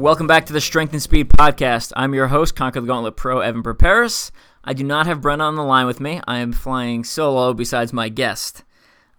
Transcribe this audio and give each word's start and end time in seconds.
Welcome 0.00 0.26
back 0.26 0.46
to 0.46 0.54
the 0.54 0.62
Strength 0.62 0.94
and 0.94 1.02
Speed 1.02 1.28
Podcast. 1.28 1.92
I'm 1.94 2.14
your 2.14 2.28
host, 2.28 2.56
Conquer 2.56 2.80
the 2.80 2.86
Gauntlet 2.86 3.16
Pro 3.16 3.40
Evan 3.40 3.62
Perperis. 3.62 4.30
I 4.64 4.72
do 4.72 4.82
not 4.82 5.06
have 5.06 5.20
Brent 5.20 5.42
on 5.42 5.56
the 5.56 5.62
line 5.62 5.84
with 5.84 6.00
me. 6.00 6.22
I 6.26 6.38
am 6.38 6.54
flying 6.54 7.04
solo 7.04 7.52
besides 7.52 7.92
my 7.92 8.08
guest. 8.08 8.64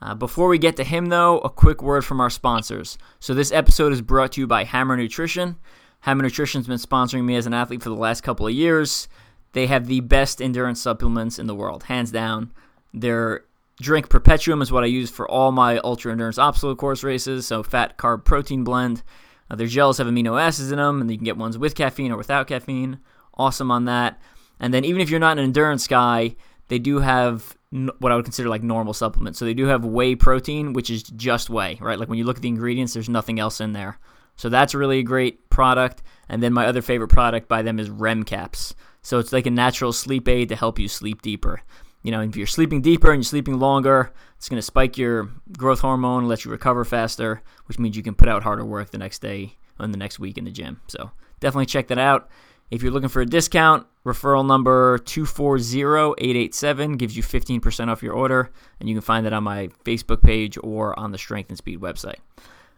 Uh, 0.02 0.16
before 0.16 0.48
we 0.48 0.58
get 0.58 0.76
to 0.78 0.84
him, 0.84 1.06
though, 1.06 1.38
a 1.42 1.52
quick 1.52 1.84
word 1.84 2.04
from 2.04 2.20
our 2.20 2.32
sponsors. 2.32 2.98
So, 3.20 3.36
this 3.36 3.52
episode 3.52 3.94
is 3.94 4.02
brought 4.02 4.32
to 4.32 4.42
you 4.42 4.48
by 4.48 4.64
Hammer 4.64 4.98
Nutrition. 4.98 5.58
Hammer 6.00 6.24
Nutrition's 6.24 6.66
been 6.66 6.80
sponsoring 6.80 7.26
me 7.26 7.36
as 7.36 7.46
an 7.46 7.54
athlete 7.54 7.84
for 7.84 7.90
the 7.90 7.96
last 7.96 8.22
couple 8.22 8.48
of 8.48 8.54
years. 8.54 9.08
They 9.52 9.68
have 9.68 9.86
the 9.86 10.00
best 10.00 10.42
endurance 10.42 10.82
supplements 10.82 11.38
in 11.38 11.46
the 11.46 11.54
world, 11.54 11.84
hands 11.84 12.10
down. 12.10 12.52
Their 12.92 13.46
drink 13.80 14.10
Perpetuum 14.10 14.64
is 14.64 14.72
what 14.72 14.84
I 14.84 14.88
use 14.88 15.12
for 15.12 15.30
all 15.30 15.52
my 15.52 15.78
ultra 15.84 16.12
endurance 16.12 16.40
obstacle 16.40 16.76
course 16.76 17.04
races, 17.04 17.46
so 17.46 17.62
fat, 17.62 18.00
carb, 18.00 18.26
protein 18.26 18.64
blend. 18.64 19.04
Uh, 19.52 19.56
their 19.56 19.68
gels 19.68 19.98
have 19.98 20.08
amino 20.08 20.42
acids 20.42 20.72
in 20.72 20.78
them, 20.78 21.02
and 21.02 21.12
you 21.12 21.18
can 21.18 21.26
get 21.26 21.36
ones 21.36 21.58
with 21.58 21.76
caffeine 21.76 22.12
or 22.12 22.16
without 22.16 22.48
caffeine. 22.48 23.00
Awesome 23.34 23.70
on 23.70 23.84
that. 23.86 24.22
And 24.62 24.74
then 24.74 24.86
even 24.86 25.02
if 25.02 25.10
you're 25.10 25.20
not 25.20 25.38
an 25.38 25.44
endurance 25.44 25.88
guy, 25.88 26.38
they 26.70 26.80
do 26.80 27.00
have 27.00 27.58
what 28.00 28.14
I 28.14 28.16
would 28.16 28.24
consider 28.24 28.48
like 28.48 28.64
normal 28.64 28.94
supplements. 28.94 29.40
So 29.40 29.46
they 29.46 29.54
do 29.54 29.66
have 29.66 29.84
whey 29.84 30.16
protein, 30.16 30.72
which 30.72 30.90
is 30.90 31.04
just 31.04 31.50
whey, 31.50 31.78
right? 31.82 32.00
Like 32.00 32.08
when 32.08 32.18
you 32.18 32.24
look 32.24 32.38
at 32.38 32.42
the 32.42 32.48
ingredients, 32.48 32.94
there's 32.94 33.10
nothing 33.10 33.40
else 33.40 33.60
in 33.60 33.74
there. 33.74 34.00
So 34.38 34.48
that's 34.48 34.74
really 34.74 35.00
a 35.00 35.04
great 35.04 35.50
product. 35.50 36.02
And 36.30 36.42
then 36.42 36.54
my 36.54 36.66
other 36.66 36.82
favorite 36.82 37.10
product 37.10 37.50
by 37.50 37.62
them 37.62 37.78
is 37.78 37.90
REM 37.90 38.24
caps. 38.24 38.74
So 39.02 39.20
it's 39.20 39.34
like 39.34 39.48
a 39.48 39.52
natural 39.52 39.92
sleep 39.92 40.30
aid 40.30 40.48
to 40.50 40.56
help 40.56 40.80
you 40.80 40.88
sleep 40.88 41.22
deeper. 41.22 41.62
You 42.04 42.12
know, 42.12 42.22
if 42.22 42.36
you're 42.36 42.48
sleeping 42.48 42.82
deeper 42.82 43.12
and 43.12 43.20
you're 43.20 43.24
sleeping 43.24 43.60
longer, 43.60 44.12
it's 44.38 44.50
going 44.50 44.58
to 44.58 44.64
spike 44.64 44.98
your 44.98 45.30
growth 45.58 45.82
hormone, 45.82 46.28
let 46.28 46.44
you 46.44 46.52
recover 46.52 46.84
faster, 46.84 47.44
which 47.66 47.78
means 47.78 47.96
you 47.96 48.04
can 48.04 48.16
put 48.16 48.28
out 48.28 48.44
harder 48.44 48.66
work 48.66 48.90
the 48.90 48.98
next 48.98 49.20
day 49.20 49.58
and 49.78 49.94
the 49.94 49.98
next 49.98 50.20
week 50.20 50.38
in 50.38 50.46
the 50.46 50.52
gym. 50.52 50.82
So 50.88 51.12
definitely 51.40 51.68
check 51.68 51.88
that 51.88 52.00
out. 52.00 52.30
If 52.72 52.82
you're 52.82 52.92
looking 52.92 53.10
for 53.10 53.22
a 53.22 53.26
discount, 53.26 53.86
referral 54.06 54.48
number 54.48 54.98
240887 55.00 56.98
gives 56.98 57.18
you 57.18 57.22
15% 57.22 57.90
off 57.90 58.02
your 58.02 58.14
order, 58.14 58.50
and 58.80 58.88
you 58.88 58.96
can 58.96 59.02
find 59.02 59.26
that 59.26 59.34
on 59.34 59.44
my 59.44 59.68
Facebook 59.84 60.24
page 60.24 60.58
or 60.64 60.98
on 60.98 61.12
the 61.12 61.18
Strength 61.18 61.50
and 61.50 61.58
Speed 61.58 61.82
website. 61.82 62.20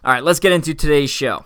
All 0.04 0.12
right, 0.12 0.24
let's 0.24 0.40
get 0.40 0.52
into 0.52 0.74
today's 0.74 1.12
show. 1.12 1.46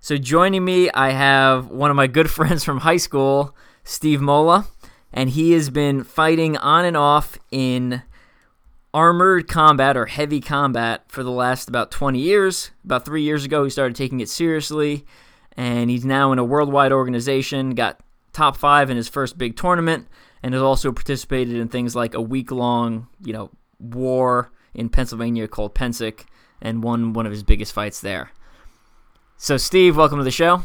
So 0.00 0.16
joining 0.16 0.64
me, 0.64 0.90
I 0.90 1.10
have 1.10 1.68
one 1.68 1.90
of 1.90 1.96
my 1.96 2.08
good 2.08 2.28
friends 2.36 2.64
from 2.64 2.78
high 2.78 2.96
school, 2.96 3.56
Steve 3.84 4.20
Mola 4.20 4.66
and 5.12 5.30
he 5.30 5.52
has 5.52 5.70
been 5.70 6.04
fighting 6.04 6.56
on 6.56 6.84
and 6.84 6.96
off 6.96 7.38
in 7.50 8.02
armored 8.92 9.48
combat 9.48 9.96
or 9.96 10.06
heavy 10.06 10.40
combat 10.40 11.04
for 11.08 11.22
the 11.22 11.30
last 11.30 11.68
about 11.68 11.90
20 11.90 12.18
years. 12.18 12.70
About 12.84 13.04
three 13.04 13.22
years 13.22 13.44
ago, 13.44 13.64
he 13.64 13.70
started 13.70 13.96
taking 13.96 14.20
it 14.20 14.28
seriously, 14.28 15.04
and 15.56 15.90
he's 15.90 16.04
now 16.04 16.32
in 16.32 16.38
a 16.38 16.44
worldwide 16.44 16.92
organization, 16.92 17.74
got 17.74 18.00
top 18.32 18.56
five 18.56 18.90
in 18.90 18.96
his 18.96 19.08
first 19.08 19.38
big 19.38 19.56
tournament, 19.56 20.08
and 20.42 20.54
has 20.54 20.62
also 20.62 20.92
participated 20.92 21.56
in 21.56 21.68
things 21.68 21.94
like 21.94 22.14
a 22.14 22.20
week 22.20 22.50
long, 22.50 23.08
you 23.24 23.32
know, 23.32 23.50
war 23.78 24.50
in 24.74 24.88
Pennsylvania 24.88 25.48
called 25.48 25.74
Pennsic, 25.74 26.24
and 26.62 26.82
won 26.82 27.12
one 27.12 27.26
of 27.26 27.32
his 27.32 27.42
biggest 27.42 27.72
fights 27.72 28.00
there. 28.00 28.30
So, 29.36 29.56
Steve, 29.56 29.96
welcome 29.96 30.18
to 30.18 30.24
the 30.24 30.30
show. 30.30 30.62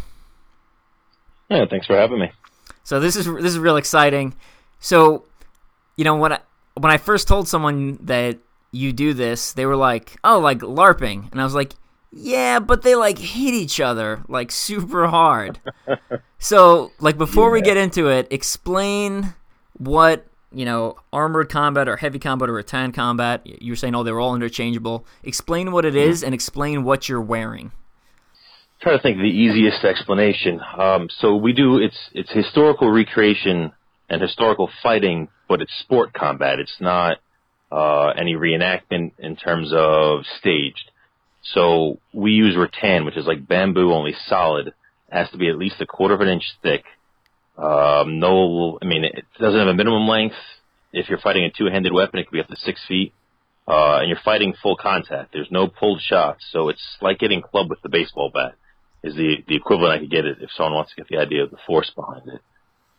Yeah, 1.49 1.65
thanks 1.69 1.87
for 1.87 1.95
having 1.95 2.19
me. 2.19 2.31
So 2.85 2.99
this 2.99 3.15
is 3.15 3.25
this 3.25 3.45
is 3.45 3.59
real 3.59 3.77
exciting. 3.77 4.35
So, 4.79 5.25
you 5.97 6.05
know, 6.05 6.15
when 6.15 6.33
I 6.33 6.39
when 6.75 6.91
I 6.91 6.97
first 6.97 7.27
told 7.27 7.47
someone 7.47 7.97
that 8.03 8.37
you 8.71 8.93
do 8.93 9.13
this, 9.13 9.53
they 9.53 9.65
were 9.65 9.75
like, 9.75 10.17
"Oh, 10.23 10.39
like 10.39 10.59
LARPing," 10.59 11.31
and 11.31 11.41
I 11.41 11.43
was 11.43 11.55
like, 11.55 11.73
"Yeah, 12.11 12.59
but 12.59 12.83
they 12.83 12.93
like 12.95 13.17
hit 13.17 13.55
each 13.55 13.81
other 13.81 14.21
like 14.27 14.51
super 14.51 15.07
hard." 15.07 15.59
so, 16.39 16.91
like 16.99 17.17
before 17.17 17.49
yeah. 17.49 17.53
we 17.53 17.61
get 17.61 17.75
into 17.75 18.07
it, 18.07 18.27
explain 18.29 19.33
what 19.73 20.27
you 20.53 20.63
know 20.63 20.95
armored 21.11 21.49
combat 21.49 21.89
or 21.89 21.97
heavy 21.97 22.19
combat 22.19 22.49
or 22.49 22.53
rattan 22.53 22.91
combat. 22.91 23.41
You 23.45 23.71
were 23.71 23.77
saying, 23.77 23.95
"Oh, 23.95 24.03
they 24.03 24.11
were 24.11 24.21
all 24.21 24.35
interchangeable." 24.35 25.07
Explain 25.23 25.71
what 25.71 25.85
it 25.85 25.95
mm-hmm. 25.95 26.11
is, 26.11 26.23
and 26.23 26.35
explain 26.35 26.83
what 26.83 27.09
you're 27.09 27.19
wearing 27.19 27.71
trying 28.81 28.97
to 28.97 29.01
think 29.01 29.17
of 29.17 29.23
the 29.23 29.29
easiest 29.29 29.83
explanation. 29.83 30.61
Um, 30.77 31.07
so 31.19 31.35
we 31.35 31.53
do 31.53 31.77
it's 31.77 31.97
it's 32.13 32.31
historical 32.31 32.91
recreation 32.91 33.71
and 34.09 34.21
historical 34.21 34.69
fighting, 34.83 35.29
but 35.47 35.61
it's 35.61 35.71
sport 35.79 36.13
combat. 36.13 36.59
It's 36.59 36.75
not 36.79 37.17
uh, 37.71 38.09
any 38.09 38.35
reenactment 38.35 39.13
in 39.17 39.35
terms 39.35 39.71
of 39.73 40.25
staged. 40.39 40.91
So 41.53 41.99
we 42.13 42.31
use 42.31 42.55
rattan, 42.57 43.05
which 43.05 43.17
is 43.17 43.25
like 43.25 43.47
bamboo, 43.47 43.93
only 43.93 44.15
solid. 44.27 44.67
It 44.67 44.73
has 45.09 45.29
to 45.31 45.37
be 45.37 45.49
at 45.49 45.57
least 45.57 45.81
a 45.81 45.85
quarter 45.85 46.13
of 46.13 46.21
an 46.21 46.27
inch 46.27 46.43
thick. 46.61 46.83
Um, 47.57 48.19
no, 48.19 48.77
I 48.81 48.85
mean 48.85 49.05
it 49.05 49.25
doesn't 49.39 49.59
have 49.59 49.67
a 49.67 49.73
minimum 49.73 50.07
length. 50.07 50.35
If 50.91 51.09
you're 51.09 51.19
fighting 51.19 51.43
a 51.43 51.51
two-handed 51.51 51.91
weapon, 51.91 52.19
it 52.19 52.23
could 52.25 52.33
be 52.33 52.39
up 52.39 52.47
to 52.47 52.55
six 52.55 52.79
feet. 52.87 53.13
Uh, 53.67 53.97
and 53.97 54.07
you're 54.07 54.19
fighting 54.23 54.53
full 54.61 54.77
contact. 54.77 55.33
There's 55.33 55.49
no 55.49 55.67
pulled 55.67 55.99
shots, 55.99 56.45
so 56.51 56.69
it's 56.69 56.83
like 57.01 57.17
getting 57.17 57.41
clubbed 57.41 57.71
with 57.71 57.81
the 57.81 57.89
baseball 57.89 58.29
bat 58.31 58.55
is 59.05 59.15
the 59.15 59.37
the 59.47 59.55
equivalent 59.55 59.93
I 59.93 59.99
could 59.99 60.11
get 60.11 60.25
it 60.25 60.39
if 60.41 60.49
someone 60.57 60.73
wants 60.73 60.91
to 60.91 60.97
get 60.97 61.07
the 61.07 61.17
idea 61.17 61.43
of 61.43 61.51
the 61.51 61.57
force 61.67 61.91
behind 61.95 62.27
it. 62.27 62.41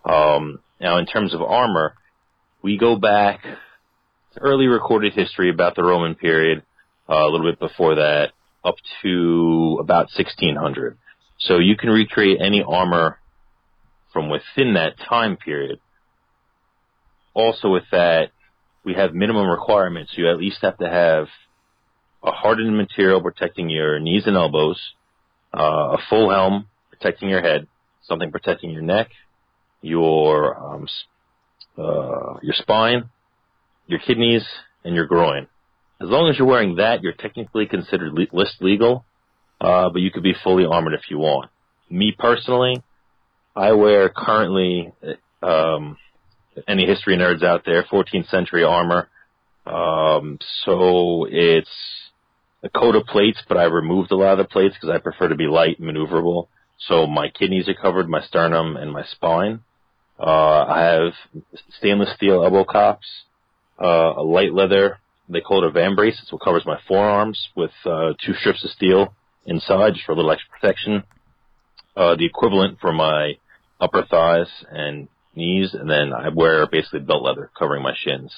Um, 0.08 0.60
now, 0.80 0.98
in 0.98 1.06
terms 1.06 1.34
of 1.34 1.42
armor, 1.42 1.94
we 2.62 2.78
go 2.78 2.96
back 2.96 3.42
to 3.42 4.40
early 4.40 4.66
recorded 4.66 5.14
history 5.14 5.50
about 5.50 5.74
the 5.74 5.82
Roman 5.82 6.14
period, 6.14 6.62
uh, 7.08 7.14
a 7.14 7.28
little 7.28 7.50
bit 7.50 7.58
before 7.58 7.96
that, 7.96 8.30
up 8.64 8.76
to 9.02 9.78
about 9.80 10.10
1600. 10.16 10.96
So 11.40 11.58
you 11.58 11.76
can 11.76 11.90
recreate 11.90 12.38
any 12.40 12.62
armor 12.62 13.18
from 14.12 14.30
within 14.30 14.74
that 14.74 14.94
time 15.08 15.36
period. 15.36 15.80
Also, 17.34 17.68
with 17.68 17.84
that, 17.90 18.30
we 18.84 18.94
have 18.94 19.12
minimum 19.12 19.48
requirements. 19.48 20.12
You 20.14 20.30
at 20.30 20.38
least 20.38 20.58
have 20.62 20.78
to 20.78 20.88
have 20.88 21.26
a 22.22 22.30
hardened 22.30 22.76
material 22.76 23.20
protecting 23.20 23.68
your 23.68 23.98
knees 23.98 24.22
and 24.26 24.36
elbows 24.36 24.80
uh, 25.56 25.96
a 25.96 25.98
full 26.08 26.30
helm 26.30 26.66
protecting 26.90 27.28
your 27.28 27.42
head, 27.42 27.66
something 28.02 28.30
protecting 28.30 28.70
your 28.70 28.82
neck, 28.82 29.08
your 29.82 30.56
um, 30.56 30.86
uh, 31.78 32.38
your 32.42 32.54
spine, 32.54 33.10
your 33.86 34.00
kidneys, 34.00 34.44
and 34.84 34.94
your 34.94 35.06
groin. 35.06 35.46
As 36.00 36.08
long 36.08 36.28
as 36.28 36.38
you're 36.38 36.46
wearing 36.46 36.76
that, 36.76 37.02
you're 37.02 37.12
technically 37.12 37.66
considered 37.66 38.12
le- 38.12 38.26
list 38.32 38.56
legal, 38.60 39.04
uh, 39.60 39.88
but 39.90 40.02
you 40.02 40.10
could 40.10 40.22
be 40.22 40.34
fully 40.44 40.66
armored 40.66 40.94
if 40.94 41.10
you 41.10 41.18
want. 41.18 41.50
Me 41.90 42.14
personally, 42.16 42.82
I 43.54 43.72
wear 43.72 44.10
currently, 44.10 44.92
um, 45.42 45.96
any 46.68 46.86
history 46.86 47.16
nerds 47.16 47.42
out 47.42 47.62
there, 47.64 47.84
14th 47.84 48.28
century 48.28 48.64
armor. 48.64 49.08
Um, 49.66 50.38
so 50.64 51.26
it's 51.28 51.68
a 52.66 52.78
coat 52.78 52.96
of 52.96 53.06
plates, 53.06 53.38
but 53.48 53.56
I 53.56 53.64
removed 53.64 54.10
a 54.10 54.16
lot 54.16 54.32
of 54.32 54.38
the 54.38 54.44
plates 54.44 54.74
because 54.74 54.94
I 54.94 54.98
prefer 54.98 55.28
to 55.28 55.36
be 55.36 55.46
light 55.46 55.78
and 55.78 55.88
maneuverable. 55.88 56.48
So 56.78 57.06
my 57.06 57.28
kidneys 57.28 57.68
are 57.68 57.74
covered, 57.74 58.08
my 58.08 58.20
sternum, 58.22 58.76
and 58.76 58.92
my 58.92 59.04
spine. 59.04 59.60
Uh, 60.18 60.64
I 60.64 60.80
have 60.82 61.12
stainless 61.78 62.14
steel 62.14 62.42
elbow 62.42 62.64
cops, 62.64 63.06
uh, 63.80 64.14
a 64.16 64.22
light 64.22 64.52
leather, 64.52 64.98
they 65.28 65.40
call 65.40 65.64
it 65.64 65.68
a 65.68 65.78
vambrace. 65.78 66.20
It's 66.22 66.32
what 66.32 66.42
covers 66.42 66.64
my 66.64 66.78
forearms 66.86 67.48
with 67.56 67.72
uh, 67.84 68.12
two 68.24 68.34
strips 68.34 68.64
of 68.64 68.70
steel 68.70 69.14
inside 69.44 69.94
just 69.94 70.06
for 70.06 70.12
a 70.12 70.14
little 70.14 70.30
extra 70.30 70.50
protection. 70.58 71.02
Uh, 71.96 72.14
the 72.14 72.26
equivalent 72.26 72.78
for 72.80 72.92
my 72.92 73.32
upper 73.80 74.04
thighs 74.04 74.48
and 74.70 75.08
knees, 75.34 75.74
and 75.74 75.90
then 75.90 76.12
I 76.12 76.28
wear 76.28 76.66
basically 76.66 77.00
belt 77.00 77.22
leather 77.22 77.50
covering 77.58 77.82
my 77.82 77.94
shins 77.96 78.32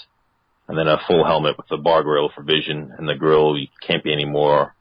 and 0.68 0.78
then 0.78 0.86
a 0.86 0.98
full 1.06 1.24
helmet 1.24 1.56
with 1.56 1.70
a 1.70 1.78
bar 1.78 2.02
grill 2.02 2.30
for 2.34 2.42
vision, 2.42 2.92
and 2.96 3.08
the 3.08 3.14
grill 3.14 3.58
you 3.58 3.68
can't 3.84 4.04
be 4.04 4.12
any 4.12 4.26
more 4.26 4.74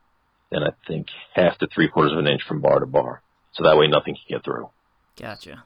than 0.51 0.63
I 0.63 0.72
think 0.88 1.07
half 1.34 1.57
to 1.60 1.68
three 1.68 1.88
quarters 1.88 2.13
of 2.13 2.19
an 2.19 2.28
inch 2.28 2.42
from 2.48 2.62
bar 2.62 2.80
to 2.80 2.86
bar, 2.86 3.22
so 3.54 3.63
that 3.63 3.78
way 3.78 3.88
nothing 3.88 4.16
can 4.16 4.38
get 4.38 4.44
through. 4.44 4.69
Gotcha. 5.19 5.63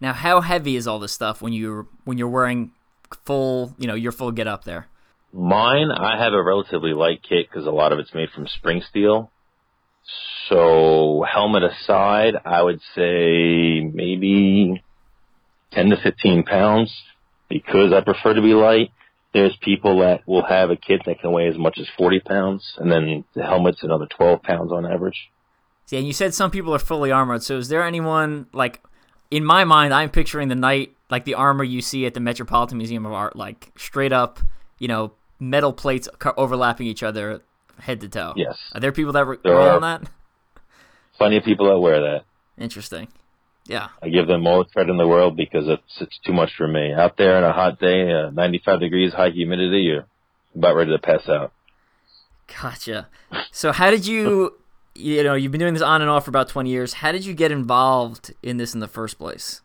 Now, 0.00 0.12
how 0.12 0.40
heavy 0.40 0.76
is 0.76 0.86
all 0.86 0.98
this 0.98 1.12
stuff 1.12 1.40
when 1.40 1.52
you're 1.52 1.86
when 2.04 2.18
you're 2.18 2.28
wearing 2.28 2.72
full, 3.24 3.74
you 3.78 3.86
know, 3.86 3.94
your 3.94 4.12
full 4.12 4.32
get 4.32 4.46
up 4.46 4.64
there? 4.64 4.86
Mine, 5.32 5.90
I 5.90 6.22
have 6.22 6.32
a 6.32 6.42
relatively 6.42 6.92
light 6.92 7.20
kit 7.28 7.48
because 7.48 7.66
a 7.66 7.70
lot 7.70 7.92
of 7.92 7.98
it's 7.98 8.14
made 8.14 8.30
from 8.30 8.46
spring 8.46 8.82
steel. 8.88 9.30
So 10.48 11.24
helmet 11.28 11.62
aside, 11.64 12.34
I 12.44 12.62
would 12.62 12.80
say 12.94 13.80
maybe 13.80 14.82
10 15.72 15.90
to 15.90 15.96
15 15.96 16.44
pounds 16.44 16.94
because 17.48 17.92
I 17.92 18.00
prefer 18.00 18.34
to 18.34 18.42
be 18.42 18.54
light. 18.54 18.90
There's 19.34 19.56
people 19.60 19.98
that 19.98 20.26
will 20.26 20.44
have 20.44 20.70
a 20.70 20.76
kit 20.76 21.02
that 21.06 21.18
can 21.18 21.32
weigh 21.32 21.48
as 21.48 21.58
much 21.58 21.78
as 21.78 21.88
40 21.98 22.20
pounds, 22.20 22.74
and 22.78 22.90
then 22.90 23.24
the 23.34 23.42
helmet's 23.42 23.82
another 23.82 24.06
12 24.06 24.42
pounds 24.42 24.72
on 24.72 24.86
average. 24.86 25.30
See, 25.86 25.98
and 25.98 26.06
you 26.06 26.12
said 26.12 26.32
some 26.32 26.50
people 26.50 26.74
are 26.74 26.78
fully 26.78 27.10
armored. 27.10 27.42
So 27.42 27.58
is 27.58 27.68
there 27.68 27.82
anyone 27.82 28.46
like 28.52 28.80
in 29.30 29.44
my 29.44 29.64
mind? 29.64 29.92
I'm 29.92 30.08
picturing 30.08 30.48
the 30.48 30.54
knight 30.54 30.96
like 31.10 31.24
the 31.24 31.34
armor 31.34 31.64
you 31.64 31.82
see 31.82 32.06
at 32.06 32.14
the 32.14 32.20
Metropolitan 32.20 32.78
Museum 32.78 33.04
of 33.04 33.12
Art, 33.12 33.36
like 33.36 33.72
straight 33.76 34.12
up, 34.12 34.38
you 34.78 34.88
know, 34.88 35.12
metal 35.40 35.72
plates 35.72 36.08
overlapping 36.36 36.86
each 36.86 37.02
other, 37.02 37.42
head 37.78 38.00
to 38.00 38.08
toe. 38.08 38.32
Yes. 38.36 38.56
Are 38.72 38.80
there 38.80 38.92
people 38.92 39.12
that 39.12 39.26
there 39.42 39.58
are 39.58 39.74
on 39.74 39.82
that? 39.82 40.08
Plenty 41.18 41.36
of 41.36 41.44
people 41.44 41.68
that 41.68 41.78
wear 41.78 42.00
that. 42.00 42.24
Interesting. 42.56 43.08
Yeah. 43.66 43.88
I 44.02 44.08
give 44.08 44.26
them 44.26 44.46
all 44.46 44.58
the 44.58 44.70
credit 44.70 44.90
in 44.90 44.98
the 44.98 45.08
world 45.08 45.36
because 45.36 45.68
it's 45.68 46.00
it's 46.00 46.18
too 46.24 46.32
much 46.32 46.50
for 46.56 46.68
me. 46.68 46.92
Out 46.92 47.16
there 47.16 47.36
on 47.36 47.44
a 47.44 47.52
hot 47.52 47.80
day, 47.80 48.12
uh, 48.12 48.30
95 48.30 48.80
degrees, 48.80 49.12
high 49.12 49.30
humidity, 49.30 49.80
you're 49.80 50.06
about 50.54 50.76
ready 50.76 50.92
to 50.92 50.98
pass 50.98 51.28
out. 51.28 51.52
Gotcha. 52.60 53.08
So 53.50 53.72
how 53.72 53.90
did 53.90 54.06
you, 54.06 54.54
you 54.94 55.22
know, 55.22 55.34
you've 55.34 55.52
been 55.52 55.60
doing 55.60 55.74
this 55.74 55.82
on 55.82 56.02
and 56.02 56.10
off 56.10 56.24
for 56.24 56.30
about 56.30 56.48
20 56.48 56.68
years. 56.70 56.94
How 56.94 57.12
did 57.12 57.24
you 57.24 57.34
get 57.34 57.50
involved 57.50 58.34
in 58.42 58.58
this 58.58 58.74
in 58.74 58.80
the 58.80 58.88
first 58.88 59.18
place? 59.18 59.62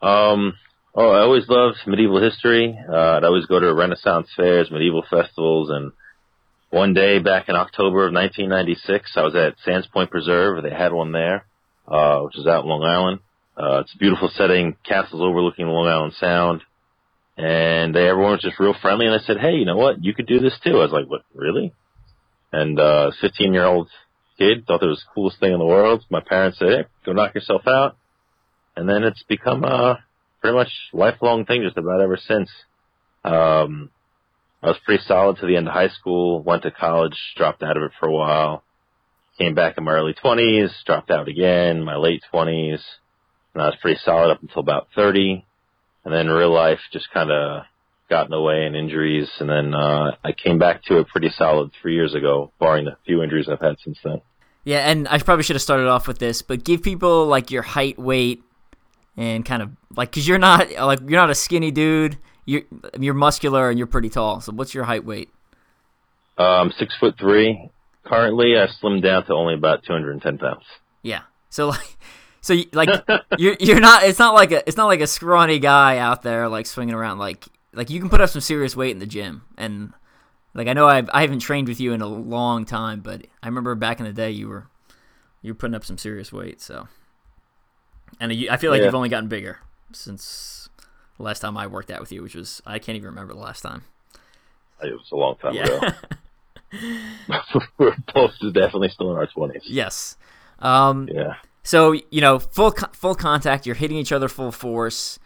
Um, 0.00 0.54
oh, 0.94 1.10
I 1.10 1.20
always 1.20 1.48
loved 1.48 1.78
medieval 1.86 2.22
history. 2.22 2.78
Uh, 2.88 3.16
I'd 3.16 3.24
always 3.24 3.46
go 3.46 3.58
to 3.58 3.74
Renaissance 3.74 4.28
fairs, 4.36 4.70
medieval 4.70 5.04
festivals, 5.08 5.70
and 5.70 5.92
one 6.70 6.94
day 6.94 7.18
back 7.18 7.48
in 7.48 7.54
October 7.54 8.06
of 8.06 8.14
1996, 8.14 9.12
I 9.16 9.22
was 9.22 9.34
at 9.34 9.56
Sands 9.64 9.86
Point 9.88 10.10
Preserve. 10.10 10.62
They 10.62 10.70
had 10.70 10.92
one 10.92 11.12
there, 11.12 11.44
uh, 11.86 12.20
which 12.20 12.38
is 12.38 12.46
out 12.46 12.64
in 12.64 12.70
Long 12.70 12.82
Island. 12.82 13.20
Uh, 13.56 13.80
it's 13.80 13.94
a 13.94 13.98
beautiful 13.98 14.30
setting, 14.34 14.76
castles 14.84 15.22
overlooking 15.22 15.66
Long 15.66 15.88
Island 15.88 16.14
Sound. 16.18 16.62
And 17.36 17.94
they, 17.94 18.08
everyone 18.08 18.32
was 18.32 18.42
just 18.42 18.60
real 18.60 18.74
friendly. 18.80 19.06
And 19.06 19.14
I 19.14 19.24
said, 19.24 19.38
hey, 19.38 19.52
you 19.52 19.64
know 19.64 19.76
what? 19.76 20.02
You 20.02 20.14
could 20.14 20.26
do 20.26 20.40
this 20.40 20.58
too. 20.64 20.76
I 20.78 20.84
was 20.84 20.92
like, 20.92 21.06
what, 21.06 21.22
really? 21.34 21.72
And, 22.52 22.78
uh, 22.78 23.12
15 23.20 23.52
year 23.52 23.64
old 23.64 23.88
kid 24.38 24.66
thought 24.66 24.82
it 24.82 24.86
was 24.86 25.00
the 25.00 25.14
coolest 25.14 25.40
thing 25.40 25.52
in 25.52 25.58
the 25.58 25.64
world. 25.64 26.04
My 26.10 26.20
parents 26.20 26.58
said, 26.58 26.68
hey, 26.68 26.84
go 27.04 27.12
knock 27.12 27.34
yourself 27.34 27.62
out. 27.66 27.96
And 28.76 28.88
then 28.88 29.04
it's 29.04 29.22
become 29.24 29.64
a 29.64 29.98
pretty 30.40 30.56
much 30.56 30.70
lifelong 30.92 31.44
thing 31.44 31.62
just 31.62 31.76
about 31.76 32.00
ever 32.00 32.16
since. 32.16 32.50
Um, 33.24 33.90
I 34.62 34.68
was 34.68 34.78
pretty 34.84 35.02
solid 35.06 35.38
to 35.38 35.46
the 35.46 35.56
end 35.56 35.68
of 35.68 35.74
high 35.74 35.88
school, 35.88 36.42
went 36.42 36.62
to 36.62 36.70
college, 36.70 37.16
dropped 37.36 37.62
out 37.62 37.76
of 37.76 37.82
it 37.84 37.92
for 37.98 38.08
a 38.08 38.12
while, 38.12 38.62
came 39.38 39.54
back 39.54 39.76
in 39.76 39.84
my 39.84 39.92
early 39.92 40.14
20s, 40.14 40.70
dropped 40.86 41.10
out 41.10 41.28
again, 41.28 41.82
my 41.82 41.96
late 41.96 42.22
20s, 42.32 42.80
and 43.54 43.62
I 43.62 43.66
was 43.66 43.76
pretty 43.80 44.00
solid 44.04 44.30
up 44.30 44.42
until 44.42 44.60
about 44.60 44.88
30. 44.94 45.44
And 46.04 46.12
then 46.12 46.28
real 46.28 46.52
life 46.52 46.80
just 46.92 47.10
kind 47.12 47.30
of 47.30 47.62
got 48.10 48.26
in 48.26 48.30
the 48.30 48.40
way 48.40 48.64
and 48.66 48.74
injuries. 48.74 49.28
And 49.38 49.48
then, 49.48 49.74
uh, 49.74 50.16
I 50.24 50.32
came 50.32 50.58
back 50.58 50.82
to 50.84 50.98
it 50.98 51.08
pretty 51.08 51.30
solid 51.36 51.70
three 51.80 51.94
years 51.94 52.14
ago, 52.14 52.50
barring 52.58 52.86
the 52.86 52.96
few 53.06 53.22
injuries 53.22 53.48
I've 53.48 53.60
had 53.60 53.76
since 53.84 53.98
then. 54.02 54.20
Yeah, 54.64 54.88
and 54.88 55.08
I 55.08 55.18
probably 55.18 55.42
should 55.42 55.56
have 55.56 55.62
started 55.62 55.88
off 55.88 56.06
with 56.06 56.18
this, 56.18 56.40
but 56.42 56.64
give 56.64 56.82
people 56.82 57.26
like 57.26 57.50
your 57.50 57.62
height, 57.62 57.98
weight, 57.98 58.42
and 59.16 59.44
kind 59.44 59.62
of 59.62 59.70
like 59.96 60.10
because 60.10 60.26
you're 60.26 60.38
not 60.38 60.70
like 60.70 61.00
you're 61.00 61.20
not 61.20 61.30
a 61.30 61.34
skinny 61.34 61.70
dude. 61.70 62.16
You're 62.44 62.62
you're 62.98 63.14
muscular 63.14 63.70
and 63.70 63.78
you're 63.78 63.88
pretty 63.88 64.08
tall. 64.08 64.40
So 64.40 64.52
what's 64.52 64.72
your 64.72 64.84
height, 64.84 65.04
weight? 65.04 65.30
Um, 66.38 66.72
six 66.78 66.94
foot 66.98 67.16
three. 67.18 67.70
Currently, 68.04 68.56
I 68.56 68.66
slimmed 68.80 69.02
down 69.02 69.26
to 69.26 69.34
only 69.34 69.54
about 69.54 69.84
210 69.84 70.38
pounds. 70.38 70.64
Yeah. 71.02 71.22
So 71.50 71.68
like, 71.68 71.96
so 72.42 72.56
like 72.72 72.90
you're 73.38 73.56
you're 73.58 73.80
not. 73.80 74.02
It's 74.02 74.18
not 74.18 74.34
like 74.34 74.52
a 74.52 74.66
it's 74.68 74.76
not 74.76 74.86
like 74.86 75.00
a 75.00 75.06
scrawny 75.06 75.58
guy 75.58 75.96
out 75.96 76.22
there 76.22 76.48
like 76.48 76.66
swinging 76.66 76.94
around. 76.94 77.18
Like 77.18 77.46
like 77.72 77.88
you 77.88 78.00
can 78.00 78.10
put 78.10 78.20
up 78.20 78.28
some 78.28 78.42
serious 78.42 78.76
weight 78.76 78.90
in 78.90 78.98
the 78.98 79.06
gym 79.06 79.44
and 79.56 79.94
like 80.52 80.66
I 80.66 80.74
know 80.74 80.86
I've 80.86 81.08
I 81.14 81.22
haven't 81.22 81.38
trained 81.38 81.68
with 81.68 81.80
you 81.80 81.92
in 81.92 82.02
a 82.02 82.06
long 82.06 82.64
time, 82.66 83.00
but 83.00 83.26
I 83.42 83.46
remember 83.46 83.74
back 83.76 84.00
in 84.00 84.04
the 84.04 84.12
day 84.12 84.30
you 84.30 84.48
were 84.48 84.66
you 85.40 85.52
were 85.52 85.54
putting 85.54 85.74
up 85.74 85.84
some 85.84 85.96
serious 85.96 86.32
weight. 86.32 86.60
So 86.60 86.88
and 88.20 88.32
I 88.50 88.56
feel 88.56 88.72
like 88.72 88.80
yeah. 88.80 88.86
you've 88.86 88.94
only 88.94 89.08
gotten 89.08 89.28
bigger 89.28 89.60
since 89.92 90.68
the 91.16 91.22
last 91.22 91.40
time 91.40 91.56
I 91.56 91.68
worked 91.68 91.90
out 91.90 92.00
with 92.00 92.10
you, 92.10 92.22
which 92.22 92.34
was 92.34 92.60
I 92.66 92.80
can't 92.80 92.96
even 92.96 93.10
remember 93.10 93.34
the 93.34 93.40
last 93.40 93.62
time. 93.62 93.84
It 94.82 94.92
was 94.92 95.08
a 95.12 95.16
long 95.16 95.36
time 95.36 95.54
yeah. 95.54 95.64
ago. 95.64 95.88
We're 97.78 97.94
both 98.12 98.32
definitely 98.52 98.88
still 98.88 99.12
in 99.12 99.16
our 99.16 99.28
twenties. 99.28 99.62
Yes. 99.66 100.16
Um, 100.58 101.08
yeah. 101.12 101.34
So 101.62 101.92
you 101.92 102.20
know, 102.20 102.38
full 102.38 102.74
full 102.92 103.14
contact. 103.14 103.66
You're 103.66 103.74
hitting 103.76 103.96
each 103.96 104.12
other 104.12 104.28
full 104.28 104.52
force, 104.52 105.18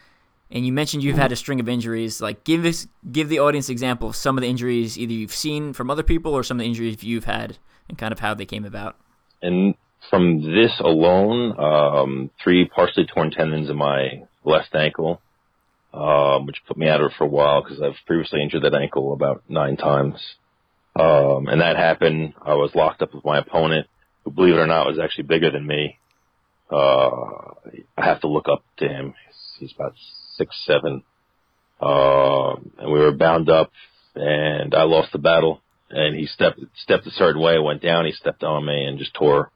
and 0.51 0.67
you 0.67 0.73
mentioned 0.73 1.03
you've 1.03 1.17
had 1.17 1.33
a 1.33 1.37
string 1.37 1.61
of 1.61 1.69
injuries. 1.69 2.21
Like, 2.21 2.45
give 2.45 2.65
us 2.65 2.87
give 3.11 3.29
the 3.29 3.39
audience 3.39 3.69
example 3.69 4.09
of 4.09 4.17
some 4.17 4.37
of 4.37 4.43
the 4.43 4.49
injuries 4.49 4.99
either 4.99 5.13
you've 5.13 5.35
seen 5.35 5.73
from 5.73 5.91
other 5.91 6.03
people 6.03 6.33
or 6.35 6.43
some 6.43 6.59
of 6.59 6.61
the 6.61 6.69
injuries 6.69 7.03
you've 7.03 7.25
had, 7.25 7.59
and 7.89 7.97
kind 7.97 8.13
of 8.13 8.19
how 8.19 8.35
they 8.35 8.47
came 8.47 8.65
about. 8.65 8.97
And 9.43 9.75
from 10.11 10.43
this 10.43 10.73
alone, 10.81 11.59
um, 11.59 12.31
three 12.43 12.69
partially 12.69 13.07
torn 13.07 13.31
tendons 13.31 13.71
in 13.71 13.77
my 13.77 14.23
left 14.45 14.75
ankle, 14.75 15.21
um, 15.93 16.47
which 16.47 16.63
put 16.67 16.77
me 16.77 16.89
out 16.89 17.01
of 17.01 17.11
it 17.11 17.17
for 17.17 17.25
a 17.25 17.29
while 17.29 17.63
because 17.63 17.81
I've 17.81 17.97
previously 18.07 18.43
injured 18.43 18.63
that 18.63 18.75
ankle 18.75 19.13
about 19.13 19.43
nine 19.49 19.77
times. 19.77 20.17
Um, 20.95 21.49
and 21.49 21.61
that 21.61 21.77
happened. 21.77 22.35
I 22.41 22.55
was 22.55 22.75
locked 22.75 23.03
up 23.03 23.15
with 23.15 23.25
my 23.25 23.39
opponent, 23.39 23.87
who, 24.25 24.31
believe 24.31 24.55
it 24.55 24.59
or 24.59 24.67
not, 24.67 24.87
was 24.87 24.99
actually 24.99 25.25
bigger 25.25 25.51
than 25.51 25.67
me. 25.67 25.99
Uh, 26.71 27.55
I 27.97 28.05
have 28.05 28.21
to 28.21 28.29
look 28.29 28.47
up 28.49 28.65
to 28.79 28.89
him. 28.89 29.15
He's 29.59 29.73
about 29.75 29.95
six 30.37 30.55
seven. 30.67 31.03
Uh, 31.81 32.55
and 32.79 32.93
we 32.93 32.99
were 32.99 33.13
bound 33.13 33.49
up, 33.51 33.71
and 34.15 34.75
I 34.75 34.83
lost 34.83 35.13
the 35.13 35.19
battle. 35.19 35.61
And 35.89 36.17
he 36.17 36.27
stepped 36.27 36.59
stepped 36.75 37.07
a 37.07 37.11
certain 37.13 37.41
way, 37.41 37.59
went 37.59 37.83
down. 37.83 38.07
He 38.07 38.13
stepped 38.13 38.43
on 38.43 38.67
me 38.67 38.85
and 38.85 38.99
just 38.99 39.15
tore 39.15 39.53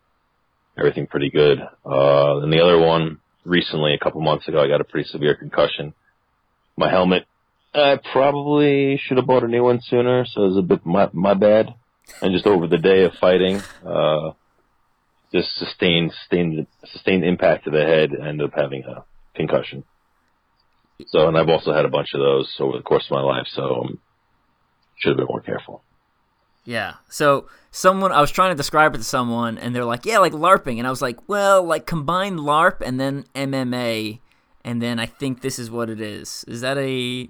everything 0.78 1.06
pretty 1.06 1.30
good. 1.30 1.58
Uh, 1.84 2.38
and 2.38 2.52
the 2.52 2.60
other 2.62 2.78
one 2.78 3.18
recently, 3.44 3.94
a 3.94 3.98
couple 3.98 4.20
months 4.20 4.46
ago, 4.46 4.62
I 4.62 4.68
got 4.68 4.80
a 4.80 4.84
pretty 4.84 5.08
severe 5.08 5.34
concussion. 5.34 5.92
My 6.76 6.88
helmet 6.88 7.26
I 7.74 7.98
probably 8.12 9.00
should 9.02 9.16
have 9.16 9.26
bought 9.26 9.44
a 9.44 9.48
new 9.48 9.62
one 9.62 9.80
sooner, 9.80 10.24
so 10.26 10.42
it 10.42 10.48
was 10.48 10.56
a 10.56 10.62
bit 10.62 10.84
my 10.84 11.08
my 11.12 11.34
bad. 11.34 11.74
And 12.20 12.32
just 12.32 12.46
over 12.46 12.66
the 12.66 12.78
day 12.78 13.04
of 13.04 13.12
fighting, 13.14 13.62
uh, 13.86 14.32
just 15.32 15.56
sustained 15.56 16.12
sustained 16.12 16.66
sustained 16.84 17.24
impact 17.24 17.64
to 17.64 17.70
the 17.70 17.82
head, 17.82 18.10
ended 18.14 18.46
up 18.46 18.52
having 18.54 18.84
a 18.84 19.04
concussion. 19.34 19.84
So, 21.06 21.28
and 21.28 21.36
I've 21.36 21.48
also 21.48 21.72
had 21.72 21.84
a 21.84 21.88
bunch 21.88 22.14
of 22.14 22.20
those 22.20 22.54
over 22.60 22.76
the 22.76 22.82
course 22.82 23.06
of 23.06 23.12
my 23.12 23.22
life, 23.22 23.46
so 23.46 23.82
um, 23.82 23.98
should 24.96 25.10
have 25.10 25.16
been 25.16 25.26
more 25.28 25.40
careful. 25.40 25.82
Yeah. 26.64 26.94
So 27.08 27.48
someone 27.70 28.12
I 28.12 28.20
was 28.20 28.30
trying 28.30 28.50
to 28.50 28.56
describe 28.56 28.94
it 28.94 28.98
to 28.98 29.04
someone, 29.04 29.56
and 29.58 29.74
they're 29.74 29.84
like, 29.84 30.04
"Yeah, 30.04 30.18
like 30.18 30.32
LARPing," 30.32 30.78
and 30.78 30.86
I 30.86 30.90
was 30.90 31.02
like, 31.02 31.28
"Well, 31.28 31.62
like 31.64 31.86
combine 31.86 32.38
LARP 32.38 32.80
and 32.80 33.00
then 33.00 33.24
MMA." 33.34 34.20
And 34.62 34.82
then 34.82 34.98
I 34.98 35.06
think 35.06 35.40
this 35.40 35.58
is 35.58 35.70
what 35.70 35.88
it 35.88 36.00
is. 36.00 36.44
Is 36.46 36.60
that 36.60 36.76
a 36.76 37.28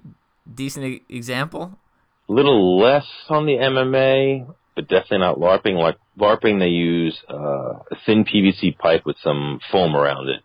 decent 0.53 1.01
example? 1.07 1.79
A 2.27 2.33
little 2.33 2.77
less 2.77 3.05
on 3.29 3.45
the 3.45 3.53
MMA, 3.53 4.53
but 4.75 4.87
definitely 4.87 5.19
not 5.19 5.37
LARPing. 5.37 5.75
Like 5.75 5.97
LARPing, 6.19 6.59
they 6.59 6.67
use 6.67 7.17
uh, 7.29 7.79
a 7.91 7.95
thin 8.05 8.25
PVC 8.25 8.77
pipe 8.77 9.05
with 9.05 9.17
some 9.23 9.59
foam 9.71 9.95
around 9.95 10.29
it, 10.29 10.41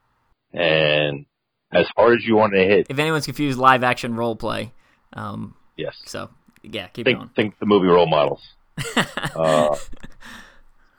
and 0.52 1.26
as 1.72 1.86
hard 1.96 2.18
as 2.18 2.24
you 2.24 2.36
want 2.36 2.52
to 2.54 2.60
hit. 2.60 2.86
If 2.88 2.98
anyone's 2.98 3.26
confused, 3.26 3.58
live 3.58 3.82
action 3.82 4.14
role 4.14 4.36
play. 4.36 4.72
Um, 5.12 5.54
yes. 5.76 5.96
So 6.06 6.30
yeah, 6.62 6.88
keep 6.88 7.06
think, 7.06 7.18
going. 7.18 7.30
Think 7.34 7.58
the 7.58 7.66
movie 7.66 7.86
role 7.86 8.08
models. 8.08 8.42
uh, 8.96 9.76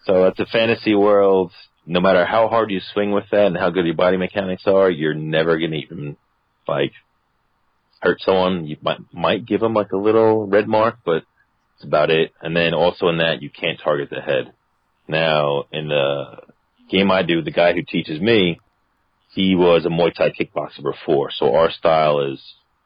so 0.06 0.26
it's 0.26 0.40
a 0.40 0.46
fantasy 0.46 0.96
world. 0.96 1.52
No 1.86 2.02
matter 2.02 2.26
how 2.26 2.48
hard 2.50 2.72
you 2.72 2.82
swing 2.94 3.12
with 3.12 3.26
that 3.32 3.48
and 3.48 3.58
how 3.58 3.70
good 3.70 3.86
your 3.86 3.96
body 3.96 4.18
mechanics 4.18 4.64
are, 4.66 4.90
you're 4.90 5.14
never 5.14 5.58
gonna 5.58 5.78
even 5.78 6.18
like 6.68 6.92
hurt 8.02 8.22
someone, 8.22 8.66
you 8.68 8.78
might 8.82 9.00
might 9.14 9.46
give 9.46 9.62
them 9.62 9.74
like 9.74 9.92
a 9.92 9.98
little 9.98 10.48
red 10.48 10.68
mark, 10.68 10.98
but 11.06 11.24
it's 11.78 11.86
about 11.86 12.10
it. 12.10 12.34
And 12.42 12.56
then 12.56 12.74
also 12.74 13.08
in 13.08 13.20
that, 13.20 13.42
you 13.42 13.50
can't 13.50 13.80
target 13.82 14.10
the 14.10 14.22
head. 14.22 14.54
Now, 15.08 15.66
in 15.72 15.88
the 15.88 16.42
game 16.90 17.12
I 17.12 17.24
do, 17.24 17.42
the 17.42 17.52
guy 17.52 17.74
who 17.74 17.84
teaches 17.84 18.20
me, 18.20 18.60
he 19.34 19.56
was 19.56 19.86
a 19.86 19.90
Muay 19.90 20.14
Thai 20.14 20.32
kickboxer 20.32 20.82
before, 20.84 21.30
so 21.32 21.56
our 21.56 21.70
style 21.72 22.32
is 22.32 22.42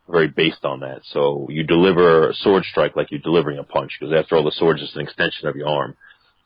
very 0.10 0.28
based 0.28 0.66
on 0.66 0.82
that. 0.82 1.02
So 1.14 1.48
you 1.50 1.64
deliver 1.64 2.30
a 2.30 2.34
sword 2.34 2.64
strike 2.66 2.96
like 2.96 3.10
you're 3.10 3.22
delivering 3.22 3.58
a 3.58 3.64
punch, 3.64 3.92
because 4.00 4.14
after 4.14 4.36
all, 4.36 4.44
the 4.44 4.52
sword 4.52 4.80
is 4.80 4.92
an 4.96 5.02
extension 5.02 5.48
of 5.48 5.56
your 5.56 5.70
arm. 5.70 5.96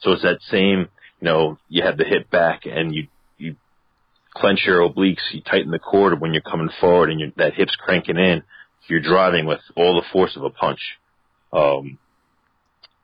So 0.02 0.12
it's 0.12 0.22
that 0.22 0.40
same, 0.52 0.90
you 1.20 1.26
know, 1.26 1.58
you 1.70 1.84
have 1.84 1.98
the 1.98 2.06
hip 2.06 2.30
back 2.30 2.62
and 2.66 2.94
you 2.94 3.08
you 3.38 3.56
clench 4.34 4.62
your 4.66 4.88
obliques, 4.88 5.24
you 5.34 5.42
tighten 5.42 5.72
the 5.72 5.80
cord 5.80 6.22
when 6.22 6.34
you're 6.34 6.42
coming 6.42 6.70
forward, 6.80 7.10
and 7.10 7.34
that 7.38 7.56
hip's 7.56 7.76
cranking 7.76 8.18
in 8.18 8.44
you're 8.88 9.00
driving 9.00 9.46
with 9.46 9.62
all 9.76 9.96
the 9.96 10.08
force 10.12 10.36
of 10.36 10.44
a 10.44 10.50
punch. 10.50 10.80
Um, 11.52 11.98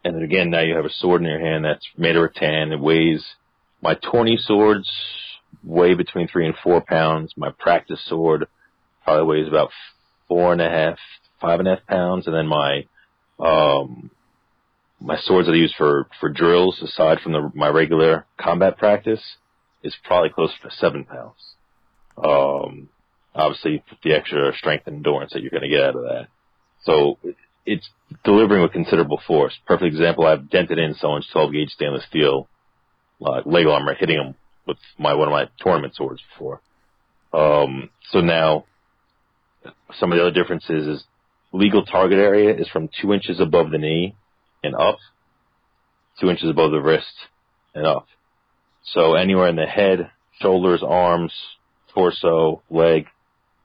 and 0.04 0.16
then 0.16 0.24
again, 0.24 0.50
now 0.50 0.62
you 0.62 0.76
have 0.76 0.86
a 0.86 0.90
sword 0.90 1.22
in 1.22 1.28
your 1.28 1.40
hand 1.40 1.66
that's 1.66 1.88
made 1.98 2.16
of 2.16 2.24
rattan. 2.24 2.72
It 2.72 2.80
weighs, 2.80 3.24
my 3.82 3.96
tourney 3.96 4.38
swords 4.38 4.90
weigh 5.64 5.94
between 5.94 6.28
three 6.28 6.46
and 6.46 6.56
four 6.64 6.82
pounds. 6.82 7.34
My 7.38 7.52
practice 7.58 8.00
sword 8.08 8.48
probably 9.04 9.26
weighs 9.26 9.48
about 9.48 9.70
four 10.28 10.54
and 10.54 10.62
a 10.62 10.70
half, 10.70 10.98
five 11.40 11.60
and 11.60 11.68
a 11.68 11.76
half 11.76 11.86
pounds, 11.88 12.28
and 12.28 12.36
then 12.36 12.48
my 12.48 12.86
um, 13.40 14.12
my 15.00 15.18
swords 15.20 15.48
that 15.48 15.54
I 15.54 15.58
use 15.58 15.74
for 15.78 16.08
for 16.20 16.30
drills, 16.30 16.82
aside 16.82 17.20
from 17.22 17.34
the, 17.34 17.52
my 17.54 17.68
regular 17.68 18.26
combat 18.40 18.78
practice, 18.78 19.22
is 19.84 19.96
probably 20.04 20.30
close 20.30 20.52
to 20.62 20.72
seven 20.72 21.06
pounds. 21.06 21.56
Um, 22.18 22.90
obviously, 23.34 23.84
the 24.04 24.14
extra 24.14 24.52
strength 24.58 24.88
and 24.88 24.98
endurance 24.98 25.34
that 25.34 25.42
you're 25.42 25.52
going 25.52 25.64
to 25.64 25.70
get 25.70 25.84
out 25.84 25.96
of 25.96 26.04
that. 26.04 26.28
So 26.84 27.18
it's 27.66 27.88
delivering 28.24 28.62
with 28.62 28.72
considerable 28.72 29.22
force. 29.26 29.58
Perfect 29.66 29.94
example: 29.94 30.26
I've 30.26 30.50
dented 30.50 30.80
in 30.80 30.96
someone's 30.96 31.28
12 31.32 31.52
gauge 31.54 31.70
stainless 31.70 32.06
steel 32.10 32.48
uh, 33.26 33.42
leg 33.46 33.68
armor, 33.68 33.94
hitting 33.94 34.18
them 34.18 34.36
with 34.68 34.78
my 34.98 35.14
one 35.14 35.28
of 35.28 35.32
my 35.32 35.50
tournament 35.60 35.96
swords 35.96 36.22
before. 36.34 36.62
Um, 37.34 37.90
so 38.12 38.20
now, 38.20 38.66
some 40.00 40.12
of 40.12 40.18
the 40.18 40.24
other 40.24 40.32
differences 40.32 40.88
is 40.88 41.04
legal 41.54 41.86
target 41.86 42.20
area 42.20 42.56
is 42.56 42.68
from 42.70 42.90
two 43.02 43.14
inches 43.14 43.40
above 43.40 43.72
the 43.72 43.78
knee 43.78 44.16
and 44.64 44.76
up, 44.76 44.98
two 46.20 46.30
inches 46.30 46.50
above 46.50 46.72
the 46.72 46.82
wrist 46.82 47.14
and 47.74 47.86
up. 47.86 48.08
So 48.84 49.16
anywhere 49.16 49.48
in 49.48 49.56
the 49.56 49.66
head, 49.66 50.10
shoulders, 50.42 50.84
arms, 50.86 51.34
torso, 51.94 52.62
leg, 52.70 53.06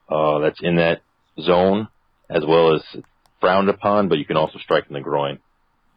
uh, 0.09 0.41
that's 0.41 0.61
in 0.63 0.77
that 0.77 1.01
zone, 1.41 1.89
as 2.29 2.45
well 2.47 2.75
as 2.75 2.83
frowned 3.47 3.69
upon, 3.69 4.09
but 4.09 4.19
you 4.19 4.25
can 4.25 4.37
also 4.37 4.59
strike 4.59 4.87
in 4.89 4.95
the 4.95 5.01
groin. 5.01 5.39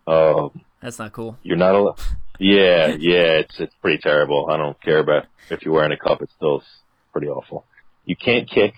Um, 0.05 0.61
that's 0.81 0.99
not 0.99 1.13
cool. 1.13 1.37
You're 1.41 1.57
not 1.57 1.73
allowed. 1.73 1.99
Yeah, 2.39 2.95
yeah, 2.99 3.41
it's 3.41 3.59
it's 3.59 3.73
pretty 3.81 3.97
terrible. 3.97 4.47
I 4.49 4.57
don't 4.57 4.79
care 4.81 4.99
about 4.99 5.25
if 5.49 5.63
you're 5.63 5.73
wearing 5.73 5.91
a 5.91 5.97
cup; 5.97 6.21
it's 6.21 6.31
still 6.35 6.63
pretty 7.11 7.27
awful. 7.27 7.65
You 8.05 8.15
can't 8.15 8.49
kick. 8.49 8.73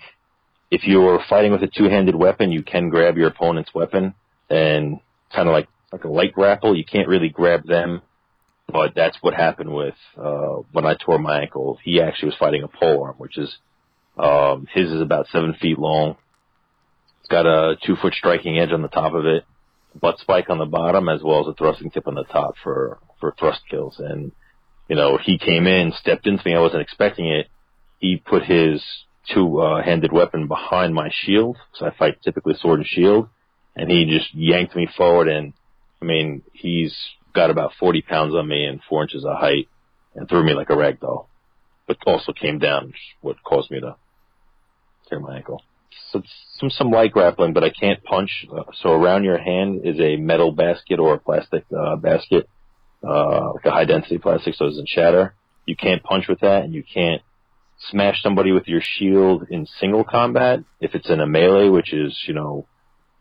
If 0.70 0.84
you're 0.84 1.22
fighting 1.28 1.52
with 1.52 1.62
a 1.62 1.66
two-handed 1.66 2.14
weapon, 2.14 2.50
you 2.50 2.62
can 2.62 2.88
grab 2.88 3.18
your 3.18 3.28
opponent's 3.28 3.74
weapon 3.74 4.14
and 4.48 5.00
kind 5.34 5.48
of 5.48 5.52
like 5.52 5.68
like 5.92 6.04
a 6.04 6.08
light 6.08 6.32
grapple. 6.32 6.74
You 6.74 6.84
can't 6.84 7.08
really 7.08 7.28
grab 7.28 7.66
them, 7.66 8.00
but 8.68 8.94
that's 8.96 9.18
what 9.20 9.34
happened 9.34 9.72
with 9.72 9.94
uh, 10.16 10.62
when 10.72 10.86
I 10.86 10.94
tore 10.94 11.18
my 11.18 11.42
ankle. 11.42 11.78
He 11.84 12.00
actually 12.00 12.30
was 12.30 12.38
fighting 12.38 12.62
a 12.62 12.68
pole 12.68 13.04
arm, 13.04 13.16
which 13.18 13.36
is 13.36 13.54
um, 14.18 14.66
his 14.74 14.90
is 14.90 15.02
about 15.02 15.28
seven 15.30 15.54
feet 15.60 15.78
long. 15.78 16.16
Got 17.32 17.46
a 17.46 17.76
two-foot 17.82 18.12
striking 18.12 18.58
edge 18.58 18.72
on 18.72 18.82
the 18.82 18.88
top 18.88 19.14
of 19.14 19.24
it, 19.24 19.44
butt 19.98 20.18
spike 20.18 20.50
on 20.50 20.58
the 20.58 20.66
bottom, 20.66 21.08
as 21.08 21.22
well 21.22 21.40
as 21.40 21.46
a 21.46 21.54
thrusting 21.54 21.90
tip 21.90 22.06
on 22.06 22.14
the 22.14 22.24
top 22.24 22.56
for 22.62 22.98
for 23.20 23.34
thrust 23.38 23.62
kills. 23.70 23.96
And 23.98 24.32
you 24.86 24.96
know, 24.96 25.16
he 25.16 25.38
came 25.38 25.66
in, 25.66 25.92
stepped 25.92 26.26
into 26.26 26.42
me. 26.44 26.54
I 26.54 26.60
wasn't 26.60 26.82
expecting 26.82 27.26
it. 27.26 27.48
He 27.98 28.16
put 28.16 28.42
his 28.42 28.84
two-handed 29.32 30.10
uh, 30.10 30.14
weapon 30.14 30.46
behind 30.46 30.94
my 30.94 31.08
shield, 31.10 31.56
so 31.72 31.86
I 31.86 31.96
fight 31.96 32.20
typically 32.22 32.52
sword 32.60 32.80
and 32.80 32.86
shield, 32.86 33.30
and 33.74 33.90
he 33.90 34.04
just 34.04 34.34
yanked 34.34 34.76
me 34.76 34.86
forward 34.94 35.28
and 35.28 35.54
I 36.02 36.04
mean, 36.04 36.42
he's 36.52 36.94
got 37.32 37.50
about 37.50 37.72
40 37.78 38.02
pounds 38.02 38.34
on 38.34 38.46
me 38.46 38.66
and 38.66 38.80
four 38.88 39.02
inches 39.02 39.24
of 39.24 39.38
height 39.38 39.68
and 40.14 40.28
threw 40.28 40.44
me 40.44 40.52
like 40.52 40.68
a 40.68 40.76
rag 40.76 41.00
doll, 41.00 41.30
but 41.86 41.96
also 42.06 42.32
came 42.32 42.58
down, 42.58 42.88
which 42.88 42.96
what 43.20 43.42
caused 43.44 43.70
me 43.70 43.80
to 43.80 43.96
tear 45.08 45.20
my 45.20 45.36
ankle. 45.36 45.62
So 46.12 46.22
some, 46.58 46.70
some 46.70 46.90
light 46.90 47.12
grappling, 47.12 47.52
but 47.52 47.64
I 47.64 47.70
can't 47.70 48.02
punch. 48.04 48.46
Uh, 48.52 48.64
so 48.82 48.90
around 48.90 49.24
your 49.24 49.38
hand 49.38 49.82
is 49.84 49.98
a 49.98 50.16
metal 50.16 50.52
basket 50.52 50.98
or 50.98 51.14
a 51.14 51.18
plastic, 51.18 51.64
uh, 51.76 51.96
basket, 51.96 52.48
uh, 53.02 53.54
like 53.54 53.64
a 53.64 53.70
high 53.70 53.84
density 53.84 54.18
plastic 54.18 54.54
so 54.54 54.66
it 54.66 54.70
doesn't 54.70 54.88
shatter. 54.88 55.34
You 55.66 55.76
can't 55.76 56.02
punch 56.02 56.26
with 56.28 56.40
that 56.40 56.64
and 56.64 56.74
you 56.74 56.82
can't 56.82 57.22
smash 57.90 58.22
somebody 58.22 58.52
with 58.52 58.68
your 58.68 58.80
shield 58.82 59.46
in 59.50 59.66
single 59.80 60.04
combat. 60.04 60.60
If 60.80 60.94
it's 60.94 61.10
in 61.10 61.20
a 61.20 61.26
melee, 61.26 61.68
which 61.68 61.92
is, 61.92 62.16
you 62.26 62.34
know, 62.34 62.66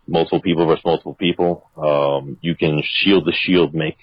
multiple 0.08 0.42
people 0.42 0.66
versus 0.68 0.84
multiple 0.86 1.16
people. 1.16 1.70
Um, 1.78 2.38
you 2.42 2.56
can 2.56 2.82
shield 2.84 3.26
the 3.26 3.34
shield, 3.34 3.74
make 3.74 3.98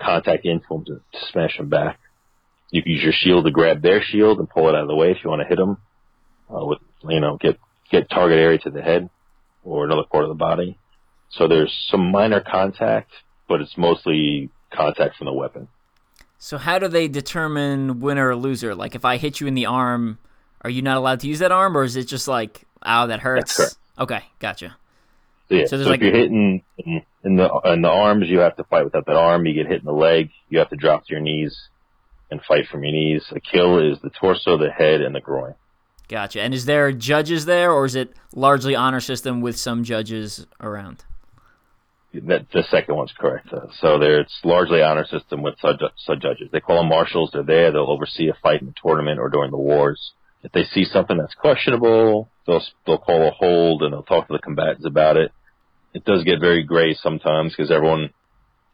contact 0.00 0.44
into 0.44 0.64
them 0.70 0.84
to, 0.86 0.94
to 0.94 1.26
smash 1.32 1.56
them 1.56 1.68
back. 1.68 1.98
You 2.70 2.82
can 2.82 2.92
use 2.92 3.02
your 3.02 3.12
shield 3.12 3.44
to 3.44 3.50
grab 3.50 3.82
their 3.82 4.02
shield 4.02 4.38
and 4.38 4.48
pull 4.48 4.68
it 4.68 4.74
out 4.74 4.82
of 4.82 4.88
the 4.88 4.94
way 4.94 5.10
if 5.10 5.18
you 5.24 5.30
want 5.30 5.42
to 5.42 5.48
hit 5.48 5.56
them 5.56 5.78
uh, 6.50 6.64
with, 6.64 6.78
you 7.08 7.20
know, 7.20 7.36
get 7.40 7.58
get 7.90 8.10
target 8.10 8.38
area 8.38 8.58
to 8.58 8.70
the 8.70 8.82
head 8.82 9.08
or 9.64 9.84
another 9.84 10.04
part 10.10 10.24
of 10.24 10.28
the 10.28 10.34
body. 10.34 10.78
So 11.30 11.46
there's 11.46 11.72
some 11.90 12.10
minor 12.10 12.40
contact, 12.40 13.10
but 13.48 13.60
it's 13.60 13.76
mostly 13.76 14.50
contact 14.70 15.16
from 15.16 15.26
the 15.26 15.32
weapon. 15.32 15.68
So 16.38 16.56
how 16.56 16.78
do 16.78 16.88
they 16.88 17.08
determine 17.08 18.00
winner 18.00 18.28
or 18.28 18.36
loser? 18.36 18.74
Like 18.74 18.94
if 18.94 19.04
I 19.04 19.16
hit 19.16 19.40
you 19.40 19.46
in 19.46 19.54
the 19.54 19.66
arm, 19.66 20.18
are 20.62 20.70
you 20.70 20.82
not 20.82 20.96
allowed 20.96 21.20
to 21.20 21.28
use 21.28 21.40
that 21.40 21.52
arm, 21.52 21.76
or 21.76 21.84
is 21.84 21.96
it 21.96 22.04
just 22.04 22.28
like, 22.28 22.62
ow, 22.84 23.06
that 23.06 23.20
hurts? 23.20 23.76
Okay, 23.98 24.22
gotcha. 24.38 24.76
So, 25.48 25.54
yeah, 25.54 25.66
so, 25.66 25.82
so 25.82 25.88
like, 25.88 26.00
if 26.00 26.06
you're 26.06 26.14
hitting 26.14 26.62
in, 26.78 27.02
in 27.24 27.36
the 27.36 27.48
in 27.64 27.82
the 27.82 27.88
arms, 27.88 28.28
you 28.28 28.40
have 28.40 28.56
to 28.56 28.64
fight 28.64 28.84
without 28.84 29.06
that 29.06 29.16
arm. 29.16 29.46
You 29.46 29.54
get 29.54 29.66
hit 29.66 29.80
in 29.80 29.86
the 29.86 29.92
leg, 29.92 30.30
you 30.48 30.58
have 30.58 30.68
to 30.70 30.76
drop 30.76 31.06
to 31.06 31.12
your 31.12 31.20
knees 31.20 31.56
and 32.30 32.40
fight 32.42 32.66
from 32.68 32.82
your 32.84 32.92
knees. 32.92 33.24
A 33.30 33.40
kill 33.40 33.78
is 33.78 33.98
the 34.00 34.10
torso, 34.10 34.58
the 34.58 34.70
head, 34.70 35.00
and 35.00 35.14
the 35.14 35.20
groin. 35.20 35.54
Gotcha. 36.08 36.40
And 36.40 36.54
is 36.54 36.64
there 36.64 36.90
judges 36.92 37.44
there, 37.44 37.70
or 37.70 37.84
is 37.84 37.94
it 37.94 38.14
largely 38.34 38.74
honor 38.74 39.00
system 39.00 39.40
with 39.40 39.58
some 39.58 39.84
judges 39.84 40.46
around? 40.60 41.04
That 42.14 42.46
the 42.50 42.64
second 42.70 42.96
one's 42.96 43.12
correct. 43.12 43.52
Uh, 43.52 43.66
so 43.80 43.98
there, 43.98 44.20
it's 44.20 44.40
largely 44.42 44.82
honor 44.82 45.04
system 45.04 45.42
with 45.42 45.54
sub, 45.60 45.76
sub 45.96 46.20
judges. 46.20 46.48
They 46.50 46.60
call 46.60 46.78
them 46.78 46.88
marshals. 46.88 47.30
They're 47.32 47.42
there. 47.42 47.70
They'll 47.70 47.90
oversee 47.90 48.28
a 48.28 48.36
fight 48.42 48.62
in 48.62 48.68
the 48.68 48.74
tournament 48.82 49.20
or 49.20 49.28
during 49.28 49.50
the 49.50 49.58
wars. 49.58 50.12
If 50.42 50.52
they 50.52 50.64
see 50.64 50.84
something 50.84 51.18
that's 51.18 51.34
questionable, 51.34 52.30
they'll 52.46 52.62
they'll 52.86 52.98
call 52.98 53.28
a 53.28 53.32
hold 53.32 53.82
and 53.82 53.92
they'll 53.92 54.02
talk 54.04 54.28
to 54.28 54.32
the 54.32 54.38
combatants 54.38 54.86
about 54.86 55.16
it 55.16 55.32
it 55.94 56.04
does 56.04 56.24
get 56.24 56.40
very 56.40 56.62
gray 56.62 56.94
sometimes 56.94 57.54
because 57.54 57.70
everyone 57.70 58.10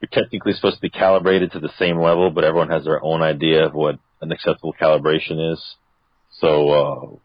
you're 0.01 0.23
technically 0.23 0.53
supposed 0.53 0.77
to 0.77 0.83
be 0.83 0.91
calibrated 0.91 1.53
to 1.53 1.61
the 1.61 1.71
same 1.79 1.99
level, 1.99 2.31
but 2.31 2.45
everyone 2.45 2.69
has 2.69 2.85
their 2.85 3.03
own 3.03 3.23
idea 3.23 3.67
of 3.67 3.73
what 3.73 3.99
an 4.21 4.33
acceptable 4.33 4.75
calibration 4.79 5.53
is. 5.53 5.77
So, 6.41 6.69
uh, 6.69 7.17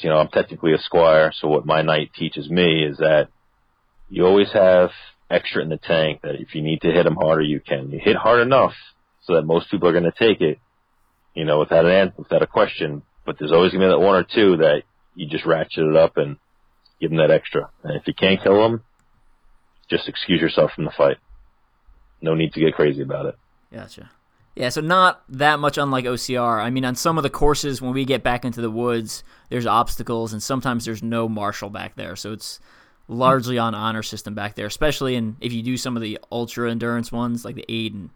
you 0.00 0.10
know, 0.10 0.18
I'm 0.18 0.28
technically 0.28 0.72
a 0.72 0.78
squire, 0.78 1.32
so 1.34 1.48
what 1.48 1.66
my 1.66 1.82
knight 1.82 2.12
teaches 2.14 2.50
me 2.50 2.84
is 2.84 2.98
that 2.98 3.28
you 4.08 4.24
always 4.26 4.52
have 4.52 4.90
extra 5.30 5.62
in 5.62 5.68
the 5.68 5.76
tank 5.76 6.20
that 6.22 6.36
if 6.36 6.54
you 6.54 6.62
need 6.62 6.80
to 6.82 6.92
hit 6.92 7.04
them 7.04 7.16
harder, 7.16 7.42
you 7.42 7.60
can. 7.60 7.90
You 7.90 7.98
hit 8.02 8.16
hard 8.16 8.40
enough 8.40 8.72
so 9.22 9.34
that 9.34 9.42
most 9.42 9.70
people 9.70 9.88
are 9.88 9.92
going 9.92 10.04
to 10.04 10.12
take 10.12 10.40
it, 10.40 10.58
you 11.34 11.44
know, 11.44 11.58
without 11.58 11.84
an 11.84 11.92
answer, 11.92 12.14
without 12.18 12.42
a 12.42 12.46
question. 12.46 13.02
But 13.24 13.36
there's 13.38 13.52
always 13.52 13.72
going 13.72 13.80
to 13.80 13.88
be 13.88 13.90
that 13.90 13.98
one 14.00 14.16
or 14.16 14.22
two 14.24 14.58
that 14.58 14.82
you 15.14 15.28
just 15.28 15.44
ratchet 15.44 15.84
it 15.84 15.96
up 15.96 16.16
and 16.16 16.36
give 17.00 17.10
them 17.10 17.18
that 17.18 17.30
extra. 17.30 17.70
And 17.82 17.96
if 17.96 18.06
you 18.06 18.14
can't 18.14 18.42
kill 18.42 18.62
them, 18.62 18.82
just 19.90 20.08
excuse 20.08 20.40
yourself 20.40 20.72
from 20.74 20.84
the 20.84 20.92
fight. 20.96 21.16
No 22.20 22.34
need 22.34 22.52
to 22.52 22.60
get 22.60 22.74
crazy 22.74 23.02
about 23.02 23.26
it. 23.26 23.36
Gotcha. 23.72 24.10
Yeah, 24.56 24.70
so 24.70 24.80
not 24.80 25.22
that 25.28 25.60
much 25.60 25.76
unlike 25.76 26.06
OCR. 26.06 26.62
I 26.62 26.70
mean, 26.70 26.84
on 26.86 26.96
some 26.96 27.18
of 27.18 27.22
the 27.22 27.30
courses, 27.30 27.82
when 27.82 27.92
we 27.92 28.06
get 28.06 28.22
back 28.22 28.44
into 28.44 28.62
the 28.62 28.70
woods, 28.70 29.22
there's 29.50 29.66
obstacles, 29.66 30.32
and 30.32 30.42
sometimes 30.42 30.86
there's 30.86 31.02
no 31.02 31.28
marshal 31.28 31.68
back 31.68 31.94
there. 31.96 32.16
So 32.16 32.32
it's 32.32 32.58
largely 33.06 33.58
on 33.58 33.74
honor 33.74 34.02
system 34.02 34.34
back 34.34 34.54
there, 34.54 34.66
especially 34.66 35.14
in 35.14 35.36
if 35.40 35.52
you 35.52 35.62
do 35.62 35.76
some 35.76 35.94
of 35.94 36.02
the 36.02 36.18
ultra 36.32 36.70
endurance 36.70 37.12
ones, 37.12 37.44
like 37.44 37.54
the 37.54 37.66
8 37.68 37.92
and 37.92 38.10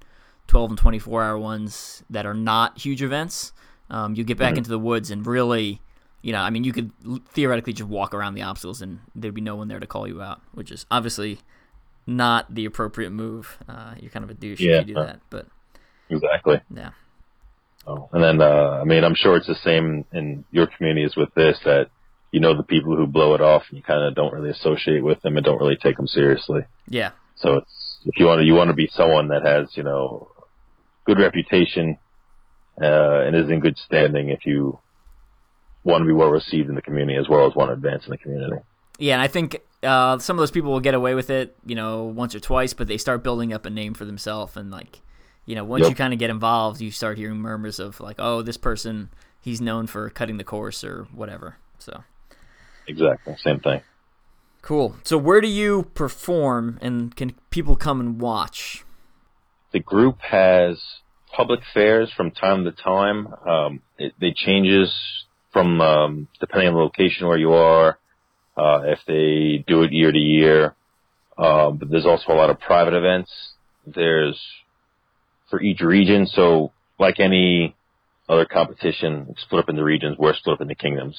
12 0.47 0.71
and 0.71 0.79
24 0.79 1.23
hour 1.23 1.39
ones 1.39 2.03
that 2.09 2.25
are 2.25 2.35
not 2.35 2.79
huge 2.79 3.03
events. 3.03 3.53
Um, 3.91 4.15
you 4.15 4.25
get 4.25 4.39
back 4.39 4.53
mm-hmm. 4.53 4.59
into 4.59 4.71
the 4.71 4.79
woods 4.79 5.11
and 5.11 5.27
really 5.27 5.81
you 6.23 6.33
know, 6.33 6.41
I 6.41 6.51
mean, 6.51 6.65
you 6.65 6.73
could 6.73 6.93
theoretically 7.29 7.73
just 7.73 7.89
walk 7.89 8.13
around 8.15 8.35
the 8.35 8.43
obstacles 8.43 8.83
and 8.83 9.01
there'd 9.15 9.35
be 9.35 9.41
no 9.41 9.57
one 9.57 9.69
there 9.69 9.81
to 9.81 9.87
call 9.87 10.07
you 10.07 10.21
out, 10.21 10.43
which 10.53 10.71
is 10.71 10.85
obviously 10.91 11.39
not 12.07 12.55
the 12.55 12.67
appropriate 12.67 13.11
move. 13.11 13.59
Uh, 13.69 13.95
you're 13.99 14.11
kind 14.11 14.25
of 14.25 14.31
a 14.31 14.35
douche 14.35 14.61
yeah, 14.61 14.81
if 14.81 14.89
you 14.89 14.95
do 14.95 15.01
that, 15.01 15.21
but 15.31 15.47
exactly. 16.11 16.61
Yeah. 16.75 16.91
Oh, 17.87 18.09
and 18.13 18.23
then 18.23 18.41
uh, 18.41 18.79
I 18.81 18.85
mean, 18.85 19.05
I'm 19.05 19.15
sure 19.15 19.37
it's 19.37 19.47
the 19.47 19.55
same 19.55 20.05
in 20.13 20.45
your 20.51 20.67
community 20.67 21.05
as 21.05 21.17
with 21.17 21.33
this 21.35 21.59
that 21.65 21.91
you 22.31 22.41
know 22.41 22.57
the 22.57 22.63
people 22.63 22.97
who 22.97 23.07
blow 23.07 23.35
it 23.35 23.41
off 23.41 23.65
and 23.69 23.77
you 23.79 23.83
kind 23.83 24.03
of 24.03 24.15
don't 24.15 24.33
really 24.33 24.51
associate 24.51 25.03
with 25.03 25.21
them 25.23 25.37
and 25.37 25.45
don't 25.45 25.59
really 25.59 25.77
take 25.77 25.97
them 25.97 26.07
seriously. 26.07 26.63
Yeah. 26.89 27.13
So 27.37 27.57
it's 27.57 27.99
if 28.05 28.19
you 28.19 28.27
want 28.27 28.41
to 28.41 28.45
you 28.45 28.55
want 28.55 28.69
to 28.69 28.75
be 28.75 28.91
someone 28.93 29.29
that 29.29 29.45
has 29.45 29.69
you 29.77 29.83
know 29.83 30.31
good 31.07 31.19
reputation 31.19 31.99
uh, 32.81 33.21
and 33.23 33.35
is 33.35 33.51
in 33.51 33.61
good 33.61 33.79
standing. 33.79 34.29
If 34.29 34.47
you 34.47 34.79
want 35.85 36.03
to 36.03 36.07
be 36.07 36.13
well 36.13 36.31
received 36.31 36.69
in 36.69 36.75
the 36.75 36.83
community 36.83 37.19
as 37.19 37.29
well 37.29 37.47
as 37.47 37.55
want 37.55 37.71
to 37.71 37.75
advance 37.75 38.05
in 38.05 38.11
the 38.11 38.19
community. 38.19 38.63
Yeah, 38.99 39.15
and 39.15 39.23
I 39.23 39.29
think 39.29 39.59
uh, 39.83 40.19
some 40.19 40.37
of 40.37 40.43
those 40.43 40.51
people 40.51 40.71
will 40.71 40.81
get 40.81 40.95
away 40.95 41.15
with 41.15 41.31
it, 41.31 41.57
you 41.65 41.75
know, 41.75 42.05
once 42.05 42.35
or 42.35 42.41
twice, 42.41 42.75
but 42.75 42.87
they 42.87 42.99
start 42.99 43.23
building 43.23 43.53
up 43.53 43.65
a 43.65 43.71
name 43.71 43.95
for 43.95 44.05
themselves, 44.05 44.57
and 44.57 44.71
like, 44.71 45.01
you 45.51 45.57
know, 45.57 45.65
once 45.65 45.83
yep. 45.83 45.91
you 45.91 45.97
kind 45.97 46.13
of 46.13 46.21
get 46.21 46.31
involved, 46.31 46.81
you 46.81 46.93
start 46.93 47.19
hearing 47.19 47.39
murmurs 47.39 47.81
of 47.81 47.99
like, 47.99 48.15
oh, 48.21 48.41
this 48.41 48.57
person, 48.57 49.11
he's 49.41 49.61
known 49.61 49.89
for 49.89 50.09
cutting 50.09 50.37
the 50.37 50.45
course 50.45 50.85
or 50.85 51.09
whatever. 51.13 51.57
So. 51.81 52.05
Exactly, 52.87 53.35
same 53.43 53.59
thing. 53.59 53.81
Cool. 54.63 54.95
So 55.03 55.19
where 55.19 55.41
do 55.41 55.49
you 55.49 55.91
perform, 55.95 56.79
and 56.81 57.17
can 57.17 57.35
people 57.51 57.75
come 57.75 57.99
and 57.99 58.21
watch? 58.21 58.85
The 59.73 59.81
group 59.81 60.21
has 60.21 60.81
public 61.35 61.61
fairs 61.75 62.13
from 62.17 62.31
time 62.31 62.63
to 62.63 62.71
time. 62.71 63.35
Um, 63.45 63.81
it, 63.99 64.13
it 64.21 64.37
changes 64.37 64.95
from 65.53 65.81
um, 65.81 66.29
depending 66.39 66.69
on 66.69 66.75
the 66.75 66.81
location 66.81 67.27
where 67.27 67.39
you 67.39 67.55
are, 67.55 67.99
uh, 68.57 68.83
if 68.85 69.01
they 69.05 69.65
do 69.67 69.83
it 69.83 69.93
year 69.93 70.13
to 70.13 70.19
year. 70.19 70.77
Um, 71.37 71.79
but 71.79 71.91
there's 71.91 72.07
also 72.07 72.33
a 72.33 72.35
lot 72.35 72.51
of 72.51 72.61
private 72.61 72.95
events. 72.95 73.33
There's 73.85 74.39
for 75.51 75.61
each 75.61 75.81
region. 75.81 76.27
So 76.27 76.73
like 76.99 77.21
any 77.21 77.75
other 78.29 78.47
competition, 78.47 79.35
split 79.39 79.65
up 79.65 79.69
into 79.69 79.85
regions. 79.85 80.17
We're 80.19 80.35
split 80.35 80.55
up 80.55 80.61
into 80.61 80.75
kingdoms. 80.75 81.17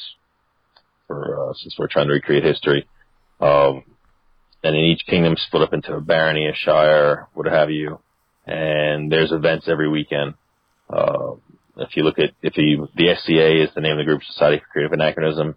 For 1.08 1.50
uh, 1.50 1.54
since 1.56 1.76
we're 1.78 1.88
trying 1.88 2.08
to 2.08 2.14
recreate 2.14 2.44
history, 2.44 2.88
um, 3.42 3.84
and 4.64 4.76
in 4.76 4.84
each 4.84 5.06
kingdom 5.08 5.36
split 5.38 5.64
up 5.64 5.74
into 5.74 5.94
a 5.94 6.02
barony, 6.02 6.48
a 6.48 6.54
shire, 6.56 7.28
what 7.34 7.48
have 7.48 7.70
you. 7.70 8.00
And 8.46 9.12
there's 9.12 9.32
events 9.32 9.68
every 9.68 9.90
weekend. 9.90 10.36
Uh, 10.90 11.34
if 11.78 11.96
you 11.96 12.04
look 12.04 12.20
at 12.20 12.32
if 12.42 12.58
you 12.58 12.88
the 12.96 13.16
SCA 13.16 13.64
is 13.64 13.70
the 13.76 13.82
name 13.82 13.94
of 13.94 13.98
the 13.98 14.04
group, 14.06 14.22
Society 14.24 14.60
for 14.60 14.72
Creative 14.72 14.94
Anachronism. 14.94 15.56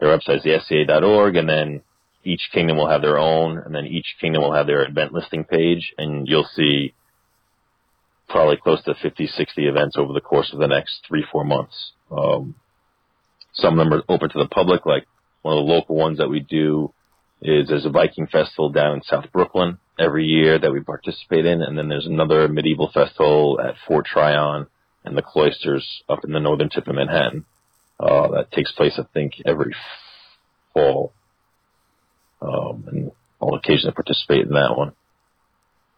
Their 0.00 0.16
website 0.16 0.38
is 0.38 0.42
the 0.42 0.58
SCA.org, 0.60 1.36
and 1.36 1.48
then 1.48 1.82
each 2.24 2.50
kingdom 2.52 2.76
will 2.76 2.88
have 2.88 3.02
their 3.02 3.18
own, 3.18 3.58
and 3.58 3.74
then 3.74 3.86
each 3.86 4.16
kingdom 4.20 4.42
will 4.42 4.52
have 4.52 4.66
their 4.66 4.84
event 4.84 5.12
listing 5.12 5.44
page, 5.44 5.94
and 5.96 6.26
you'll 6.28 6.48
see 6.54 6.92
probably 8.28 8.56
close 8.56 8.82
to 8.84 8.94
50, 8.94 9.26
60 9.26 9.66
events 9.66 9.96
over 9.96 10.12
the 10.12 10.20
course 10.20 10.52
of 10.52 10.58
the 10.58 10.66
next 10.66 11.00
three, 11.06 11.24
four 11.30 11.44
months. 11.44 11.92
Um, 12.10 12.54
some 13.54 13.78
of 13.78 13.84
them 13.84 13.94
are 13.94 14.02
open 14.08 14.30
to 14.30 14.38
the 14.38 14.48
public, 14.48 14.84
like 14.84 15.06
one 15.42 15.56
of 15.56 15.64
the 15.64 15.72
local 15.72 15.96
ones 15.96 16.18
that 16.18 16.28
we 16.28 16.40
do 16.40 16.92
is 17.40 17.68
there's 17.68 17.86
a 17.86 17.90
Viking 17.90 18.26
festival 18.26 18.70
down 18.70 18.94
in 18.94 19.02
South 19.02 19.26
Brooklyn 19.32 19.78
every 19.98 20.24
year 20.24 20.58
that 20.58 20.72
we 20.72 20.80
participate 20.80 21.46
in, 21.46 21.62
and 21.62 21.78
then 21.78 21.88
there's 21.88 22.06
another 22.06 22.48
medieval 22.48 22.90
festival 22.92 23.60
at 23.62 23.74
Fort 23.86 24.06
Tryon 24.06 24.66
and 25.04 25.16
the 25.16 25.22
Cloisters 25.22 26.02
up 26.08 26.24
in 26.24 26.32
the 26.32 26.40
northern 26.40 26.68
tip 26.68 26.88
of 26.88 26.94
Manhattan. 26.94 27.44
Uh, 27.98 28.28
that 28.32 28.52
takes 28.52 28.72
place, 28.72 28.98
I 28.98 29.04
think, 29.14 29.34
every 29.46 29.74
fall. 30.74 31.12
Um, 32.42 32.84
and 32.88 33.12
I'll 33.40 33.54
occasionally 33.54 33.94
participate 33.94 34.46
in 34.46 34.52
that 34.52 34.76
one. 34.76 34.92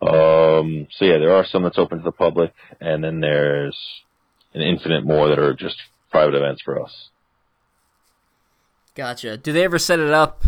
Um, 0.01 0.87
so 0.91 1.05
yeah, 1.05 1.19
there 1.19 1.35
are 1.35 1.45
some 1.45 1.65
that's 1.65 1.79
open 1.79 1.99
to 1.99 2.05
the 2.05 2.13
public, 2.13 2.53
and 2.81 3.03
then 3.03 3.21
there's 3.21 3.77
an 4.55 4.63
infinite 4.63 5.05
more 5.05 5.29
that 5.29 5.39
are 5.39 5.55
just 5.55 5.77
private 6.11 6.35
events 6.35 6.63
for 6.63 6.83
us. 6.83 7.11
Gotcha. 8.95 9.37
Do 9.37 9.53
they 9.53 9.65
ever 9.65 9.79
set 9.79 9.99
it 9.99 10.11
up 10.11 10.45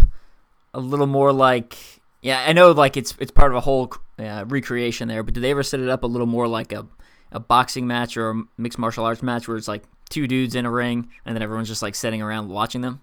a 0.74 0.80
little 0.80 1.06
more 1.06 1.32
like? 1.32 1.76
Yeah, 2.22 2.44
I 2.46 2.52
know 2.52 2.72
like 2.72 2.96
it's 2.96 3.14
it's 3.18 3.30
part 3.30 3.50
of 3.50 3.56
a 3.56 3.60
whole 3.60 3.92
uh, 4.18 4.44
recreation 4.46 5.08
there, 5.08 5.22
but 5.22 5.34
do 5.34 5.40
they 5.40 5.50
ever 5.50 5.62
set 5.62 5.80
it 5.80 5.88
up 5.88 6.02
a 6.04 6.06
little 6.06 6.26
more 6.26 6.46
like 6.46 6.72
a 6.72 6.86
a 7.32 7.40
boxing 7.40 7.86
match 7.86 8.16
or 8.16 8.30
a 8.30 8.42
mixed 8.56 8.78
martial 8.78 9.04
arts 9.04 9.22
match 9.22 9.46
where 9.46 9.56
it's 9.56 9.68
like 9.68 9.84
two 10.08 10.26
dudes 10.26 10.56
in 10.56 10.66
a 10.66 10.70
ring 10.70 11.08
and 11.24 11.36
then 11.36 11.42
everyone's 11.42 11.68
just 11.68 11.82
like 11.82 11.94
sitting 11.94 12.20
around 12.20 12.48
watching 12.48 12.80
them, 12.80 13.00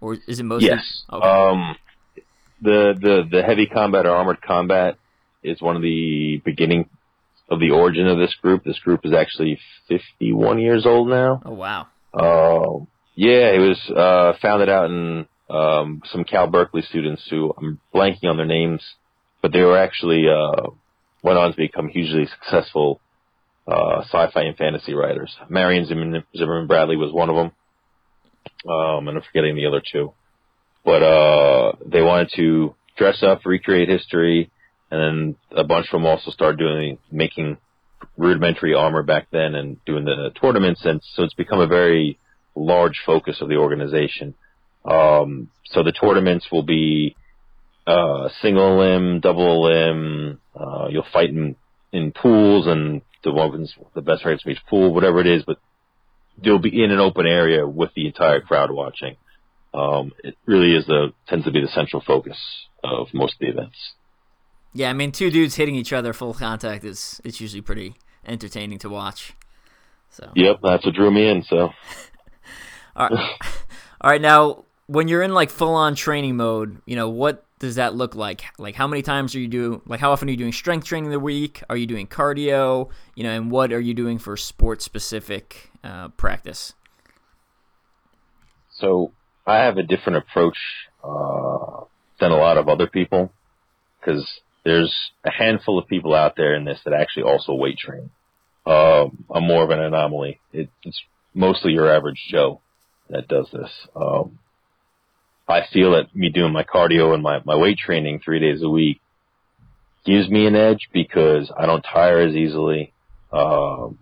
or 0.00 0.18
is 0.26 0.40
it 0.40 0.44
mostly? 0.44 0.68
Yes. 0.68 1.04
Okay. 1.10 1.26
Um, 1.26 1.76
the 2.60 2.94
the 3.00 3.28
the 3.30 3.42
heavy 3.42 3.66
combat 3.66 4.06
or 4.06 4.10
armored 4.10 4.40
combat 4.42 4.96
is 5.42 5.60
one 5.60 5.76
of 5.76 5.82
the 5.82 6.40
beginning 6.44 6.88
of 7.50 7.60
the 7.60 7.70
origin 7.70 8.06
of 8.06 8.18
this 8.18 8.34
group. 8.40 8.64
This 8.64 8.78
group 8.78 9.00
is 9.04 9.12
actually 9.12 9.58
51 9.88 10.58
years 10.58 10.86
old 10.86 11.08
now. 11.08 11.42
Oh 11.44 11.52
wow. 11.52 11.88
Uh, 12.14 12.84
yeah, 13.14 13.50
it 13.50 13.58
was 13.58 13.90
uh, 13.90 14.38
founded 14.40 14.68
out 14.68 14.90
in 14.90 15.26
um, 15.50 16.02
some 16.10 16.24
Cal 16.24 16.46
Berkeley 16.46 16.82
students 16.82 17.22
who 17.28 17.52
I'm 17.56 17.80
blanking 17.94 18.24
on 18.24 18.36
their 18.36 18.46
names, 18.46 18.82
but 19.42 19.52
they 19.52 19.60
were 19.60 19.78
actually 19.78 20.24
uh, 20.28 20.70
went 21.22 21.38
on 21.38 21.50
to 21.50 21.56
become 21.56 21.88
hugely 21.88 22.26
successful 22.26 23.00
uh, 23.66 24.00
sci-fi 24.02 24.42
and 24.42 24.56
fantasy 24.56 24.94
writers. 24.94 25.34
Marion 25.48 25.86
Zimmerman, 25.86 26.24
Zimmerman 26.36 26.66
Bradley 26.66 26.96
was 26.96 27.12
one 27.12 27.28
of 27.28 27.36
them, 27.36 27.52
um, 28.68 29.08
and 29.08 29.18
I'm 29.18 29.22
forgetting 29.22 29.56
the 29.56 29.66
other 29.66 29.82
two. 29.92 30.12
But 30.84 31.02
uh, 31.02 31.72
they 31.86 32.02
wanted 32.02 32.32
to 32.36 32.74
dress 32.96 33.22
up, 33.22 33.42
recreate 33.44 33.88
history, 33.88 34.50
and 34.92 35.00
then 35.00 35.36
a 35.56 35.64
bunch 35.64 35.86
of 35.86 35.92
them 35.92 36.06
also 36.06 36.30
started 36.30 36.58
doing 36.58 36.98
making 37.10 37.56
rudimentary 38.18 38.74
armor 38.74 39.02
back 39.02 39.28
then 39.32 39.54
and 39.54 39.82
doing 39.86 40.04
the 40.04 40.30
tournaments, 40.38 40.84
and 40.84 41.00
so 41.14 41.22
it's 41.22 41.32
become 41.32 41.60
a 41.60 41.66
very 41.66 42.18
large 42.54 43.00
focus 43.06 43.38
of 43.40 43.48
the 43.48 43.56
organization. 43.56 44.34
Um, 44.84 45.48
so 45.64 45.82
the 45.82 45.92
tournaments 45.92 46.46
will 46.52 46.62
be 46.62 47.16
uh, 47.86 48.28
single 48.42 48.78
limb, 48.78 49.20
double 49.20 49.64
limb. 49.64 50.38
Uh, 50.54 50.88
you'll 50.90 51.06
fight 51.10 51.30
in 51.30 51.56
in 51.90 52.12
pools, 52.12 52.66
and 52.66 53.00
the 53.24 53.32
ones 53.32 53.74
the 53.94 54.02
best 54.02 54.26
rates 54.26 54.42
from 54.42 54.52
each 54.52 54.66
pool, 54.68 54.92
whatever 54.92 55.20
it 55.20 55.26
is. 55.26 55.42
But 55.46 55.56
you'll 56.42 56.58
be 56.58 56.84
in 56.84 56.90
an 56.90 56.98
open 56.98 57.26
area 57.26 57.66
with 57.66 57.94
the 57.96 58.06
entire 58.06 58.42
crowd 58.42 58.70
watching. 58.70 59.16
Um, 59.72 60.12
it 60.22 60.36
really 60.44 60.76
is 60.76 60.84
the 60.84 61.14
tends 61.28 61.46
to 61.46 61.50
be 61.50 61.62
the 61.62 61.68
central 61.68 62.02
focus 62.06 62.36
of 62.84 63.08
most 63.14 63.34
of 63.34 63.38
the 63.38 63.48
events. 63.48 63.76
Yeah, 64.74 64.90
I 64.90 64.92
mean, 64.92 65.12
two 65.12 65.30
dudes 65.30 65.56
hitting 65.56 65.74
each 65.74 65.92
other 65.92 66.12
full 66.12 66.34
contact 66.34 66.84
is 66.84 67.20
it's 67.24 67.40
usually 67.40 67.60
pretty 67.60 67.94
entertaining 68.26 68.78
to 68.80 68.88
watch. 68.88 69.34
So. 70.10 70.30
Yep, 70.34 70.60
that's 70.62 70.84
what 70.84 70.94
drew 70.94 71.10
me 71.10 71.28
in. 71.28 71.42
So. 71.42 71.70
All 72.96 73.08
right. 73.08 73.30
All 74.00 74.10
right. 74.10 74.20
Now, 74.20 74.64
when 74.86 75.08
you're 75.08 75.22
in 75.22 75.32
like 75.32 75.50
full 75.50 75.74
on 75.74 75.94
training 75.94 76.36
mode, 76.36 76.80
you 76.86 76.96
know 76.96 77.08
what 77.08 77.44
does 77.58 77.76
that 77.76 77.94
look 77.94 78.14
like? 78.14 78.44
Like, 78.58 78.74
how 78.74 78.86
many 78.86 79.02
times 79.02 79.34
are 79.34 79.40
you 79.40 79.48
doing? 79.48 79.82
Like, 79.86 80.00
how 80.00 80.12
often 80.12 80.28
are 80.28 80.32
you 80.32 80.36
doing 80.36 80.52
strength 80.52 80.86
training 80.86 81.10
the 81.10 81.20
week? 81.20 81.62
Are 81.70 81.76
you 81.76 81.86
doing 81.86 82.06
cardio? 82.06 82.90
You 83.14 83.24
know, 83.24 83.30
and 83.30 83.50
what 83.50 83.72
are 83.72 83.80
you 83.80 83.94
doing 83.94 84.18
for 84.18 84.36
sport 84.36 84.82
specific 84.82 85.70
uh, 85.84 86.08
practice? 86.08 86.74
So 88.70 89.12
I 89.46 89.58
have 89.58 89.76
a 89.76 89.82
different 89.82 90.18
approach 90.18 90.58
uh, 91.04 91.84
than 92.20 92.32
a 92.32 92.36
lot 92.36 92.56
of 92.56 92.68
other 92.68 92.86
people 92.86 93.32
because 94.00 94.40
there's 94.64 94.94
a 95.24 95.30
handful 95.30 95.78
of 95.78 95.88
people 95.88 96.14
out 96.14 96.34
there 96.36 96.54
in 96.54 96.64
this 96.64 96.78
that 96.84 96.94
actually 96.94 97.24
also 97.24 97.54
weight 97.54 97.78
train. 97.78 98.10
Um, 98.64 99.24
I'm 99.34 99.44
more 99.44 99.64
of 99.64 99.70
an 99.70 99.80
anomaly. 99.80 100.40
It, 100.52 100.68
it's 100.84 101.00
mostly 101.34 101.72
your 101.72 101.94
average 101.94 102.22
Joe 102.30 102.60
that 103.10 103.28
does 103.28 103.48
this. 103.52 103.70
Um, 103.96 104.38
I 105.48 105.62
feel 105.72 105.92
that 105.92 106.14
me 106.14 106.30
doing 106.30 106.52
my 106.52 106.64
cardio 106.64 107.12
and 107.12 107.22
my, 107.22 107.40
my 107.44 107.56
weight 107.56 107.78
training 107.78 108.20
three 108.24 108.38
days 108.38 108.62
a 108.62 108.68
week 108.68 109.00
gives 110.04 110.28
me 110.28 110.46
an 110.46 110.54
edge 110.54 110.88
because 110.92 111.52
I 111.56 111.66
don't 111.66 111.82
tire 111.82 112.20
as 112.20 112.34
easily. 112.34 112.92
Um, 113.32 113.98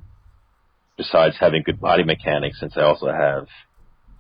besides 0.97 1.37
having 1.41 1.63
good 1.63 1.81
body 1.81 2.05
mechanics, 2.05 2.61
since 2.61 2.75
I 2.77 2.83
also 2.83 3.07
have 3.07 3.47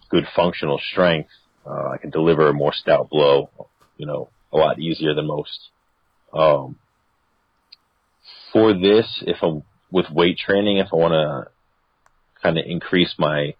good 0.08 0.24
functional 0.34 0.80
strength, 0.90 1.30
uh, 1.66 1.90
I 1.90 1.98
can 1.98 2.10
deliver 2.10 2.48
a 2.48 2.54
more 2.54 2.72
stout 2.72 3.10
blow, 3.10 3.50
you 3.98 4.06
know, 4.06 4.30
a 4.52 4.56
lot 4.56 4.78
easier 4.78 5.14
than 5.14 5.26
most. 5.26 5.70
Um, 6.32 6.76
for 8.52 8.72
this, 8.72 9.22
if 9.26 9.38
I'm 9.42 9.62
with 9.90 10.06
weight 10.10 10.38
training, 10.38 10.78
if 10.78 10.88
I 10.92 10.96
want 10.96 11.12
to 11.12 11.50
kind 12.42 12.58
of 12.58 12.64
increase 12.66 13.14
my 13.18 13.54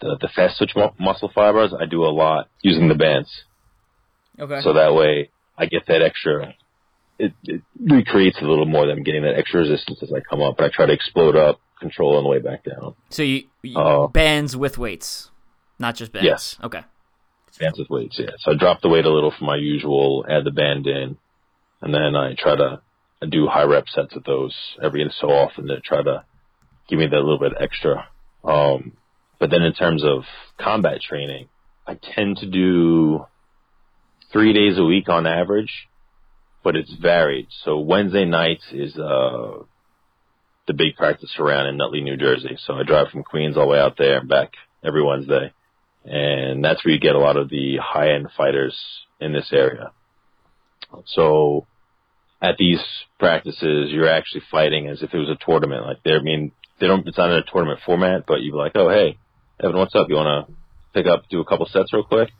the, 0.00 0.16
the 0.20 0.28
fast 0.34 0.58
twitch 0.58 0.72
mu- 0.74 0.88
muscle 0.98 1.30
fibers, 1.34 1.72
I 1.78 1.86
do 1.86 2.04
a 2.04 2.08
lot 2.10 2.48
using 2.62 2.88
the 2.88 2.94
bands. 2.94 3.30
Okay. 4.38 4.60
So 4.62 4.72
that 4.74 4.94
way 4.94 5.30
I 5.58 5.66
get 5.66 5.86
that 5.88 6.02
extra. 6.02 6.54
It, 7.18 7.32
it 7.44 7.60
recreates 7.78 8.38
a 8.40 8.44
little 8.44 8.64
more 8.64 8.86
than 8.86 9.02
getting 9.02 9.22
that 9.24 9.36
extra 9.36 9.60
resistance 9.60 10.02
as 10.02 10.10
I 10.10 10.20
come 10.28 10.40
up, 10.40 10.56
but 10.56 10.64
I 10.64 10.68
try 10.74 10.86
to 10.86 10.92
explode 10.92 11.36
up, 11.36 11.60
control 11.78 12.16
on 12.16 12.24
the 12.24 12.30
way 12.30 12.38
back 12.38 12.64
down. 12.64 12.94
So 13.10 13.22
you, 13.22 13.44
you 13.62 13.78
uh, 13.78 14.06
bands 14.06 14.56
with 14.56 14.78
weights, 14.78 15.30
not 15.78 15.96
just 15.96 16.12
bands. 16.12 16.24
Yes. 16.24 16.56
Okay. 16.62 16.82
Bands 17.58 17.78
with 17.78 17.90
weights, 17.90 18.18
yeah. 18.18 18.30
So 18.38 18.52
I 18.52 18.54
drop 18.54 18.80
the 18.80 18.88
weight 18.88 19.04
a 19.04 19.10
little 19.10 19.34
from 19.36 19.48
my 19.48 19.56
usual, 19.56 20.24
add 20.30 20.44
the 20.44 20.50
band 20.50 20.86
in, 20.86 21.18
and 21.82 21.94
then 21.94 22.16
I 22.16 22.34
try 22.36 22.56
to 22.56 22.80
I 23.22 23.26
do 23.26 23.46
high 23.46 23.64
rep 23.64 23.84
sets 23.88 24.16
of 24.16 24.24
those 24.24 24.56
every 24.82 25.08
so 25.20 25.28
often 25.28 25.66
to 25.68 25.80
try 25.80 26.02
to 26.02 26.24
give 26.88 26.98
me 26.98 27.06
that 27.06 27.16
little 27.16 27.38
bit 27.38 27.52
extra. 27.60 28.08
Um, 28.42 28.92
but 29.38 29.50
then 29.50 29.62
in 29.62 29.74
terms 29.74 30.04
of 30.04 30.24
combat 30.58 31.00
training, 31.02 31.48
I 31.86 31.98
tend 32.14 32.38
to 32.38 32.46
do 32.46 33.26
three 34.32 34.52
days 34.52 34.78
a 34.78 34.84
week 34.84 35.08
on 35.08 35.26
average, 35.26 35.88
but 36.62 36.76
it's 36.76 36.92
varied. 36.94 37.48
So 37.64 37.78
Wednesday 37.78 38.24
nights 38.24 38.64
is 38.72 38.96
uh, 38.96 39.64
the 40.66 40.74
big 40.74 40.96
practice 40.96 41.34
around 41.38 41.66
in 41.66 41.76
Nutley, 41.76 42.00
New 42.00 42.16
Jersey. 42.16 42.56
So 42.64 42.74
I 42.74 42.84
drive 42.84 43.08
from 43.08 43.24
Queens 43.24 43.56
all 43.56 43.64
the 43.64 43.72
way 43.72 43.80
out 43.80 43.96
there 43.98 44.18
and 44.18 44.28
back 44.28 44.52
every 44.84 45.02
Wednesday. 45.02 45.52
And 46.04 46.64
that's 46.64 46.84
where 46.84 46.94
you 46.94 47.00
get 47.00 47.16
a 47.16 47.18
lot 47.18 47.36
of 47.36 47.50
the 47.50 47.76
high 47.82 48.12
end 48.14 48.28
fighters 48.36 48.78
in 49.20 49.32
this 49.32 49.50
area. 49.52 49.92
So 51.06 51.66
at 52.42 52.56
these 52.58 52.80
practices, 53.18 53.90
you're 53.90 54.08
actually 54.08 54.42
fighting 54.50 54.88
as 54.88 55.02
if 55.02 55.12
it 55.12 55.18
was 55.18 55.28
a 55.28 55.44
tournament. 55.44 55.84
Like 55.84 55.98
they're, 56.04 56.20
I 56.20 56.22
mean, 56.22 56.52
they 56.80 56.86
don't, 56.86 57.06
it's 57.06 57.18
not 57.18 57.30
in 57.30 57.36
a 57.36 57.42
tournament 57.50 57.80
format, 57.84 58.24
but 58.26 58.40
you'd 58.40 58.52
be 58.52 58.58
like, 58.58 58.72
oh, 58.74 58.88
hey, 58.88 59.18
Evan, 59.62 59.76
what's 59.76 59.94
up? 59.94 60.08
You 60.08 60.16
want 60.16 60.48
to 60.48 60.54
pick 60.94 61.06
up, 61.06 61.24
do 61.30 61.40
a 61.40 61.44
couple 61.44 61.66
sets 61.66 61.92
real 61.92 62.04
quick? 62.04 62.30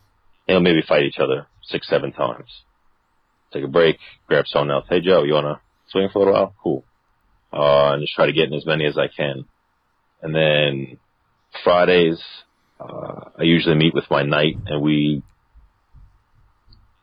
And 0.48 0.54
you'll 0.54 0.60
maybe 0.60 0.82
fight 0.86 1.02
each 1.02 1.18
other 1.18 1.46
six, 1.62 1.88
seven 1.88 2.12
times. 2.12 2.48
Take 3.52 3.64
a 3.64 3.68
break, 3.68 3.98
grab 4.26 4.46
someone 4.46 4.70
else. 4.70 4.86
Hey, 4.88 5.00
Joe, 5.00 5.24
you 5.24 5.34
want 5.34 5.46
to 5.46 5.60
swing 5.88 6.08
for 6.12 6.20
a 6.20 6.20
little 6.20 6.34
while? 6.34 6.54
Cool. 6.62 6.84
Uh, 7.52 7.92
and 7.92 8.02
just 8.02 8.14
try 8.14 8.26
to 8.26 8.32
get 8.32 8.48
in 8.48 8.54
as 8.54 8.64
many 8.64 8.86
as 8.86 8.96
I 8.96 9.08
can. 9.14 9.44
And 10.22 10.34
then 10.34 10.98
Fridays, 11.64 12.20
uh, 12.80 13.30
I 13.38 13.42
usually 13.42 13.74
meet 13.74 13.94
with 13.94 14.04
my 14.10 14.22
knight 14.22 14.56
and 14.66 14.82
we 14.82 15.22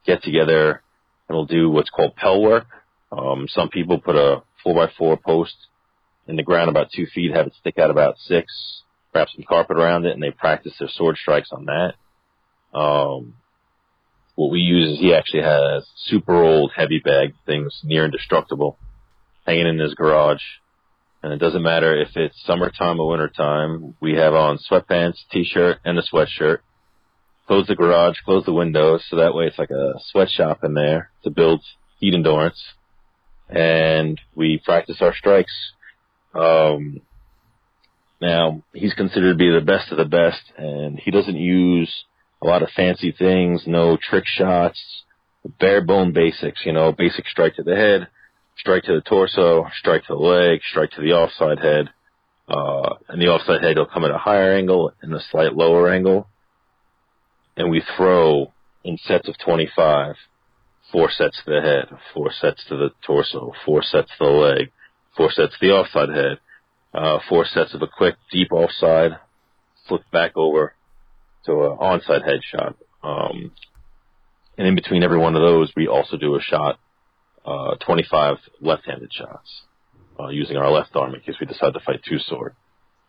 get 0.06 0.24
together 0.24 0.82
and 1.28 1.36
we'll 1.38 1.46
do 1.46 1.70
what's 1.70 1.90
called 1.90 2.16
pell 2.16 2.42
work. 2.42 2.66
Um, 3.12 3.48
some 3.50 3.70
people 3.70 4.00
put 4.00 4.16
a 4.16 4.44
four 4.64 4.76
by 4.76 4.92
four 4.98 5.18
post 5.18 5.56
in 6.28 6.36
the 6.36 6.44
ground 6.44 6.70
about 6.70 6.92
two 6.94 7.06
feet, 7.06 7.34
have 7.34 7.48
it 7.48 7.54
stick 7.60 7.78
out 7.78 7.90
about 7.90 8.18
six, 8.20 8.84
wrap 9.14 9.30
some 9.34 9.46
carpet 9.48 9.78
around 9.78 10.06
it, 10.06 10.14
and 10.14 10.22
they 10.22 10.32
practice 10.32 10.74
their 10.80 10.90
sword 10.90 11.18
strikes 11.18 11.50
on 11.52 11.66
that. 11.66 11.94
Um, 12.78 13.36
what 14.36 14.52
we 14.52 14.60
use 14.60 14.94
is 14.94 15.00
he 15.00 15.16
actually 15.16 15.44
has 15.44 15.88
super 15.96 16.44
old 16.44 16.72
heavy 16.76 17.00
bag 17.00 17.34
things, 17.46 17.80
near 17.84 18.06
indestructible, 18.06 18.78
hanging 19.46 19.68
in 19.68 19.80
his 19.80 19.96
garage. 19.96 20.44
And 21.24 21.34
it 21.34 21.40
doesn't 21.40 21.64
matter 21.64 22.00
if 22.00 22.10
it's 22.16 22.40
summertime 22.46 23.00
or 23.00 23.10
wintertime. 23.10 23.96
We 24.00 24.14
have 24.14 24.34
on 24.34 24.60
sweatpants, 24.60 25.18
t-shirt, 25.32 25.80
and 25.84 25.98
a 25.98 26.04
sweatshirt. 26.04 26.60
Close 27.48 27.66
the 27.66 27.76
garage, 27.76 28.18
close 28.26 28.46
the 28.46 28.54
windows, 28.54 29.04
so 29.10 29.16
that 29.16 29.34
way 29.34 29.46
it's 29.46 29.58
like 29.58 29.72
a 29.72 29.94
sweatshop 30.12 30.64
in 30.64 30.74
there 30.74 31.10
to 31.24 31.32
build 31.32 31.64
heat 32.00 32.14
endurance. 32.14 32.62
And 33.50 34.20
we 34.36 34.62
practice 34.64 34.98
our 35.02 35.16
strikes. 35.16 35.54
Um, 36.34 37.02
now, 38.22 38.64
he's 38.74 38.94
considered 38.94 39.34
to 39.34 39.38
be 39.38 39.52
the 39.52 39.66
best 39.66 39.92
of 39.92 39.98
the 39.98 40.06
best, 40.06 40.42
and 40.58 41.00
he 41.00 41.12
doesn't 41.12 41.38
use 41.38 41.94
a 42.42 42.48
lot 42.48 42.64
of 42.64 42.70
fancy 42.76 43.12
things, 43.12 43.64
no 43.66 43.98
trick 43.98 44.26
shots, 44.26 44.82
bare 45.60 45.82
bone 45.82 46.14
basics, 46.14 46.62
you 46.66 46.74
know, 46.74 46.92
basic 46.92 47.28
strike 47.28 47.56
to 47.56 47.64
the 47.64 47.76
head, 47.76 48.08
strike 48.58 48.84
to 48.84 48.96
the 48.96 49.02
torso, 49.02 49.68
strike 49.80 50.02
to 50.04 50.14
the 50.14 50.20
leg, 50.20 50.60
strike 50.70 50.92
to 50.92 51.02
the 51.02 51.14
offside 51.14 51.60
head. 51.60 51.90
Uh, 52.48 52.96
and 53.10 53.22
the 53.22 53.28
offside 53.28 53.62
head 53.62 53.78
will 53.78 53.86
come 53.86 54.06
at 54.06 54.12
a 54.12 54.18
higher 54.18 54.54
angle 54.54 54.92
and 55.02 55.14
a 55.14 55.20
slight 55.32 55.54
lower 55.54 55.92
angle. 55.92 56.28
And 57.56 57.70
we 57.70 57.84
throw 57.96 58.54
in 58.84 58.98
sets 58.98 59.28
of 59.28 59.38
25, 59.44 60.16
four 60.92 61.10
sets 61.10 61.42
to 61.44 61.52
the 61.52 61.62
head, 61.62 61.98
four 62.14 62.32
sets 62.32 62.64
to 62.70 62.78
the 62.78 62.90
torso, 63.06 63.54
four 63.66 63.82
sets 63.82 64.10
to 64.18 64.26
the 64.26 64.32
leg, 64.32 64.72
four 65.16 65.32
sets 65.32 65.54
to 65.60 65.68
the 65.68 65.74
offside 65.74 66.10
head, 66.10 66.40
uh, 66.94 67.20
four 67.28 67.46
sets 67.46 67.74
of 67.74 67.82
a 67.82 67.88
quick 67.88 68.16
deep 68.32 68.52
offside, 68.52 69.12
flip 69.88 70.02
back 70.12 70.32
over 70.36 70.74
to 71.46 71.52
an 71.52 71.78
onside 71.78 72.26
head 72.26 72.42
shot. 72.44 72.76
Um, 73.04 73.52
and 74.58 74.68
in 74.68 74.76
between 74.76 75.04
every 75.04 75.18
one 75.18 75.36
of 75.36 75.42
those, 75.42 75.72
we 75.76 75.88
also 75.88 76.18
do 76.18 76.36
a 76.36 76.42
shot 76.42 76.80
uh, 77.46 77.76
25 77.86 78.38
left-handed 78.62 79.12
shots 79.14 79.64
uh, 80.20 80.28
using 80.28 80.58
our 80.58 80.70
left 80.70 80.96
arm 80.96 81.14
in 81.16 81.22
case 81.22 81.36
we 81.40 81.48
decide 81.48 81.74
to 81.74 81.80
fight 81.80 82.02
two 82.08 82.20
sword. 82.20 82.56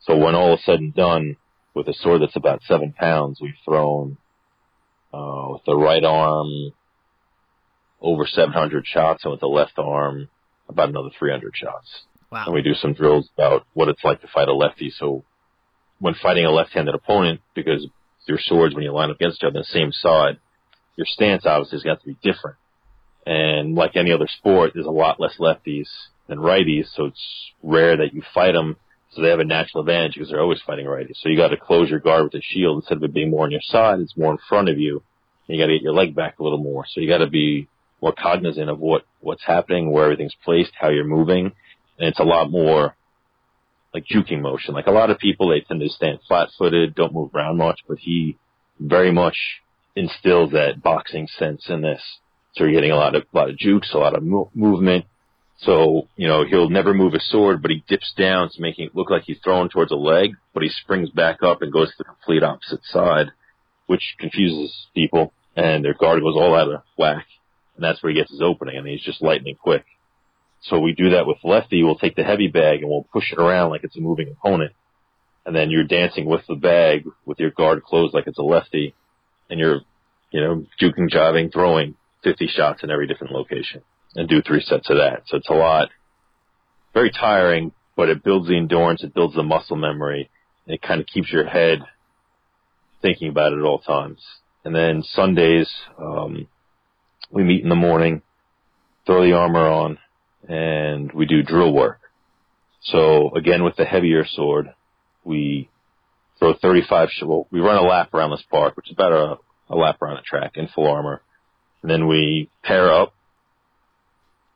So 0.01 0.17
when 0.17 0.35
all 0.35 0.55
is 0.55 0.65
said 0.65 0.79
and 0.79 0.95
done, 0.95 1.37
with 1.75 1.89
a 1.89 1.95
sword 1.95 2.23
that's 2.23 2.37
about 2.37 2.63
seven 2.67 2.93
pounds, 2.93 3.39
we've 3.41 3.53
thrown 3.65 4.17
uh, 5.13 5.47
with 5.51 5.63
the 5.65 5.77
right 5.77 6.05
arm 6.05 6.73
over 8.01 8.27
700 8.27 8.87
shots, 8.87 9.25
and 9.25 9.33
with 9.33 9.41
the 9.41 9.47
left 9.47 9.79
arm 9.79 10.29
about 10.69 10.91
another 10.91 11.11
300 11.19 11.53
shots. 11.55 12.03
Wow. 12.31 12.45
And 12.47 12.55
we 12.55 12.63
do 12.63 12.75
some 12.75 12.93
drills 12.93 13.29
about 13.37 13.67
what 13.75 13.89
it's 13.89 14.05
like 14.05 14.21
to 14.21 14.29
fight 14.29 14.49
a 14.49 14.53
lefty. 14.53 14.93
So 14.97 15.25
when 15.99 16.15
fighting 16.15 16.45
a 16.45 16.51
left-handed 16.51 16.95
opponent, 16.95 17.41
because 17.55 17.87
your 18.27 18.39
swords, 18.41 18.75
when 18.75 18.85
you 18.85 18.93
line 18.93 19.11
up 19.11 19.17
against 19.17 19.39
each 19.39 19.47
other 19.47 19.57
on 19.57 19.63
the 19.63 19.65
same 19.65 19.91
side, 19.91 20.39
your 20.97 21.07
stance 21.07 21.47
obviously 21.47 21.77
has 21.77 21.83
got 21.83 22.01
to 22.01 22.07
be 22.07 22.19
different. 22.23 22.57
And 23.27 23.75
like 23.75 23.97
any 23.97 24.13
other 24.13 24.29
sport, 24.29 24.73
there's 24.75 24.87
a 24.87 24.91
lot 24.91 25.21
less 25.21 25.37
lefties 25.39 25.89
than 26.29 26.39
righties, 26.39 26.87
so 26.95 27.07
it's 27.07 27.53
rare 27.63 27.97
that 27.97 28.13
you 28.13 28.23
fight 28.35 28.53
them. 28.53 28.77
So 29.11 29.23
they 29.23 29.31
have 29.31 29.41
a 29.41 29.45
natural 29.45 29.81
advantage 29.81 30.15
because 30.15 30.29
they're 30.29 30.41
always 30.41 30.61
fighting 30.67 30.85
righties. 30.85 31.17
So 31.23 31.31
you 31.31 31.37
got 31.37 31.49
to 31.49 31.57
close 31.57 31.89
your 31.89 32.01
guard 32.01 32.25
with 32.25 32.35
a 32.35 32.43
shield 32.43 32.83
instead 32.83 32.99
of 32.99 33.05
it 33.05 33.15
being 33.15 33.31
more 33.31 33.45
on 33.45 33.51
your 33.51 33.63
side. 33.63 34.01
It's 34.01 34.17
more 34.17 34.33
in 34.33 34.39
front 34.49 34.69
of 34.69 34.79
you. 34.79 35.03
And 35.49 35.57
you 35.57 35.63
got 35.63 35.69
to 35.69 35.73
get 35.73 35.83
your 35.83 35.95
leg 35.95 36.15
back 36.15 36.39
a 36.39 36.43
little 36.43 36.63
more. 36.63 36.85
So 36.87 37.01
you 37.01 37.09
got 37.09 37.19
to 37.19 37.31
be 37.31 37.69
more 38.01 38.15
cognizant 38.17 38.71
of 38.71 38.79
what 38.79 39.03
what's 39.21 39.45
happening, 39.45 39.91
where 39.91 40.05
everything's 40.05 40.37
placed, 40.45 40.73
how 40.79 40.89
you're 40.89 41.05
moving, 41.05 41.47
and 41.99 42.09
it's 42.09 42.21
a 42.21 42.25
lot 42.25 42.51
more 42.51 42.95
like 43.95 44.05
juking 44.07 44.41
motion. 44.41 44.75
Like 44.75 44.87
a 44.87 44.93
lot 44.93 45.11
of 45.11 45.19
people, 45.19 45.49
they 45.49 45.61
tend 45.61 45.81
to 45.81 45.89
stand 45.89 46.19
flat-footed, 46.29 46.95
don't 46.95 47.15
move 47.15 47.35
around 47.35 47.57
much, 47.57 47.81
but 47.89 47.99
he 47.99 48.37
very 48.79 49.11
much 49.11 49.37
instills 49.97 50.53
that 50.53 50.83
boxing 50.83 51.27
sense 51.39 51.67
in 51.69 51.83
this. 51.83 52.01
So 52.55 52.65
you're 52.65 52.73
getting 52.73 52.93
a 52.93 52.97
lot 52.97 53.15
of 53.15 53.25
a 53.33 53.37
lot 53.37 53.51
of 53.51 53.59
jukes, 53.59 53.93
a 53.93 53.99
lot 53.99 54.17
of 54.17 54.23
mo- 54.23 54.51
movement. 54.55 55.05
So 55.61 56.09
you 56.17 56.29
know 56.29 56.45
he'll 56.45 56.71
never 56.71 56.95
move 56.95 57.13
his 57.15 57.29
sword, 57.31 57.63
but 57.63 57.71
he 57.71 57.83
dips 57.89 58.13
down 58.17 58.51
to 58.51 58.63
making 58.63 58.87
it 58.87 58.97
look 58.97 59.11
like 59.11 59.25
he's 59.25 59.39
throwing 59.43 59.69
towards 59.69 59.91
a 59.91 59.97
leg, 59.97 60.35
but 60.55 60.63
he 60.63 60.69
springs 60.69 61.11
back 61.11 61.43
up 61.43 61.63
and 61.63 61.73
goes 61.73 61.89
to 61.89 61.95
the 61.99 62.05
complete 62.05 62.43
opposite 62.43 62.85
side, 62.85 63.27
which 63.87 64.15
confuses 64.19 64.87
people, 64.95 65.33
and 65.57 65.85
their 65.85 65.95
guard 65.95 66.21
goes 66.23 66.37
all 66.37 66.55
out 66.55 66.71
of 66.73 66.83
whack, 66.97 67.27
and 67.79 67.85
that's 67.85 68.03
where 68.03 68.11
he 68.11 68.19
gets 68.19 68.33
his 68.33 68.43
opening, 68.43 68.77
and 68.77 68.87
he's 68.89 69.03
just 69.03 69.23
lightning 69.23 69.55
quick. 69.55 69.85
So 70.63 70.81
we 70.81 70.93
do 70.93 71.11
that 71.11 71.29
with 71.29 71.39
lefty. 71.45 71.85
We'll 71.85 71.95
take 71.95 72.17
the 72.17 72.25
heavy 72.25 72.49
bag 72.49 72.81
and 72.81 72.91
we'll 72.91 73.07
push 73.13 73.33
it 73.33 73.39
around 73.39 73.71
like 73.71 73.85
it's 73.85 73.97
a 73.97 74.01
moving 74.01 74.29
opponent, 74.29 74.73
and 75.47 75.55
then 75.55 75.71
you're 75.71 75.85
dancing 75.85 76.27
with 76.27 76.43
the 76.49 76.57
bag 76.57 77.05
with 77.25 77.39
your 77.39 77.53
guard 77.53 77.85
closed 77.85 78.15
like 78.15 78.27
it's 78.27 78.39
a 78.39 78.43
lefty, 78.43 78.95
and 79.49 79.61
you're, 79.61 79.83
you 80.33 80.41
know, 80.41 80.67
juking, 80.83 81.09
jiving, 81.09 81.53
throwing 81.53 81.95
50 82.25 82.49
shots 82.49 82.83
in 82.83 82.91
every 82.91 83.07
different 83.07 83.33
location 83.33 83.83
and 84.17 84.29
do 84.29 84.43
three 84.43 84.61
sets 84.61 84.91
of 84.91 84.97
that. 84.97 85.23
So 85.27 85.37
it's 85.37 85.49
a 85.49 85.55
lot, 85.55 85.91
very 86.95 87.13
tiring, 87.13 87.71
but 87.97 88.09
it 88.09 88.25
builds 88.25 88.49
the 88.49 88.57
endurance, 88.57 89.05
it 89.05 89.15
builds 89.15 89.37
the 89.37 89.45
muscle 89.45 89.77
memory, 89.77 90.29
and 90.67 90.75
it 90.75 90.83
kind 90.83 91.01
of 91.01 91.07
keeps 91.07 91.31
your 91.31 91.47
head 91.47 91.83
thinking 93.01 93.29
about 93.29 93.53
it 93.53 93.59
at 93.61 93.65
all 93.65 93.79
times. 93.79 94.21
And 94.65 94.75
then 94.75 95.03
Sundays, 95.03 95.71
um, 95.99 96.49
we 97.31 97.45
meet 97.45 97.63
in 97.63 97.69
the 97.69 97.75
morning, 97.75 98.23
throw 99.07 99.23
the 99.23 99.35
armor 99.35 99.67
on, 99.67 99.99
and 100.49 101.13
we 101.13 101.27
do 101.27 101.43
drill 101.43 101.73
work. 101.73 102.01
So 102.83 103.35
again, 103.35 103.65
with 103.65 103.77
the 103.77 103.85
heavier 103.85 104.25
sword, 104.27 104.73
we 105.25 105.69
throw 106.39 106.55
35, 106.55 107.09
sh- 107.11 107.23
well, 107.25 107.47
we 107.51 107.61
run 107.61 107.77
a 107.77 107.87
lap 107.87 108.15
around 108.15 108.31
this 108.31 108.45
park, 108.51 108.77
which 108.77 108.89
is 108.89 108.93
about 108.93 109.13
a, 109.13 109.75
a 109.75 109.77
lap 109.77 110.01
around 110.01 110.17
the 110.17 110.23
track 110.23 110.53
in 110.55 110.69
full 110.69 110.89
armor. 110.89 111.21
And 111.83 111.91
then 111.91 112.09
we 112.09 112.51
pair 112.63 112.93
up, 112.93 113.13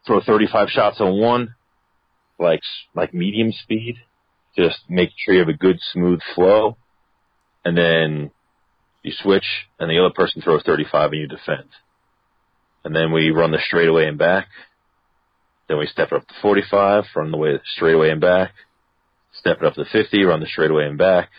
throw 0.06 0.20
35 0.20 0.68
shots 0.68 1.00
on 1.00 1.20
one, 1.20 1.54
like, 2.38 2.62
like 2.94 3.14
medium 3.14 3.52
speed, 3.52 3.96
just 4.56 4.78
make 4.88 5.11
sure 5.16 5.35
you 5.35 5.40
have 5.40 5.48
a 5.48 5.52
good 5.52 5.78
smooth 5.92 6.20
flow. 6.35 6.76
And 7.64 7.76
then 7.76 8.30
you 9.02 9.12
switch 9.12 9.44
and 9.78 9.90
the 9.90 9.98
other 9.98 10.12
person 10.14 10.42
throws 10.42 10.62
35 10.64 11.12
and 11.12 11.20
you 11.20 11.28
defend. 11.28 11.68
And 12.85 12.95
then 12.95 13.12
we 13.12 13.31
run 13.31 13.53
the 13.53 13.59
straightaway 13.64 14.07
and 14.07 14.18
back. 14.18 14.49
Then 15.68 15.79
we 15.79 15.87
step 15.87 16.12
it 16.12 16.16
up 16.16 16.27
to 16.27 16.35
45, 16.42 17.05
run 17.14 17.31
the 17.31 17.37
way 17.38 17.61
straightaway 17.77 18.11
and 18.11 18.21
back. 18.21 18.53
Step 19.33 19.59
it 19.61 19.64
up 19.64 19.75
to 19.75 19.85
50, 19.85 20.25
run 20.25 20.40
the 20.40 20.47
straightaway 20.47 20.87
and 20.87 20.99
back. 20.99 21.31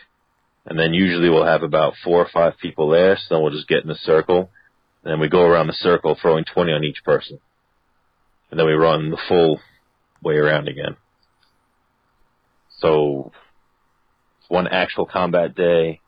And 0.65 0.79
then 0.79 0.93
usually 0.93 1.29
we'll 1.29 1.45
have 1.45 1.63
about 1.63 1.93
four 2.03 2.19
or 2.19 2.29
five 2.33 2.53
people 2.61 2.89
there, 2.89 3.17
so 3.17 3.35
then 3.35 3.43
we'll 3.43 3.51
just 3.51 3.67
get 3.67 3.83
in 3.83 3.89
a 3.89 3.95
circle. 3.95 4.49
And 5.03 5.11
then 5.11 5.19
we 5.19 5.27
go 5.27 5.41
around 5.41 5.67
the 5.67 5.73
circle 5.73 6.17
throwing 6.19 6.45
20 6.45 6.71
on 6.71 6.83
each 6.83 7.03
person. 7.03 7.39
And 8.49 8.59
then 8.59 8.65
we 8.65 8.73
run 8.73 9.09
the 9.09 9.21
full 9.27 9.59
way 10.21 10.35
around 10.35 10.69
again. 10.69 10.95
So, 12.79 13.31
one 14.47 14.67
actual 14.67 15.05
combat 15.05 15.55
day, 15.55 15.99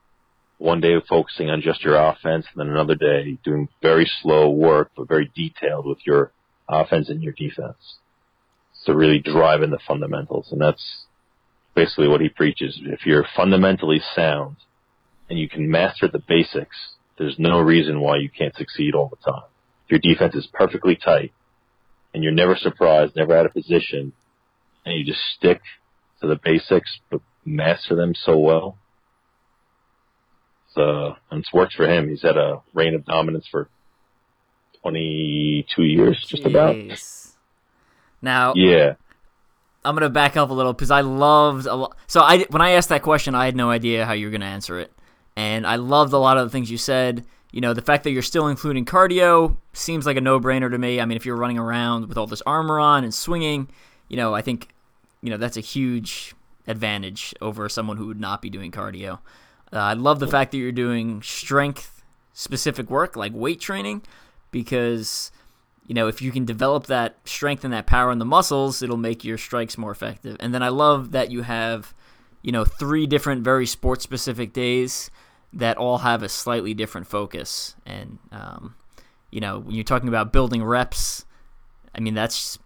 one 0.58 0.80
day 0.82 0.96
focusing 1.08 1.50
on 1.50 1.62
just 1.62 1.84
your 1.84 1.96
offense, 1.96 2.46
and 2.54 2.58
then 2.58 2.70
another 2.70 2.96
day 2.96 3.38
doing 3.44 3.68
very 3.82 4.10
slow 4.22 4.50
work, 4.50 4.92
but 4.96 5.08
very 5.08 5.32
detailed 5.36 5.86
with 5.86 6.00
your 6.06 6.32
offense 6.70 7.10
and 7.10 7.22
your 7.22 7.34
defense. 7.34 7.98
to 8.86 8.94
really 8.96 9.20
drive 9.20 9.64
in 9.64 9.72
the 9.72 9.80
fundamentals, 9.88 10.52
and 10.52 10.62
that's 10.62 11.06
basically 11.76 12.08
what 12.08 12.22
he 12.22 12.30
preaches. 12.30 12.80
If 12.84 13.06
you're 13.06 13.26
fundamentally 13.36 14.02
sound 14.16 14.58
and 15.30 15.40
you 15.40 15.50
can 15.50 15.70
master 15.70 16.08
the 16.08 16.22
basics, 16.28 16.78
there's 17.18 17.40
no 17.40 17.60
reason 17.60 18.00
why 18.00 18.18
you 18.18 18.30
can't 18.30 18.56
succeed 18.56 18.94
all 18.94 19.10
the 19.10 19.32
time. 19.32 19.50
If 19.86 19.92
your 19.92 20.00
defense 20.14 20.36
is 20.36 20.48
perfectly 20.54 20.96
tight 20.96 21.34
and 22.14 22.24
you're 22.24 22.32
never 22.32 22.56
surprised, 22.56 23.16
never 23.16 23.36
out 23.36 23.46
of 23.46 23.54
position, 23.54 24.14
and 24.86 24.96
you 24.96 25.04
just 25.04 25.22
stick 25.36 25.62
to 26.22 26.28
the 26.28 26.40
basics 26.44 27.00
but 27.10 27.22
master 27.44 27.96
them 27.96 28.14
so 28.16 28.38
well, 28.38 28.78
uh, 30.78 31.14
and 31.32 31.40
it's 31.42 31.54
worked 31.54 31.74
for 31.74 31.88
him. 31.88 32.10
He's 32.10 32.22
had 32.22 32.38
a 32.38 32.62
reign 32.74 32.96
of 32.96 33.06
dominance 33.06 33.48
for 33.48 33.70
22 34.82 35.84
years, 35.84 36.24
just 36.26 36.46
about. 36.46 36.76
Now, 38.22 38.54
Yeah. 38.56 38.94
I'm 39.84 39.94
gonna 39.94 40.10
back 40.10 40.36
up 40.36 40.50
a 40.50 40.54
little 40.54 40.74
because 40.74 40.90
I 40.90 41.02
loved 41.02 41.68
a 41.68 41.76
lot. 41.76 41.96
So 42.08 42.22
I 42.22 42.46
when 42.50 42.62
I 42.62 42.72
asked 42.72 42.90
that 42.90 43.04
question, 43.04 43.36
I 43.36 43.46
had 43.46 43.56
no 43.56 43.70
idea 43.70 44.04
how 44.06 44.14
you 44.14 44.26
were 44.26 44.32
gonna 44.32 44.46
answer 44.46 44.80
it, 44.80 44.92
and 45.36 45.66
I 45.68 45.76
loved 45.76 46.12
a 46.12 46.18
lot 46.18 46.38
of 46.38 46.46
the 46.46 46.50
things 46.50 46.72
you 46.72 46.78
said. 46.80 47.24
You 47.52 47.62
know, 47.62 47.74
the 47.74 47.84
fact 47.84 48.04
that 48.04 48.12
you're 48.12 48.24
still 48.24 48.48
including 48.48 48.84
cardio 48.86 49.58
seems 49.74 50.08
like 50.08 50.18
a 50.18 50.22
no-brainer 50.22 50.72
to 50.72 50.78
me. 50.78 51.00
I 51.00 51.06
mean, 51.06 51.16
if 51.16 51.26
you're 51.26 51.36
running 51.38 51.60
around 51.60 52.08
with 52.10 52.18
all 52.18 52.26
this 52.26 52.42
armor 52.48 52.80
on 52.80 53.04
and 53.04 53.14
swinging, 53.14 53.70
you 54.10 54.18
know, 54.18 54.34
I 54.34 54.42
think, 54.42 54.70
you 55.22 55.30
know, 55.30 55.38
that's 55.38 55.56
a 55.56 55.62
huge 55.62 56.34
advantage 56.68 57.34
over 57.42 57.70
someone 57.70 57.96
who 57.98 58.08
would 58.08 58.20
not 58.20 58.42
be 58.42 58.50
doing 58.50 58.72
cardio. 58.72 59.20
Uh, 59.74 59.78
I 59.78 59.94
love 59.94 60.20
the 60.20 60.28
fact 60.28 60.52
that 60.52 60.58
you're 60.58 60.72
doing 60.72 61.22
strength 61.22 62.04
specific 62.34 62.90
work 62.90 63.16
like 63.16 63.32
weight 63.34 63.62
training 63.62 64.02
because 64.52 65.32
you 65.88 65.96
know 65.96 66.08
if 66.08 66.22
you 66.22 66.32
can 66.32 66.44
develop 66.44 66.88
that 66.88 67.16
strength 67.24 67.64
and 67.64 67.74
that 67.74 67.88
power 67.88 68.12
in 68.12 68.20
the 68.20 68.26
muscles, 68.26 68.82
it'll 68.82 68.98
make 68.98 69.24
your 69.24 69.38
strikes 69.38 69.78
more 69.78 69.92
effective. 69.92 70.38
And 70.40 70.54
then 70.54 70.64
I 70.64 70.70
love 70.70 71.12
that 71.12 71.32
you 71.32 71.44
have 71.44 71.94
you 72.46 72.52
know 72.52 72.64
three 72.64 73.08
different 73.08 73.44
very 73.44 73.66
sports 73.66 74.04
specific 74.04 74.54
days 74.54 75.10
that 75.52 75.78
all 75.78 76.00
have 76.00 76.22
a 76.22 76.30
slightly 76.30 76.76
different 76.76 77.08
focus 77.08 77.76
and 77.88 78.20
um, 78.32 78.76
you 79.32 79.40
know 79.40 79.60
when 79.60 79.74
you're 79.74 79.84
talking 79.84 80.08
about 80.08 80.32
building 80.32 80.64
reps 80.64 81.26
i 81.96 82.00
mean 82.00 82.14
that's 82.14 82.60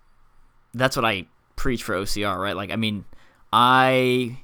that's 0.74 0.98
what 0.98 1.06
i 1.06 1.26
preach 1.56 1.82
for 1.82 1.96
ocr 1.96 2.38
right 2.38 2.58
like 2.58 2.72
i 2.72 2.76
mean 2.76 3.06
i 3.54 4.38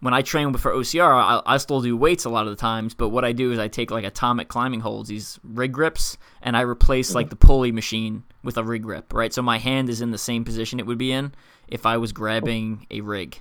when 0.00 0.14
i 0.14 0.22
train 0.22 0.52
for 0.54 0.72
ocr 0.72 1.14
I, 1.14 1.42
I 1.46 1.56
still 1.58 1.80
do 1.80 1.96
weights 1.96 2.24
a 2.24 2.30
lot 2.30 2.46
of 2.46 2.50
the 2.50 2.60
times 2.60 2.94
but 2.94 3.10
what 3.10 3.24
i 3.24 3.32
do 3.32 3.52
is 3.52 3.58
i 3.58 3.68
take 3.68 3.90
like 3.90 4.04
Atomik 4.04 4.48
climbing 4.48 4.80
holds 4.80 5.08
these 5.08 5.38
rig 5.42 5.72
grips 5.72 6.18
and 6.42 6.56
i 6.56 6.60
replace 6.60 7.14
like 7.14 7.26
mm-hmm. 7.26 7.30
the 7.30 7.36
pulley 7.36 7.72
machine 7.72 8.24
with 8.42 8.56
a 8.56 8.64
rig 8.64 8.82
grip 8.82 9.12
right 9.12 9.32
so 9.32 9.42
my 9.42 9.58
hand 9.58 9.88
is 9.88 10.00
in 10.00 10.10
the 10.10 10.18
same 10.18 10.44
position 10.44 10.80
it 10.80 10.86
would 10.86 10.98
be 10.98 11.12
in 11.12 11.32
if 11.68 11.86
i 11.86 11.96
was 11.96 12.12
grabbing 12.12 12.86
a 12.90 13.00
rig 13.00 13.40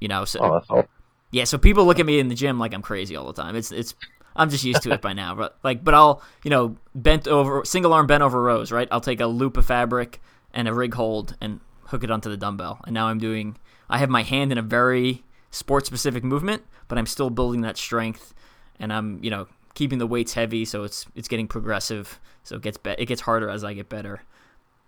you 0.00 0.08
know 0.08 0.24
so 0.24 0.40
Oh, 0.42 0.62
that's 0.68 0.88
yeah, 1.32 1.44
so 1.44 1.58
people 1.58 1.86
look 1.86 1.98
at 1.98 2.06
me 2.06 2.20
in 2.20 2.28
the 2.28 2.34
gym 2.34 2.58
like 2.58 2.74
I'm 2.74 2.82
crazy 2.82 3.16
all 3.16 3.26
the 3.26 3.42
time. 3.42 3.56
It's 3.56 3.72
it's 3.72 3.94
I'm 4.36 4.50
just 4.50 4.64
used 4.64 4.82
to 4.82 4.92
it 4.92 5.00
by 5.00 5.12
now. 5.14 5.34
But 5.34 5.58
like, 5.64 5.82
but 5.82 5.94
I'll 5.94 6.22
you 6.44 6.50
know 6.50 6.76
bent 6.94 7.26
over 7.26 7.64
single 7.64 7.92
arm 7.92 8.06
bent 8.06 8.22
over 8.22 8.40
rows, 8.40 8.70
right? 8.70 8.86
I'll 8.92 9.00
take 9.00 9.20
a 9.20 9.26
loop 9.26 9.56
of 9.56 9.66
fabric 9.66 10.20
and 10.52 10.68
a 10.68 10.74
rig 10.74 10.94
hold 10.94 11.34
and 11.40 11.60
hook 11.86 12.04
it 12.04 12.10
onto 12.10 12.28
the 12.28 12.36
dumbbell. 12.36 12.80
And 12.84 12.94
now 12.94 13.08
I'm 13.08 13.18
doing. 13.18 13.56
I 13.88 13.98
have 13.98 14.10
my 14.10 14.22
hand 14.22 14.52
in 14.52 14.58
a 14.58 14.62
very 14.62 15.24
sport 15.52 15.86
specific 15.86 16.24
movement, 16.24 16.64
but 16.88 16.98
I'm 16.98 17.06
still 17.06 17.30
building 17.30 17.60
that 17.60 17.76
strength, 17.76 18.34
and 18.80 18.92
I'm 18.92 19.22
you 19.22 19.30
know 19.30 19.46
keeping 19.74 19.98
the 19.98 20.06
weights 20.08 20.34
heavy, 20.34 20.64
so 20.64 20.82
it's 20.82 21.06
it's 21.14 21.28
getting 21.28 21.46
progressive. 21.46 22.18
So 22.42 22.56
it 22.56 22.62
gets 22.62 22.76
be- 22.78 22.96
it 22.98 23.06
gets 23.06 23.20
harder 23.20 23.48
as 23.48 23.62
I 23.62 23.72
get 23.74 23.88
better, 23.88 24.22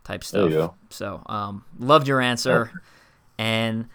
type 0.03 0.25
stuff. 0.25 0.51
So 0.91 1.23
um, 1.27 1.65
loved 1.79 2.09
your 2.09 2.21
answer, 2.21 2.73
and 3.39 3.87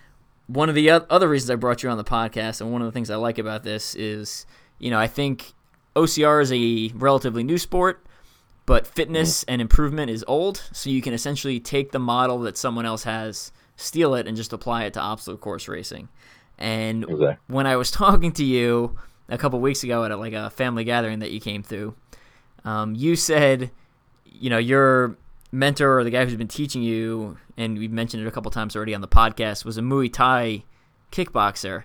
one 0.47 0.69
of 0.69 0.75
the 0.75 0.89
other 0.89 1.27
reasons 1.27 1.51
I 1.51 1.55
brought 1.55 1.83
you 1.83 1.89
on 1.89 1.97
the 1.97 2.03
podcast, 2.03 2.61
and 2.61 2.71
one 2.71 2.81
of 2.81 2.85
the 2.87 2.91
things 2.91 3.09
I 3.11 3.17
like 3.17 3.37
about 3.37 3.63
this 3.63 3.93
is, 3.95 4.45
you 4.79 4.89
know, 4.89 4.97
I 4.99 5.05
think 5.07 5.53
OCR 5.95 6.41
is 6.41 6.51
a 6.51 6.91
relatively 6.97 7.43
new 7.43 7.57
sport, 7.59 8.03
but 8.65 8.87
fitness 8.87 9.43
and 9.47 9.61
improvement 9.61 10.09
is 10.09 10.25
old. 10.27 10.63
So 10.71 10.89
you 10.89 11.01
can 11.03 11.13
essentially 11.13 11.59
take 11.59 11.91
the 11.91 11.99
model 11.99 12.39
that 12.39 12.57
someone 12.57 12.85
else 12.87 13.03
has, 13.03 13.51
steal 13.75 14.15
it, 14.15 14.25
and 14.25 14.35
just 14.35 14.51
apply 14.51 14.85
it 14.85 14.93
to 14.93 14.99
obstacle 14.99 15.37
course 15.37 15.67
racing. 15.67 16.09
And 16.59 17.05
when 17.47 17.65
I 17.65 17.77
was 17.77 17.89
talking 17.91 18.31
to 18.33 18.43
you 18.43 18.97
a 19.29 19.37
couple 19.37 19.59
weeks 19.59 19.83
ago 19.83 20.03
at 20.03 20.11
a, 20.11 20.17
like 20.17 20.33
a 20.33 20.51
family 20.51 20.83
gathering 20.83 21.19
that 21.19 21.31
you 21.31 21.39
came 21.39 21.63
through, 21.63 21.95
um, 22.65 22.93
you 22.93 23.15
said, 23.15 23.71
you 24.25 24.49
know, 24.49 24.57
your 24.57 25.17
mentor 25.51 25.99
or 25.99 26.03
the 26.03 26.11
guy 26.11 26.25
who's 26.25 26.35
been 26.35 26.47
teaching 26.47 26.83
you, 26.83 27.37
and 27.57 27.77
we've 27.77 27.91
mentioned 27.91 28.23
it 28.23 28.27
a 28.27 28.31
couple 28.31 28.51
times 28.51 28.75
already 28.75 28.93
on 28.93 29.01
the 29.01 29.07
podcast, 29.07 29.65
was 29.65 29.77
a 29.77 29.81
Muay 29.81 30.11
Thai 30.11 30.63
kickboxer, 31.11 31.83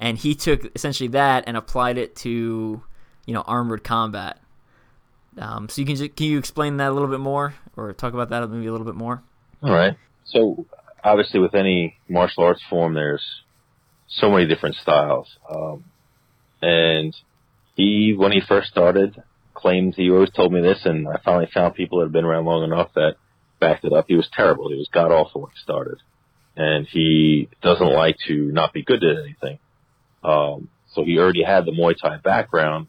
and 0.00 0.18
he 0.18 0.34
took 0.34 0.74
essentially 0.74 1.08
that 1.08 1.44
and 1.46 1.56
applied 1.56 1.98
it 1.98 2.16
to, 2.16 2.82
you 3.26 3.34
know, 3.34 3.42
armored 3.42 3.84
combat. 3.84 4.40
Um, 5.36 5.68
so 5.68 5.82
you 5.82 5.86
can 5.86 5.96
can 5.96 6.26
you 6.26 6.38
explain 6.38 6.76
that 6.78 6.90
a 6.90 6.92
little 6.92 7.08
bit 7.08 7.20
more, 7.20 7.54
or 7.76 7.92
talk 7.92 8.14
about 8.14 8.30
that 8.30 8.48
maybe 8.48 8.66
a 8.66 8.72
little 8.72 8.86
bit 8.86 8.94
more? 8.94 9.22
All 9.62 9.72
right. 9.72 9.96
So 10.24 10.64
obviously, 11.02 11.40
with 11.40 11.54
any 11.54 11.96
martial 12.08 12.44
arts 12.44 12.62
form, 12.68 12.94
there's 12.94 13.22
so 14.08 14.30
many 14.30 14.46
different 14.46 14.76
styles. 14.76 15.28
Um, 15.48 15.84
and 16.62 17.14
he, 17.76 18.14
when 18.16 18.32
he 18.32 18.40
first 18.46 18.68
started, 18.70 19.22
claimed 19.54 19.94
he 19.96 20.10
always 20.10 20.30
told 20.30 20.52
me 20.52 20.60
this, 20.60 20.84
and 20.84 21.08
I 21.08 21.20
finally 21.24 21.48
found 21.52 21.74
people 21.74 21.98
that 21.98 22.06
had 22.06 22.12
been 22.12 22.24
around 22.24 22.44
long 22.44 22.64
enough 22.64 22.90
that 22.94 23.16
backed 23.60 23.84
it 23.84 23.92
up. 23.92 24.06
He 24.08 24.14
was 24.14 24.28
terrible. 24.32 24.68
He 24.68 24.76
was 24.76 24.88
god 24.92 25.10
awful 25.10 25.42
when 25.42 25.50
he 25.50 25.58
started, 25.62 25.98
and 26.56 26.86
he 26.86 27.48
doesn't 27.62 27.92
like 27.92 28.16
to 28.26 28.34
not 28.52 28.72
be 28.72 28.82
good 28.82 29.02
at 29.02 29.24
anything. 29.24 29.58
Um, 30.22 30.68
so 30.92 31.04
he 31.04 31.18
already 31.18 31.42
had 31.42 31.64
the 31.64 31.72
Muay 31.72 31.94
Thai 32.00 32.18
background, 32.18 32.88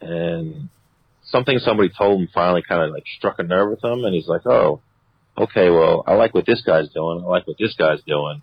and 0.00 0.68
something 1.22 1.58
somebody 1.58 1.90
told 1.96 2.20
him 2.20 2.28
finally 2.34 2.62
kind 2.66 2.82
of 2.82 2.90
like 2.90 3.04
struck 3.16 3.38
a 3.38 3.42
nerve 3.42 3.70
with 3.70 3.84
him, 3.84 4.04
and 4.04 4.14
he's 4.14 4.28
like, 4.28 4.46
"Oh, 4.46 4.80
okay, 5.36 5.70
well, 5.70 6.04
I 6.06 6.14
like 6.14 6.34
what 6.34 6.46
this 6.46 6.62
guy's 6.62 6.88
doing. 6.90 7.22
I 7.24 7.28
like 7.28 7.46
what 7.46 7.56
this 7.58 7.74
guy's 7.76 8.02
doing, 8.06 8.42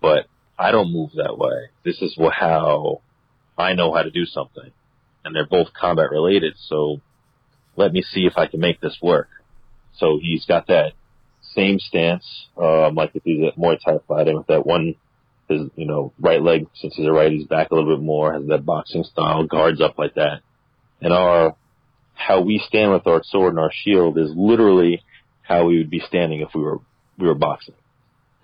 but 0.00 0.26
I 0.58 0.70
don't 0.70 0.92
move 0.92 1.10
that 1.16 1.36
way. 1.36 1.70
This 1.84 2.00
is 2.00 2.16
how 2.32 3.00
I 3.58 3.74
know 3.74 3.92
how 3.92 4.02
to 4.02 4.10
do 4.10 4.24
something. 4.24 4.70
And 5.24 5.34
they're 5.34 5.46
both 5.46 5.72
combat 5.72 6.10
related, 6.10 6.54
so 6.68 7.00
let 7.76 7.92
me 7.92 8.02
see 8.02 8.26
if 8.26 8.36
I 8.36 8.46
can 8.46 8.60
make 8.60 8.80
this 8.80 8.98
work. 9.02 9.28
So 9.96 10.18
he's 10.20 10.44
got 10.44 10.66
that 10.66 10.92
same 11.54 11.78
stance, 11.78 12.26
um, 12.56 12.94
like 12.94 13.12
if 13.14 13.22
he's 13.24 13.46
at 13.46 13.56
Muay 13.56 13.78
Thai 13.82 13.98
fighting 14.06 14.36
with 14.36 14.48
that 14.48 14.66
one, 14.66 14.96
his, 15.48 15.62
you 15.76 15.86
know, 15.86 16.12
right 16.18 16.42
leg, 16.42 16.66
since 16.74 16.94
he's 16.94 17.06
a 17.06 17.12
right, 17.12 17.30
he's 17.30 17.46
back 17.46 17.70
a 17.70 17.74
little 17.74 17.96
bit 17.96 18.02
more, 18.02 18.32
has 18.32 18.46
that 18.48 18.66
boxing 18.66 19.04
style, 19.04 19.46
guards 19.46 19.80
up 19.80 19.98
like 19.98 20.14
that. 20.14 20.40
And 21.00 21.12
our, 21.12 21.56
how 22.14 22.40
we 22.40 22.62
stand 22.66 22.92
with 22.92 23.06
our 23.06 23.22
sword 23.24 23.54
and 23.54 23.60
our 23.60 23.72
shield 23.72 24.18
is 24.18 24.30
literally 24.34 25.02
how 25.42 25.66
we 25.66 25.78
would 25.78 25.90
be 25.90 26.00
standing 26.00 26.40
if 26.40 26.48
we 26.54 26.62
were 26.62 26.78
we 27.18 27.26
were 27.26 27.34
boxing. 27.34 27.74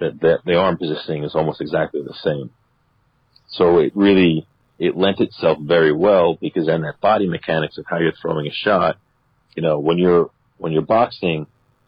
That 0.01 0.21
that 0.21 0.39
the 0.45 0.57
arm 0.57 0.77
positioning 0.77 1.25
is 1.25 1.35
almost 1.35 1.61
exactly 1.61 2.03
the 2.03 2.15
same. 2.25 2.51
So 3.49 3.79
it 3.79 3.93
really 3.95 4.47
it 4.79 4.97
lent 4.97 5.21
itself 5.21 5.59
very 5.61 5.93
well 5.93 6.37
because 6.41 6.67
then 6.67 6.83
that 6.83 7.01
body 7.01 7.29
mechanics 7.29 7.77
of 7.77 7.85
how 7.87 7.99
you're 7.99 8.13
throwing 8.21 8.47
a 8.47 8.53
shot, 8.53 8.97
you 9.55 9.63
know, 9.63 9.79
when 9.79 9.99
you're 9.99 10.31
when 10.59 10.73
you're 10.73 10.83
boxing, 10.83 11.47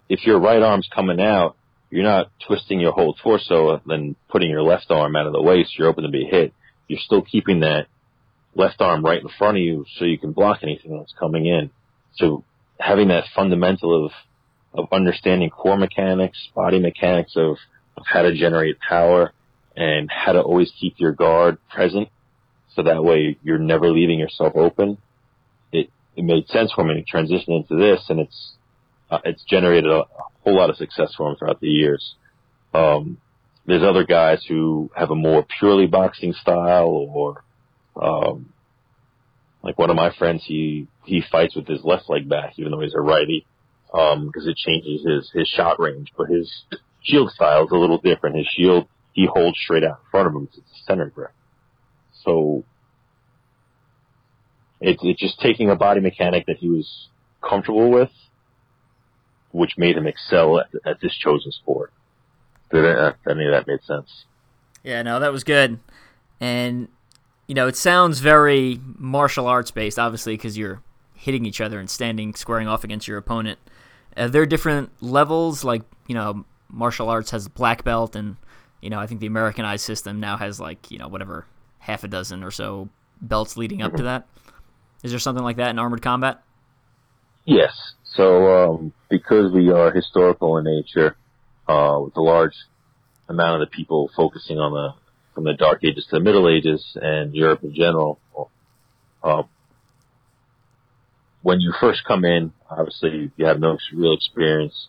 if 0.09 0.25
your 0.27 0.39
right 0.39 0.63
arm's 0.63 0.89
coming 0.95 1.21
out, 1.21 1.57
you're 1.91 2.05
not 2.05 2.31
twisting 2.47 2.81
your 2.81 2.93
whole 2.93 3.15
torso 3.15 3.75
and 3.75 3.83
then 3.87 4.17
putting 4.31 4.51
your 4.51 4.63
left 4.63 4.91
arm 4.91 5.17
out 5.17 5.27
of 5.27 5.33
the 5.33 5.43
waist, 5.43 5.79
you're 5.79 5.89
open 5.89 6.05
to 6.05 6.11
be 6.11 6.25
hit. 6.25 6.53
You're 6.89 7.01
still 7.01 7.23
keeping 7.23 7.61
that 7.61 7.87
left 8.55 8.81
arm 8.81 9.05
right 9.05 9.23
in 9.23 9.29
front 9.39 9.57
of 9.57 9.63
you 9.63 9.85
so 9.97 10.05
you 10.05 10.19
can 10.19 10.33
block 10.33 10.59
anything 10.63 10.97
that's 10.99 11.15
coming 11.19 11.47
in. 11.47 11.71
So 12.17 12.45
having 12.79 13.09
that 13.09 13.25
fundamental 13.35 14.07
of 14.07 14.13
of 14.75 14.89
understanding 14.91 15.51
core 15.51 15.77
mechanics, 15.77 16.49
body 16.55 16.79
mechanics 16.79 17.35
of, 17.37 17.51
of 17.53 17.57
how 18.05 18.23
to 18.23 18.35
generate 18.35 18.79
power 18.81 19.33
and 19.77 20.11
how 20.11 20.33
to 20.33 20.41
always 20.41 20.71
keep 20.79 20.95
your 20.99 21.13
guard 21.13 21.59
present 21.71 22.09
so 22.75 22.83
that 22.83 23.03
way 23.03 23.37
you're 23.43 23.59
never 23.59 23.91
leaving 23.91 24.19
yourself 24.19 24.53
open. 24.55 24.99
It, 25.73 25.91
it 26.17 26.25
made 26.25 26.49
sense 26.49 26.73
for 26.73 26.85
me 26.85 26.95
to 26.95 27.03
transition 27.03 27.55
into 27.55 27.77
this 27.77 28.05
and 28.09 28.21
it's, 28.21 28.53
uh, 29.11 29.19
it's 29.25 29.45
generated 29.45 29.91
a, 29.91 30.01
a 30.01 30.07
whole 30.45 30.57
lot 30.57 30.71
of 30.71 30.77
success 30.77 31.13
for 31.17 31.31
him 31.31 31.37
throughout 31.37 31.61
the 31.61 31.69
years. 31.69 32.15
Um, 32.75 33.19
there's 33.67 33.83
other 33.83 34.05
guys 34.05 34.45
who 34.49 34.91
have 34.95 35.11
a 35.11 35.15
more 35.15 35.45
purely 35.59 35.87
boxing 35.87 36.33
style 36.33 36.89
or, 36.89 37.45
um, 38.01 38.53
like 39.63 39.79
one 39.79 39.91
of 39.91 39.97
my 39.97 40.13
friends, 40.19 40.43
he, 40.45 40.89
he 41.05 41.23
fights 41.31 41.55
with 41.55 41.69
his 41.69 41.85
left 41.85 42.09
leg 42.09 42.29
back 42.29 42.55
even 42.57 42.73
though 42.73 42.81
he's 42.81 42.95
a 42.95 43.01
righty 43.01 43.47
um, 43.95 44.27
because 44.27 44.47
it 44.47 44.57
changes 44.57 45.05
his, 45.07 45.31
his 45.33 45.49
shot 45.49 45.79
range. 45.79 46.13
But 46.17 46.29
his 46.29 46.51
shield 47.03 47.31
style 47.31 47.65
is 47.65 47.71
a 47.73 47.77
little 47.77 47.99
different. 47.99 48.37
His 48.37 48.47
shield, 48.47 48.89
he 49.13 49.27
holds 49.27 49.59
straight 49.59 49.85
out 49.85 50.01
in 50.05 50.11
front 50.11 50.27
of 50.29 50.35
him. 50.35 50.49
It's 50.53 50.59
a 50.59 50.85
center 50.87 51.07
grip. 51.07 51.33
So 52.25 52.65
it's, 54.81 55.03
just 55.21 55.41
taking 55.41 55.71
a 55.71 55.77
body 55.77 56.01
mechanic 56.01 56.47
that 56.47 56.57
he 56.59 56.69
was 56.69 57.09
comfortable 57.43 57.91
with, 57.91 58.11
which 59.51 59.73
made 59.77 59.97
him 59.97 60.07
excel 60.07 60.61
at, 60.61 60.69
at 60.85 61.01
this 61.01 61.17
chosen 61.17 61.53
sport. 61.53 61.93
Did 62.71 62.85
uh, 62.85 63.13
any 63.29 63.47
of 63.47 63.53
that 63.53 63.67
made 63.67 63.83
sense? 63.85 64.25
Yeah, 64.83 65.03
no, 65.03 65.21
that 65.21 65.33
was 65.33 65.45
good. 65.45 65.79
And 66.41 66.89
you 67.47 67.55
know, 67.55 67.69
it 67.69 67.77
sounds 67.77 68.21
very 68.21 68.81
martial 68.97 69.47
arts 69.47 69.71
based, 69.71 69.99
obviously, 69.99 70.35
because 70.35 70.57
you're 70.57 70.83
hitting 71.15 71.45
each 71.45 71.61
other 71.61 71.79
and 71.79 71.91
standing, 71.91 72.35
squaring 72.35 72.67
off 72.67 72.83
against 72.83 73.07
your 73.07 73.19
opponent. 73.19 73.59
Are 74.17 74.29
there 74.29 74.43
are 74.43 74.47
different 74.47 74.91
levels? 75.03 75.65
Like, 75.65 75.83
you 76.07 76.15
know, 76.15 76.45
martial 76.73 77.09
arts 77.09 77.31
has 77.31 77.47
a 77.47 77.51
black 77.51 77.85
belt, 77.85 78.17
and 78.17 78.37
you 78.81 78.91
know, 78.91 78.99
I 78.99 79.07
think 79.07 79.21
the 79.21 79.27
Americanized 79.27 79.85
system 79.85 80.19
now 80.19 80.37
has 80.37 80.59
like, 80.59 80.91
you 80.91 80.99
know, 80.99 81.09
whatever 81.09 81.47
half 81.79 82.03
a 82.05 82.09
dozen 82.09 82.43
or 82.43 82.51
so 82.51 82.89
belts 83.21 83.57
leading 83.57 83.83
up 83.83 83.95
to 83.95 84.03
that. 84.05 84.27
Is 85.03 85.11
there 85.11 85.21
something 85.21 85.45
like 85.45 85.57
that 85.57 85.71
in 85.71 85.79
armored 85.79 86.03
combat? 86.03 86.43
Yes. 87.45 87.95
So 88.05 88.71
um, 88.71 88.93
because 89.09 89.53
we 89.53 89.71
are 89.71 89.91
historical 89.91 90.59
in 90.59 90.65
nature, 90.65 91.17
uh, 91.69 92.01
with 92.05 92.17
a 92.17 92.21
large 92.21 92.55
amount 93.29 93.63
of 93.63 93.69
the 93.69 93.75
people 93.75 94.11
focusing 94.17 94.59
on 94.59 94.73
the 94.73 94.95
from 95.35 95.45
the 95.45 95.55
Dark 95.55 95.83
Ages 95.83 96.07
to 96.11 96.17
the 96.17 96.21
Middle 96.21 96.49
Ages 96.49 96.97
and 97.01 97.35
Europe 97.35 97.63
in 97.63 97.75
general, 97.75 98.21
uh, 99.23 99.45
when 101.43 101.61
you 101.61 101.73
first 101.81 102.05
come 102.05 102.25
in, 102.25 102.53
obviously 102.71 103.31
you 103.37 103.47
have 103.47 103.59
no 103.59 103.79
real 103.95 104.13
experience. 104.15 104.89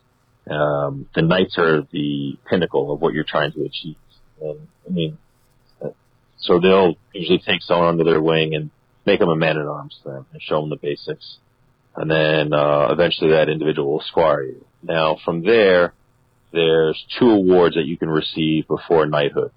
Um, 0.49 1.07
the 1.15 1.21
knights 1.21 1.57
are 1.57 1.83
the 1.91 2.37
pinnacle 2.49 2.93
of 2.93 3.01
what 3.01 3.13
you're 3.13 3.23
trying 3.23 3.51
to 3.53 3.63
achieve. 3.63 3.95
And 4.41 4.67
I 4.87 4.91
mean, 4.91 5.17
uh, 5.81 5.89
so 6.37 6.59
they'll 6.59 6.95
usually 7.13 7.39
take 7.39 7.61
someone 7.61 7.87
under 7.87 8.03
their 8.03 8.21
wing 8.21 8.53
and 8.53 8.69
make 9.05 9.19
them 9.19 9.29
a 9.29 9.35
man 9.35 9.57
at 9.57 9.65
arms 9.65 9.97
to 10.03 10.09
them 10.09 10.25
and 10.33 10.41
show 10.41 10.59
them 10.61 10.69
the 10.69 10.75
basics. 10.75 11.37
And 11.95 12.09
then, 12.09 12.53
uh, 12.53 12.87
eventually 12.91 13.31
that 13.31 13.49
individual 13.49 13.91
will 13.91 14.03
squire 14.05 14.43
you. 14.43 14.65
Now 14.81 15.17
from 15.23 15.43
there, 15.43 15.93
there's 16.51 17.03
two 17.19 17.29
awards 17.29 17.75
that 17.75 17.85
you 17.85 17.97
can 17.97 18.09
receive 18.09 18.67
before 18.67 19.05
knighthood. 19.05 19.51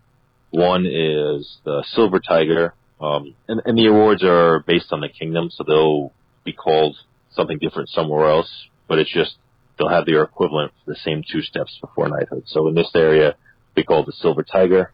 One 0.51 0.87
is 0.87 1.59
the 1.64 1.85
Silver 1.88 2.20
Tiger, 2.20 2.75
um, 3.01 3.35
and, 3.49 3.61
and 3.64 3.77
the 3.77 3.87
awards 3.87 4.22
are 4.25 4.61
based 4.61 4.92
on 4.92 5.01
the 5.01 5.09
kingdom, 5.09 5.51
so 5.51 5.64
they'll 5.64 6.12
be 6.44 6.53
called 6.53 6.96
something 7.33 7.59
different 7.59 7.90
somewhere 7.90 8.31
else, 8.31 8.51
but 8.88 8.99
it's 8.99 9.12
just 9.12 9.37
they'll 9.78 9.88
have 9.88 10.06
their 10.06 10.22
equivalent 10.22 10.72
for 10.84 10.92
the 10.92 10.98
same 10.98 11.22
two 11.30 11.42
steps 11.42 11.78
before 11.80 12.08
knighthood. 12.08 12.44
So 12.46 12.68
in 12.68 12.74
this 12.74 12.90
area, 12.94 13.36
we 13.76 13.84
call 13.84 14.02
it 14.02 14.06
the 14.06 14.12
Silver 14.12 14.42
Tiger. 14.42 14.92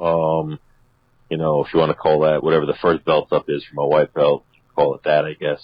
Um, 0.00 0.58
you 1.30 1.36
know, 1.36 1.64
if 1.64 1.72
you 1.72 1.80
want 1.80 1.90
to 1.90 1.96
call 1.96 2.20
that 2.20 2.42
whatever 2.42 2.66
the 2.66 2.76
first 2.80 3.04
belt 3.04 3.32
up 3.32 3.46
is 3.48 3.64
from 3.64 3.78
a 3.78 3.86
white 3.86 4.12
belt, 4.14 4.44
call 4.74 4.94
it 4.94 5.02
that, 5.04 5.24
I 5.24 5.34
guess. 5.34 5.60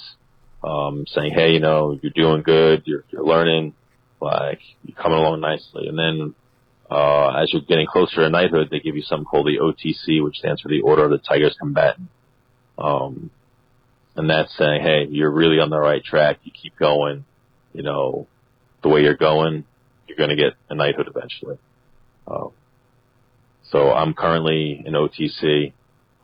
Um, 0.62 1.04
saying, 1.06 1.32
hey, 1.32 1.52
you 1.52 1.60
know, 1.60 1.98
you're 2.02 2.12
doing 2.14 2.42
good, 2.42 2.82
you're, 2.84 3.04
you're 3.10 3.24
learning, 3.24 3.74
like, 4.20 4.60
you're 4.84 4.96
coming 4.96 5.18
along 5.18 5.40
nicely. 5.40 5.88
And 5.88 5.98
then, 5.98 6.34
uh, 6.90 7.28
as 7.42 7.52
you're 7.52 7.62
getting 7.62 7.86
closer 7.86 8.16
to 8.16 8.28
knighthood, 8.28 8.68
they 8.70 8.80
give 8.80 8.96
you 8.96 9.02
something 9.02 9.24
called 9.24 9.46
the 9.46 9.58
OTC, 9.58 10.22
which 10.22 10.36
stands 10.36 10.60
for 10.60 10.68
the 10.68 10.82
Order 10.82 11.04
of 11.04 11.10
the 11.10 11.18
Tigers 11.18 11.56
Combatant. 11.58 12.08
Um, 12.76 13.30
and 14.16 14.28
that's 14.28 14.54
saying, 14.56 14.82
hey, 14.82 15.06
you're 15.08 15.30
really 15.30 15.60
on 15.60 15.70
the 15.70 15.78
right 15.78 16.04
track, 16.04 16.40
you 16.42 16.52
keep 16.52 16.76
going, 16.76 17.24
you 17.72 17.82
know, 17.82 18.26
the 18.82 18.88
way 18.88 19.02
you're 19.02 19.16
going, 19.16 19.64
you're 20.06 20.16
going 20.16 20.30
to 20.30 20.36
get 20.36 20.54
a 20.68 20.74
knighthood 20.74 21.08
eventually. 21.14 21.58
Um, 22.26 22.50
so 23.62 23.92
I'm 23.92 24.14
currently 24.14 24.82
in 24.84 24.94
OTC. 24.94 25.72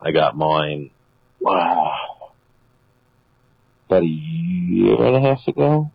I 0.01 0.11
got 0.11 0.37
mine, 0.37 0.91
wow, 1.39 2.33
about 3.87 4.03
a 4.03 4.05
year 4.05 5.01
and 5.01 5.15
a 5.15 5.21
half 5.21 5.47
ago. 5.47 5.91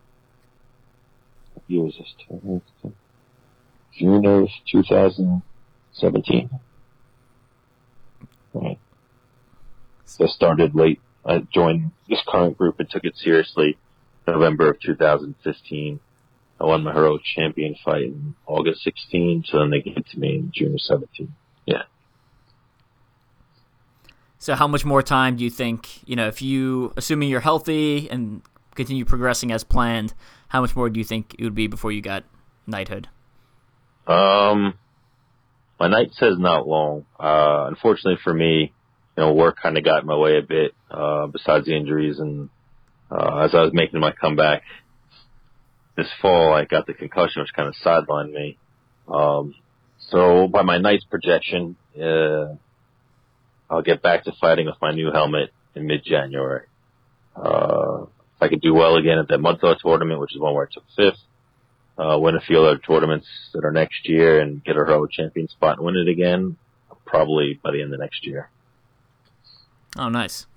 What 1.53 1.63
year 1.67 1.83
was 1.83 1.95
this? 1.97 2.93
June 3.97 4.25
of 4.25 4.49
2017. 4.71 6.49
Right. 8.53 8.79
So 10.05 10.25
I 10.25 10.27
started 10.27 10.75
late. 10.75 10.99
I 11.25 11.39
joined 11.53 11.91
this 12.09 12.21
current 12.27 12.57
group 12.57 12.79
and 12.79 12.89
took 12.89 13.03
it 13.05 13.15
seriously 13.15 13.77
November 14.27 14.71
of 14.71 14.79
2015. 14.79 15.99
I 16.59 16.65
won 16.65 16.83
my 16.83 16.93
heroic 16.93 17.23
champion 17.23 17.75
fight 17.83 18.03
in 18.03 18.35
August 18.45 18.83
16, 18.83 19.45
so 19.47 19.59
then 19.59 19.71
they 19.71 19.81
gave 19.81 19.97
it 19.97 20.07
to 20.11 20.19
me 20.19 20.35
in 20.35 20.51
June 20.53 20.73
of 20.73 20.81
17. 20.81 21.33
Yeah. 21.65 21.83
So 24.37 24.55
how 24.55 24.67
much 24.67 24.85
more 24.85 25.01
time 25.01 25.37
do 25.37 25.43
you 25.43 25.49
think, 25.49 26.07
you 26.07 26.15
know, 26.15 26.27
if 26.27 26.41
you, 26.41 26.93
assuming 26.95 27.29
you're 27.29 27.41
healthy 27.41 28.09
and 28.09 28.41
continue 28.75 29.05
progressing 29.05 29.51
as 29.51 29.63
planned, 29.63 30.13
how 30.49 30.61
much 30.61 30.75
more 30.75 30.89
do 30.89 30.99
you 30.99 31.03
think 31.05 31.35
it 31.37 31.43
would 31.43 31.55
be 31.55 31.67
before 31.67 31.91
you 31.91 32.01
got 32.01 32.23
knighthood? 32.67 33.07
Um, 34.05 34.77
my 35.79 35.87
knight 35.87 36.11
says 36.13 36.35
not 36.37 36.67
long. 36.67 37.05
Uh, 37.19 37.65
unfortunately 37.69 38.19
for 38.23 38.33
me, 38.33 38.73
you 39.17 39.23
know, 39.23 39.33
work 39.33 39.57
kind 39.61 39.77
of 39.77 39.83
got 39.83 40.01
in 40.01 40.07
my 40.07 40.15
way 40.15 40.37
a 40.37 40.41
bit, 40.41 40.73
uh, 40.91 41.27
besides 41.27 41.65
the 41.65 41.75
injuries. 41.75 42.19
And, 42.19 42.49
uh, 43.13 43.39
as 43.39 43.53
I 43.53 43.61
was 43.61 43.71
making 43.73 43.99
my 43.99 44.11
comeback 44.11 44.63
this 45.95 46.09
fall, 46.21 46.53
I 46.53 46.65
got 46.65 46.87
the 46.87 46.93
concussion, 46.93 47.41
which 47.41 47.53
kind 47.55 47.67
of 47.67 47.75
sidelined 47.85 48.31
me. 48.31 48.57
Um, 49.07 49.53
so 50.09 50.47
by 50.47 50.63
my 50.63 50.79
knight's 50.79 51.05
projection, 51.05 51.75
uh, 52.01 52.55
I'll 53.69 53.83
get 53.83 54.01
back 54.01 54.23
to 54.23 54.31
fighting 54.41 54.65
with 54.65 54.75
my 54.81 54.91
new 54.91 55.11
helmet 55.11 55.51
in 55.75 55.85
mid-January. 55.85 56.65
Uh, 57.35 58.03
if 58.35 58.41
I 58.41 58.47
could 58.47 58.61
do 58.61 58.73
well 58.73 58.95
again 58.95 59.19
at 59.19 59.27
that 59.27 59.39
Mudthaw 59.39 59.75
tournament, 59.79 60.19
which 60.19 60.33
is 60.33 60.41
one 60.41 60.55
where 60.55 60.67
I 60.67 60.73
took 60.73 60.83
fifth, 60.95 61.19
uh, 61.97 62.17
win 62.19 62.35
a 62.35 62.41
few 62.41 62.59
other 62.59 62.79
tournaments 62.79 63.27
that 63.53 63.63
are 63.63 63.71
next 63.71 64.07
year 64.09 64.39
and 64.39 64.63
get 64.63 64.75
a 64.75 64.79
heroic 64.79 65.11
champion 65.11 65.47
spot 65.47 65.77
and 65.77 65.85
win 65.85 65.95
it 65.95 66.09
again, 66.09 66.57
probably 67.05 67.59
by 67.63 67.71
the 67.71 67.81
end 67.81 67.93
of 67.93 67.99
next 67.99 68.25
year. 68.25 68.49
Oh, 69.97 70.09
nice. 70.09 70.47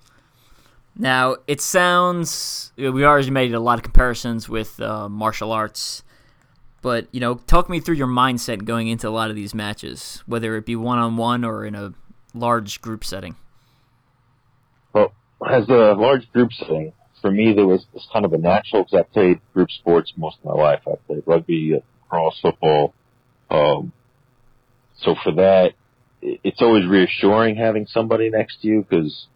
Now 0.98 1.36
it 1.46 1.60
sounds 1.60 2.72
we 2.76 3.04
already 3.04 3.30
made 3.30 3.54
a 3.54 3.60
lot 3.60 3.78
of 3.78 3.82
comparisons 3.82 4.48
with 4.48 4.80
uh, 4.80 5.08
martial 5.08 5.52
arts, 5.52 6.02
but 6.80 7.06
you 7.12 7.20
know, 7.20 7.34
talk 7.34 7.68
me 7.68 7.80
through 7.80 7.96
your 7.96 8.06
mindset 8.06 8.64
going 8.64 8.88
into 8.88 9.08
a 9.08 9.10
lot 9.10 9.28
of 9.28 9.36
these 9.36 9.54
matches, 9.54 10.22
whether 10.26 10.56
it 10.56 10.64
be 10.64 10.74
one 10.74 10.98
on 10.98 11.16
one 11.16 11.44
or 11.44 11.66
in 11.66 11.74
a 11.74 11.92
large 12.32 12.80
group 12.80 13.04
setting. 13.04 13.36
Well, 14.94 15.12
as 15.46 15.68
a 15.68 15.94
large 15.94 16.30
group 16.32 16.52
setting, 16.52 16.94
for 17.20 17.30
me 17.30 17.52
there 17.52 17.66
was 17.66 17.84
this 17.92 18.06
kind 18.10 18.24
of 18.24 18.32
a 18.32 18.38
natural 18.38 18.84
because 18.84 19.00
I 19.00 19.02
played 19.12 19.40
group 19.52 19.70
sports 19.70 20.14
most 20.16 20.38
of 20.38 20.44
my 20.46 20.62
life. 20.62 20.80
I 20.86 20.94
played 21.06 21.24
rugby, 21.26 21.82
cross 22.08 22.38
football. 22.40 22.94
Um, 23.50 23.92
so 24.98 25.14
for 25.22 25.32
that, 25.32 25.74
it's 26.22 26.62
always 26.62 26.86
reassuring 26.86 27.56
having 27.56 27.86
somebody 27.86 28.30
next 28.30 28.62
to 28.62 28.68
you 28.68 28.86
because 28.88 29.26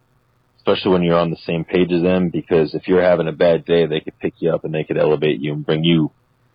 especially 0.61 0.91
when 0.91 1.01
you're 1.01 1.17
on 1.17 1.31
the 1.31 1.37
same 1.37 1.65
page 1.65 1.91
as 1.91 2.03
them, 2.03 2.29
because 2.29 2.75
if 2.75 2.87
you're 2.87 3.01
having 3.01 3.27
a 3.27 3.31
bad 3.31 3.65
day, 3.65 3.87
they 3.87 3.99
could 3.99 4.17
pick 4.19 4.35
you 4.39 4.53
up 4.53 4.63
and 4.63 4.71
they 4.71 4.83
could 4.83 4.97
elevate 4.97 5.41
you 5.41 5.53
and 5.53 5.65
bring 5.65 5.83
you 5.83 6.11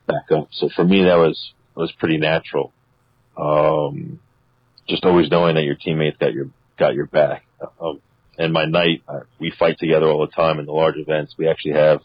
back 0.07 0.31
up. 0.31 0.49
So 0.53 0.69
for 0.75 0.85
me, 0.85 1.03
that 1.05 1.17
was, 1.17 1.53
was 1.75 1.91
pretty 1.99 2.17
natural. 2.17 2.73
Um, 3.37 4.21
just 4.89 5.05
always 5.05 5.29
knowing 5.29 5.57
that 5.57 5.65
your 5.65 5.75
teammates 5.75 6.19
got 6.19 6.33
your, 6.33 6.51
got 6.79 6.95
your 6.95 7.07
back. 7.07 7.45
Um, 7.81 8.01
and 8.39 8.53
my 8.53 8.65
knight, 8.67 9.03
we 9.41 9.53
fight 9.59 9.79
together 9.81 10.07
all 10.07 10.21
the 10.21 10.33
time 10.33 10.61
in 10.61 10.67
the 10.67 10.73
large 10.73 10.97
events. 10.97 11.35
We 11.37 11.49
actually 11.49 11.75
have, 11.75 12.01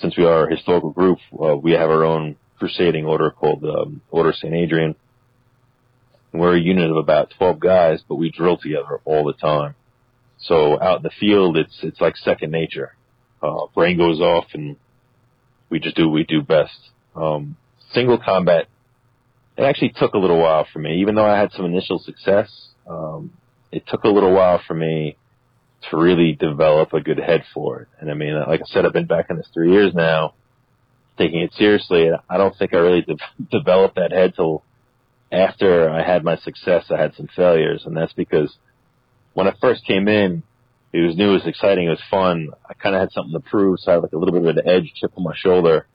since 0.00 0.16
we 0.16 0.24
are 0.24 0.48
a 0.48 0.50
historical 0.54 0.90
group, 0.90 1.18
uh, 1.40 1.56
we 1.56 1.72
have 1.72 1.88
our 1.88 2.04
own 2.04 2.34
crusading 2.58 3.04
order 3.04 3.30
called, 3.30 3.62
um, 3.62 4.00
Order 4.10 4.32
St. 4.32 4.52
Adrian. 4.52 4.96
We're 6.32 6.56
a 6.56 6.60
unit 6.60 6.90
of 6.90 6.96
about 6.96 7.32
12 7.38 7.60
guys, 7.60 8.00
but 8.08 8.16
we 8.16 8.32
drill 8.32 8.56
together 8.56 9.00
all 9.04 9.24
the 9.24 9.34
time. 9.34 9.76
So 10.40 10.80
out 10.80 10.98
in 10.98 11.02
the 11.02 11.10
field, 11.18 11.56
it's 11.56 11.78
it's 11.82 12.00
like 12.00 12.16
second 12.16 12.50
nature. 12.50 12.94
Uh, 13.42 13.66
brain 13.74 13.98
goes 13.98 14.20
off, 14.20 14.46
and 14.54 14.76
we 15.70 15.78
just 15.80 15.96
do 15.96 16.08
what 16.08 16.14
we 16.14 16.24
do 16.24 16.42
best. 16.42 16.78
Um, 17.14 17.56
single 17.92 18.18
combat, 18.18 18.66
it 19.56 19.62
actually 19.62 19.92
took 19.96 20.14
a 20.14 20.18
little 20.18 20.38
while 20.38 20.66
for 20.72 20.78
me, 20.78 21.00
even 21.00 21.14
though 21.14 21.26
I 21.26 21.38
had 21.38 21.52
some 21.52 21.66
initial 21.66 21.98
success. 21.98 22.48
Um, 22.88 23.32
it 23.70 23.84
took 23.86 24.04
a 24.04 24.08
little 24.08 24.32
while 24.32 24.60
for 24.66 24.74
me 24.74 25.16
to 25.90 25.96
really 25.96 26.32
develop 26.32 26.92
a 26.92 27.00
good 27.00 27.18
head 27.18 27.44
for 27.54 27.82
it. 27.82 27.88
And 28.00 28.10
I 28.10 28.14
mean, 28.14 28.34
like 28.34 28.60
I 28.60 28.66
said, 28.66 28.86
I've 28.86 28.92
been 28.92 29.06
back 29.06 29.26
in 29.30 29.36
this 29.36 29.48
three 29.52 29.72
years 29.72 29.94
now, 29.94 30.34
taking 31.16 31.40
it 31.40 31.52
seriously. 31.54 32.06
And 32.08 32.16
I 32.28 32.36
don't 32.38 32.56
think 32.56 32.74
I 32.74 32.78
really 32.78 33.02
de- 33.02 33.16
developed 33.50 33.96
that 33.96 34.12
head 34.12 34.34
till 34.34 34.62
after 35.30 35.90
I 35.90 36.02
had 36.02 36.24
my 36.24 36.36
success. 36.36 36.86
I 36.90 37.00
had 37.00 37.14
some 37.14 37.28
failures, 37.34 37.82
and 37.84 37.96
that's 37.96 38.12
because 38.12 38.56
when 39.34 39.46
I 39.46 39.54
first 39.60 39.84
came 39.84 40.08
in, 40.08 40.42
it 40.92 41.00
was 41.00 41.16
new, 41.16 41.30
it 41.30 41.34
was 41.34 41.46
exciting, 41.46 41.86
it 41.86 41.90
was 41.90 42.02
fun. 42.10 42.48
I 42.68 42.74
kind 42.74 42.94
of 42.94 43.00
had 43.00 43.12
something 43.12 43.32
to 43.32 43.40
prove, 43.40 43.80
so 43.80 43.90
I 43.90 43.94
had 43.94 44.02
like 44.02 44.12
a 44.12 44.18
little 44.18 44.32
bit 44.32 44.48
of 44.48 44.56
an 44.56 44.68
edge 44.68 44.92
chip 44.94 45.12
on 45.16 45.24
my 45.24 45.34
shoulder, 45.36 45.86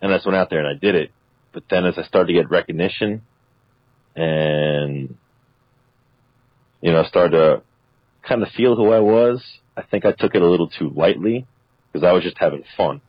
and 0.00 0.12
I 0.12 0.16
just 0.16 0.26
went 0.26 0.36
out 0.36 0.50
there 0.50 0.60
and 0.60 0.68
I 0.68 0.78
did 0.80 0.94
it. 0.94 1.10
But 1.52 1.64
then 1.68 1.84
as 1.84 1.98
I 1.98 2.04
started 2.04 2.28
to 2.28 2.40
get 2.40 2.50
recognition, 2.50 3.22
and 4.16 5.14
you 6.80 6.92
know, 6.92 7.04
started 7.04 7.36
to 7.36 7.62
kind 8.26 8.42
of 8.42 8.48
feel 8.56 8.76
who 8.76 8.90
I 8.90 9.00
was, 9.00 9.42
I 9.76 9.82
think 9.82 10.04
I 10.04 10.12
took 10.12 10.34
it 10.34 10.42
a 10.42 10.48
little 10.48 10.68
too 10.68 10.90
lightly 10.90 11.46
because 11.92 12.06
I 12.06 12.12
was 12.12 12.22
just 12.22 12.38
having 12.38 12.64
fun. 12.76 13.00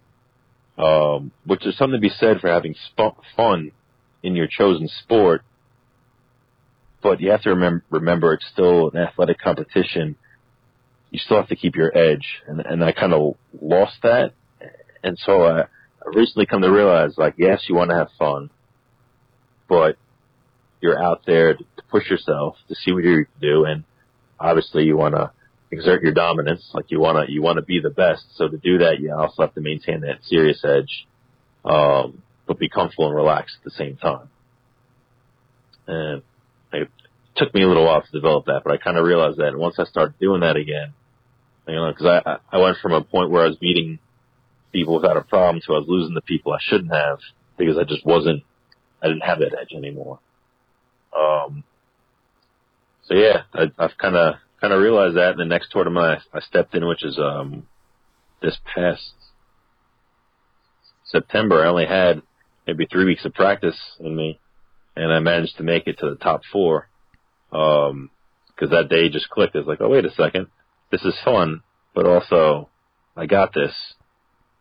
Um, 0.78 1.32
which 1.46 1.66
is 1.66 1.78
something 1.78 2.00
to 2.00 2.02
be 2.02 2.10
said 2.10 2.40
for 2.40 2.48
having 2.48 2.76
sp- 2.76 3.22
fun 3.36 3.72
in 4.24 4.36
your 4.36 4.48
chosen 4.48 4.88
sport 5.04 5.44
but 7.02 7.20
you 7.20 7.32
have 7.32 7.42
to 7.44 7.50
remember, 7.50 7.84
remember 7.90 8.34
it's 8.34 8.46
still 8.52 8.90
an 8.90 8.98
athletic 8.98 9.40
competition. 9.40 10.16
You 11.10 11.20
still 11.20 11.38
have 11.38 11.50
to 11.50 11.56
keep 11.56 11.76
your 11.76 11.96
edge, 11.96 12.26
and 12.48 12.62
and 12.62 12.84
I 12.84 12.92
kind 12.94 13.14
of 13.14 13.36
lost 13.62 13.96
that, 14.04 14.34
and 15.04 15.18
so 15.26 15.44
I, 15.44 15.62
I 15.62 15.66
recently 16.14 16.46
come 16.46 16.62
to 16.62 16.72
realize, 16.72 17.16
like, 17.18 17.36
yes, 17.38 17.66
you 17.68 17.76
want 17.76 17.90
to 17.90 17.98
have 17.98 18.10
fun, 18.18 18.50
but 19.68 19.98
you're 20.80 21.02
out 21.02 21.24
there 21.26 21.54
to, 21.54 21.64
to 21.64 21.84
push 21.90 22.10
yourself 22.10 22.56
to 22.70 22.76
see 22.76 22.92
what 22.94 23.04
you 23.04 23.26
can 23.26 23.42
do, 23.42 23.66
and 23.66 23.84
obviously 24.40 24.84
you 24.84 24.96
want 24.96 25.16
to 25.16 25.32
exert 25.72 26.02
your 26.02 26.14
dominance, 26.14 26.70
like 26.74 26.86
you 26.90 27.00
want 27.00 27.26
to 27.26 27.32
you 27.32 27.42
want 27.42 27.58
to 27.58 27.62
be 27.62 27.80
the 27.80 27.90
best. 27.90 28.24
So 28.36 28.48
to 28.48 28.58
do 28.58 28.80
that, 28.80 29.00
you 29.00 29.14
also 29.14 29.44
have 29.44 29.54
to 29.56 29.62
maintain 29.62 30.02
that 30.02 30.24
serious 30.24 30.64
edge, 30.64 31.08
um, 31.66 32.22
but 32.48 32.60
be 32.60 32.70
comfortable 32.70 33.08
and 33.08 33.16
relaxed 33.16 33.58
at 33.60 33.64
the 33.66 33.72
same 33.72 33.98
time. 33.98 34.30
And 35.88 36.22
it 36.74 36.90
took 37.36 37.54
me 37.54 37.64
a 37.64 37.68
little 37.68 37.86
while 37.86 38.02
to 38.02 38.12
develop 38.12 38.46
that, 38.46 38.62
but 38.64 38.74
I 38.74 38.78
kind 38.78 38.98
of 38.98 39.06
realized 39.06 39.38
that. 39.38 39.50
And 39.50 39.58
once 39.58 39.76
I 39.80 39.86
started 39.86 40.20
doing 40.20 40.42
that 40.42 40.56
again, 40.56 40.94
you 41.68 41.76
know, 41.76 41.92
because 41.92 42.22
I 42.26 42.38
I 42.52 42.58
went 42.60 42.78
from 42.82 42.94
a 42.94 43.02
point 43.02 43.30
where 43.30 43.44
I 43.44 43.48
was 43.48 43.58
beating 43.58 44.00
people 44.72 44.96
without 44.96 45.18
a 45.18 45.22
problem 45.22 45.62
to 45.66 45.74
I 45.74 45.80
was 45.80 45.88
losing 45.88 46.14
the 46.14 46.22
people 46.22 46.54
I 46.54 46.60
shouldn't 46.62 46.94
have 46.94 47.20
because 47.58 47.78
I 47.78 47.84
just 47.84 48.06
wasn't 48.06 48.44
I 49.02 49.08
didn't 49.08 49.24
have 49.24 49.40
that 49.40 49.58
edge 49.60 49.74
anymore. 49.76 50.20
Um, 51.18 51.64
so 53.04 53.14
yeah, 53.14 53.44
I, 53.54 53.72
I've 53.78 53.98
kind 53.98 54.16
of 54.16 54.36
kind 54.60 54.74
of 54.74 54.82
realized 54.82 55.18
that 55.18 55.32
in 55.32 55.38
the 55.38 55.46
next 55.46 55.72
tournament 55.72 56.22
I, 56.34 56.38
I 56.38 56.42
stepped 56.42 56.76
in, 56.76 56.88
which 56.88 57.04
is 57.04 57.18
um 57.18 57.68
this 58.42 58.58
past 58.76 59.14
September. 61.06 61.64
I 61.64 61.70
only 61.70 61.86
had 61.86 62.22
maybe 62.68 62.86
three 62.86 63.06
weeks 63.06 63.26
of 63.26 63.34
practice 63.34 63.78
in 64.00 64.16
me, 64.16 64.40
and 64.96 65.12
I 65.12 65.20
managed 65.20 65.58
to 65.58 65.64
make 65.64 65.88
it 65.88 66.00
to 66.00 66.10
the 66.10 66.16
top 66.16 66.42
four. 66.52 66.88
Um, 67.52 68.10
because 68.62 68.72
that 68.72 68.90
day 68.90 69.10
just 69.10 69.30
clicked. 69.30 69.56
It's 69.56 69.68
like, 69.68 69.82
oh 69.82 69.90
wait 69.90 70.06
a 70.06 70.12
second, 70.12 70.48
this 70.92 71.04
is 71.04 71.16
fun, 71.26 71.62
but 71.96 72.06
also 72.06 72.70
I 73.16 73.26
got 73.26 73.54
this. 73.54 73.74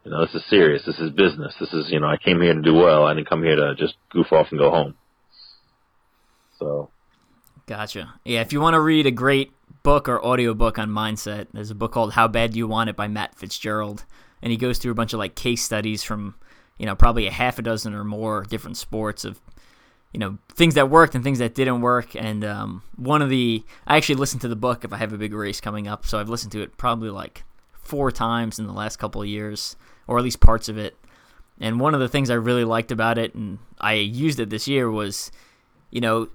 You 0.05 0.11
know, 0.11 0.25
this 0.25 0.35
is 0.35 0.49
serious. 0.49 0.83
This 0.87 0.99
is 0.99 1.11
business. 1.11 1.55
This 1.61 1.75
is, 1.75 1.91
you 1.91 2.01
know, 2.01 2.07
I 2.07 2.17
came 2.17 2.41
here 2.41 2.55
to 2.55 2.63
do 2.63 2.73
well. 2.73 3.05
I 3.05 3.13
didn't 3.13 3.29
come 3.29 3.43
here 3.43 3.57
to 3.57 3.75
just 3.75 3.97
goof 4.09 4.33
off 4.33 4.47
and 4.51 4.59
go 4.59 4.71
home. 4.71 4.95
So. 6.59 6.89
Gotcha. 7.67 8.15
Yeah, 8.25 8.41
if 8.41 8.55
you 8.55 8.63
want 8.63 8.75
to 8.75 8.81
read 8.81 9.07
a 9.07 9.11
great 9.11 9.53
book 9.83 10.09
or 10.09 10.25
audiobook 10.25 10.79
on 10.79 10.89
mindset, 10.89 11.49
there's 11.53 11.71
a 11.71 11.75
book 11.75 11.93
called 11.93 12.15
How 12.15 12.29
Bad 12.29 12.53
Do 12.53 12.59
You 12.59 12.67
Want 12.67 12.89
It 12.89 12.97
by 12.97 13.09
Matt 13.09 13.35
Fitzgerald. 13.37 14.07
And 14.41 14.51
he 14.51 14.57
goes 14.57 14.79
through 14.79 14.93
a 14.93 14.95
bunch 14.95 15.13
of 15.13 15.19
like 15.19 15.35
case 15.35 15.63
studies 15.63 16.03
from, 16.03 16.35
you 16.79 16.87
know, 16.87 16.97
probably 16.97 17.27
a 17.27 17.31
half 17.31 17.59
a 17.59 17.63
dozen 17.63 17.93
or 17.93 18.03
more 18.03 18.45
different 18.45 18.79
sports 18.79 19.27
of, 19.27 19.39
you 20.13 20.19
know, 20.19 20.39
things 20.49 20.75
that 20.75 20.91
worked 20.91 21.15
and 21.15 21.23
things 21.23 21.39
that 21.39 21.55
didn't 21.55 21.81
work. 21.81 22.15
And 22.17 22.45
um, 22.45 22.83
one 22.97 23.23
of 23.23 23.29
the, 23.29 23.65
I 23.87 23.97
actually 23.97 24.17
listened 24.17 24.41
to 24.43 24.49
the 24.49 24.57
book 24.57 24.85
if 24.85 24.93
I 24.93 24.97
have 24.97 25.13
a 25.13 25.19
big 25.19 25.33
race 25.33 25.61
coming 25.61 25.87
up. 25.87 26.07
So 26.07 26.19
I've 26.19 26.29
listened 26.29 26.53
to 26.53 26.63
it 26.63 26.77
probably 26.77 27.11
like 27.11 27.45
four 27.73 28.11
times 28.11 28.59
in 28.59 28.67
the 28.67 28.73
last 28.73 28.97
couple 28.97 29.23
of 29.23 29.29
years, 29.29 29.77
or 30.07 30.19
at 30.19 30.25
least 30.25 30.41
parts 30.41 30.69
of 30.69 30.79
it. 30.79 30.97
And 31.61 31.79
one 31.79 31.95
of 31.95 32.01
the 32.01 32.09
things 32.09 32.31
I 32.31 32.35
really 32.35 32.65
liked 32.65 32.91
about 32.91 33.19
it, 33.19 33.35
and 33.35 33.59
I 33.81 33.95
used 33.95 34.41
it 34.41 34.51
this 34.51 34.67
year, 34.67 34.91
was, 34.91 35.31
you 35.91 36.01
know, 36.01 36.29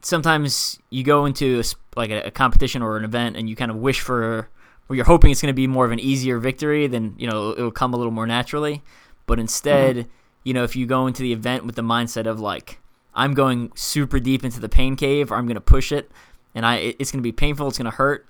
sometimes 0.00 0.78
you 0.88 1.04
go 1.04 1.26
into 1.26 1.60
a, 1.60 1.64
like 1.98 2.10
a, 2.10 2.22
a, 2.22 2.30
competition 2.30 2.82
or 2.82 2.96
an 2.96 3.04
event 3.04 3.36
and 3.36 3.48
you 3.48 3.56
kind 3.56 3.70
of 3.70 3.76
wish 3.76 4.00
for, 4.00 4.48
or 4.88 4.96
you're 4.96 5.04
hoping 5.04 5.30
it's 5.30 5.42
going 5.42 5.52
to 5.52 5.56
be 5.56 5.66
more 5.66 5.84
of 5.84 5.92
an 5.92 6.00
easier 6.00 6.38
victory, 6.38 6.86
then 6.86 7.14
you 7.18 7.28
know 7.28 7.50
it'll 7.52 7.70
come 7.70 7.94
a 7.94 7.96
little 7.96 8.10
more 8.10 8.26
naturally. 8.26 8.82
But 9.26 9.38
instead, 9.38 9.96
mm-hmm. 9.96 10.08
you 10.44 10.54
know, 10.54 10.64
if 10.64 10.74
you 10.74 10.86
go 10.86 11.06
into 11.06 11.22
the 11.22 11.32
event 11.32 11.64
with 11.64 11.76
the 11.76 11.82
mindset 11.82 12.26
of 12.26 12.40
like, 12.40 12.80
I'm 13.14 13.34
going 13.34 13.72
super 13.74 14.20
deep 14.20 14.44
into 14.44 14.60
the 14.60 14.68
pain 14.68 14.96
cave, 14.96 15.30
or 15.30 15.36
I'm 15.36 15.46
going 15.46 15.56
to 15.56 15.60
push 15.60 15.92
it, 15.92 16.10
and 16.54 16.64
I 16.64 16.94
it's 16.98 17.10
going 17.10 17.20
to 17.20 17.26
be 17.26 17.32
painful, 17.32 17.68
it's 17.68 17.78
going 17.78 17.90
to 17.90 17.96
hurt, 17.96 18.26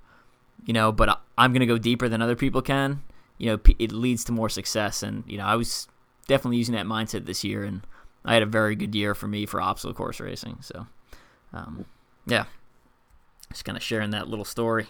you 0.65 0.73
know, 0.73 0.93
but 0.93 1.21
I'm 1.37 1.53
going 1.53 1.61
to 1.61 1.67
go 1.67 1.79
deeper 1.79 2.09
than 2.09 2.23
other 2.23 2.37
people 2.37 2.63
can. 2.63 3.03
You 3.39 3.53
know, 3.53 3.59
it 3.79 3.93
leads 3.93 4.25
to 4.25 4.33
more 4.33 4.49
success, 4.49 5.03
and 5.03 5.25
you 5.27 5.39
know, 5.39 5.45
I 5.45 5.57
was 5.57 5.89
definitely 6.27 6.59
using 6.59 6.75
that 6.75 6.87
mindset 6.87 7.27
this 7.27 7.43
year, 7.43 7.65
and 7.65 7.83
I 8.25 8.35
had 8.35 8.43
a 8.43 8.47
very 8.47 8.75
good 8.75 8.95
year 8.95 9.15
for 9.15 9.27
me 9.27 9.47
for 9.47 9.61
obstacle 9.61 9.95
course 9.95 10.21
racing. 10.21 10.59
So, 10.61 10.87
um, 11.53 11.87
yeah, 12.27 12.45
just 13.51 13.65
kind 13.65 13.77
of 13.77 13.83
sharing 13.83 14.11
that 14.11 14.29
little 14.29 14.45
story. 14.45 14.89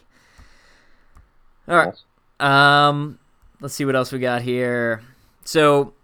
All 1.68 1.76
right, 1.76 1.95
um, 2.41 3.18
let's 3.61 3.74
see 3.74 3.84
what 3.84 3.95
else 3.95 4.11
we 4.11 4.18
got 4.18 4.43
here. 4.43 5.03
So, 5.45 5.95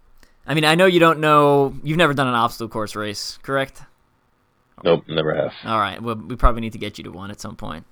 I 0.47 0.53
mean, 0.53 0.63
I 0.63 0.75
know 0.75 0.85
you 0.85 0.99
don't 0.99 1.19
know, 1.19 1.75
you've 1.83 1.97
never 1.97 2.13
done 2.13 2.27
an 2.27 2.33
obstacle 2.33 2.69
course 2.69 2.95
race, 2.95 3.37
correct? 3.43 3.81
Nope, 4.83 5.03
never 5.07 5.35
have. 5.35 5.53
All 5.65 5.77
right, 5.77 6.01
well, 6.01 6.15
we 6.15 6.35
probably 6.35 6.61
need 6.61 6.73
to 6.73 6.79
get 6.79 6.97
you 6.97 7.03
to 7.03 7.11
one 7.11 7.31
at 7.31 7.41
some 7.41 7.55
point. 7.55 7.85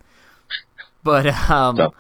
But 1.04 1.28
um, 1.50 1.92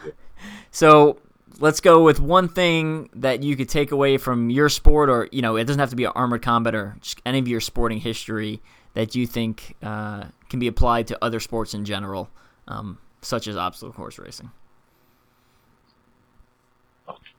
so 0.71 1.19
let's 1.59 1.81
go 1.81 2.03
with 2.03 2.19
one 2.19 2.47
thing 2.47 3.09
that 3.15 3.43
you 3.43 3.55
could 3.55 3.69
take 3.69 3.91
away 3.91 4.17
from 4.17 4.49
your 4.49 4.69
sport, 4.69 5.09
or 5.09 5.27
you 5.31 5.41
know, 5.41 5.57
it 5.57 5.65
doesn't 5.65 5.79
have 5.79 5.89
to 5.89 5.95
be 5.95 6.05
armored 6.05 6.41
combat 6.41 6.73
or 6.73 6.95
just 7.01 7.21
any 7.25 7.39
of 7.39 7.47
your 7.47 7.61
sporting 7.61 7.99
history 7.99 8.61
that 8.93 9.13
you 9.13 9.27
think 9.27 9.75
uh, 9.83 10.23
can 10.49 10.59
be 10.59 10.67
applied 10.67 11.07
to 11.07 11.17
other 11.23 11.39
sports 11.39 11.73
in 11.73 11.83
general, 11.83 12.29
um, 12.67 12.97
such 13.21 13.47
as 13.47 13.57
obstacle 13.57 13.93
course 13.93 14.17
racing. 14.17 14.49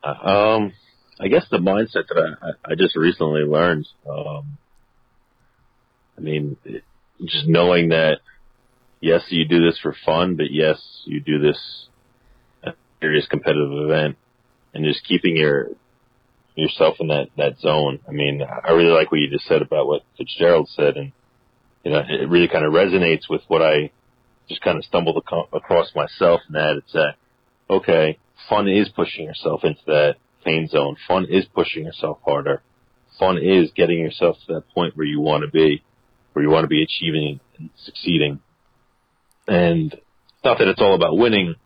Um, 0.05 0.73
I 1.19 1.29
guess 1.29 1.47
the 1.51 1.59
mindset 1.59 2.09
that 2.09 2.37
I, 2.43 2.73
I 2.73 2.75
just 2.75 2.97
recently 2.97 3.43
learned. 3.43 3.87
Um, 4.09 4.59
I 6.17 6.21
mean, 6.21 6.57
just 7.25 7.47
knowing 7.47 7.91
that 7.91 8.19
yes, 9.01 9.23
you 9.29 9.47
do 9.47 9.65
this 9.65 9.79
for 9.81 9.95
fun, 10.05 10.37
but 10.37 10.51
yes, 10.51 10.81
you 11.05 11.21
do 11.21 11.39
this 11.39 11.89
a 12.65 12.73
serious 13.01 13.27
competitive 13.29 13.73
event, 13.73 14.17
and 14.75 14.85
just 14.85 15.07
keeping 15.07 15.37
your 15.37 15.69
yourself 16.55 16.97
in 17.01 17.09
that 17.09 17.29
that 17.37 17.59
zone. 17.61 18.01
I 18.09 18.13
mean, 18.13 18.43
I 18.43 18.73
really 18.73 18.91
like 18.91 19.11
what 19.11 19.21
you 19.21 19.31
just 19.31 19.47
said 19.47 19.63
about 19.63 19.87
what 19.87 20.03
Fitzgerald 20.19 20.69
said, 20.75 20.97
and 20.97 21.13
you 21.85 21.93
know, 21.93 22.03
it 22.09 22.29
really 22.29 22.49
kind 22.49 22.65
of 22.65 22.73
resonates 22.73 23.29
with 23.29 23.43
what 23.49 23.63
I 23.63 23.91
just 24.49 24.61
kind 24.61 24.79
of 24.79 24.85
stumbled 24.85 25.23
ac- 25.27 25.49
across 25.53 25.95
myself. 25.95 26.41
And 26.47 26.57
that 26.57 26.77
it's 26.77 26.93
that 26.93 27.15
okay, 27.71 28.19
fun 28.49 28.69
is 28.69 28.89
pushing 28.89 29.25
yourself 29.25 29.65
into 29.65 29.81
that 29.87 30.17
pain 30.47 30.69
zone. 30.69 30.97
Fun 31.09 31.27
is 31.29 31.45
pushing 31.55 31.85
yourself 31.85 32.19
harder. 32.25 32.63
Fun 33.19 33.39
is 33.39 33.71
getting 33.75 33.99
yourself 33.99 34.37
to 34.47 34.55
that 34.55 34.69
point 34.75 34.97
where 34.97 35.07
you 35.07 35.21
want 35.21 35.43
to 35.43 35.51
be, 35.51 35.83
where 36.33 36.45
you 36.45 36.51
want 36.51 36.65
to 36.65 36.69
be 36.69 36.83
achieving 36.83 37.41
and 37.59 37.71
succeeding. 37.85 38.41
And 39.49 39.95
not 40.45 40.59
that 40.59 40.69
it's 40.69 40.81
all 40.81 40.95
about 40.95 41.17
winning, 41.17 41.57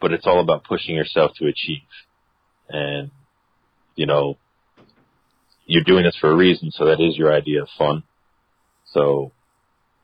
but 0.00 0.12
it's 0.12 0.26
all 0.26 0.40
about 0.40 0.64
pushing 0.64 0.94
yourself 0.94 1.32
to 1.36 1.46
achieve. 1.46 1.82
And, 2.68 3.10
you 3.94 4.06
know, 4.06 4.36
you're 5.66 5.84
doing 5.84 6.04
this 6.04 6.16
for 6.20 6.30
a 6.30 6.36
reason, 6.36 6.70
so 6.70 6.86
that 6.86 7.00
is 7.00 7.16
your 7.16 7.32
idea 7.32 7.62
of 7.62 7.68
fun. 7.76 8.02
So, 8.92 9.32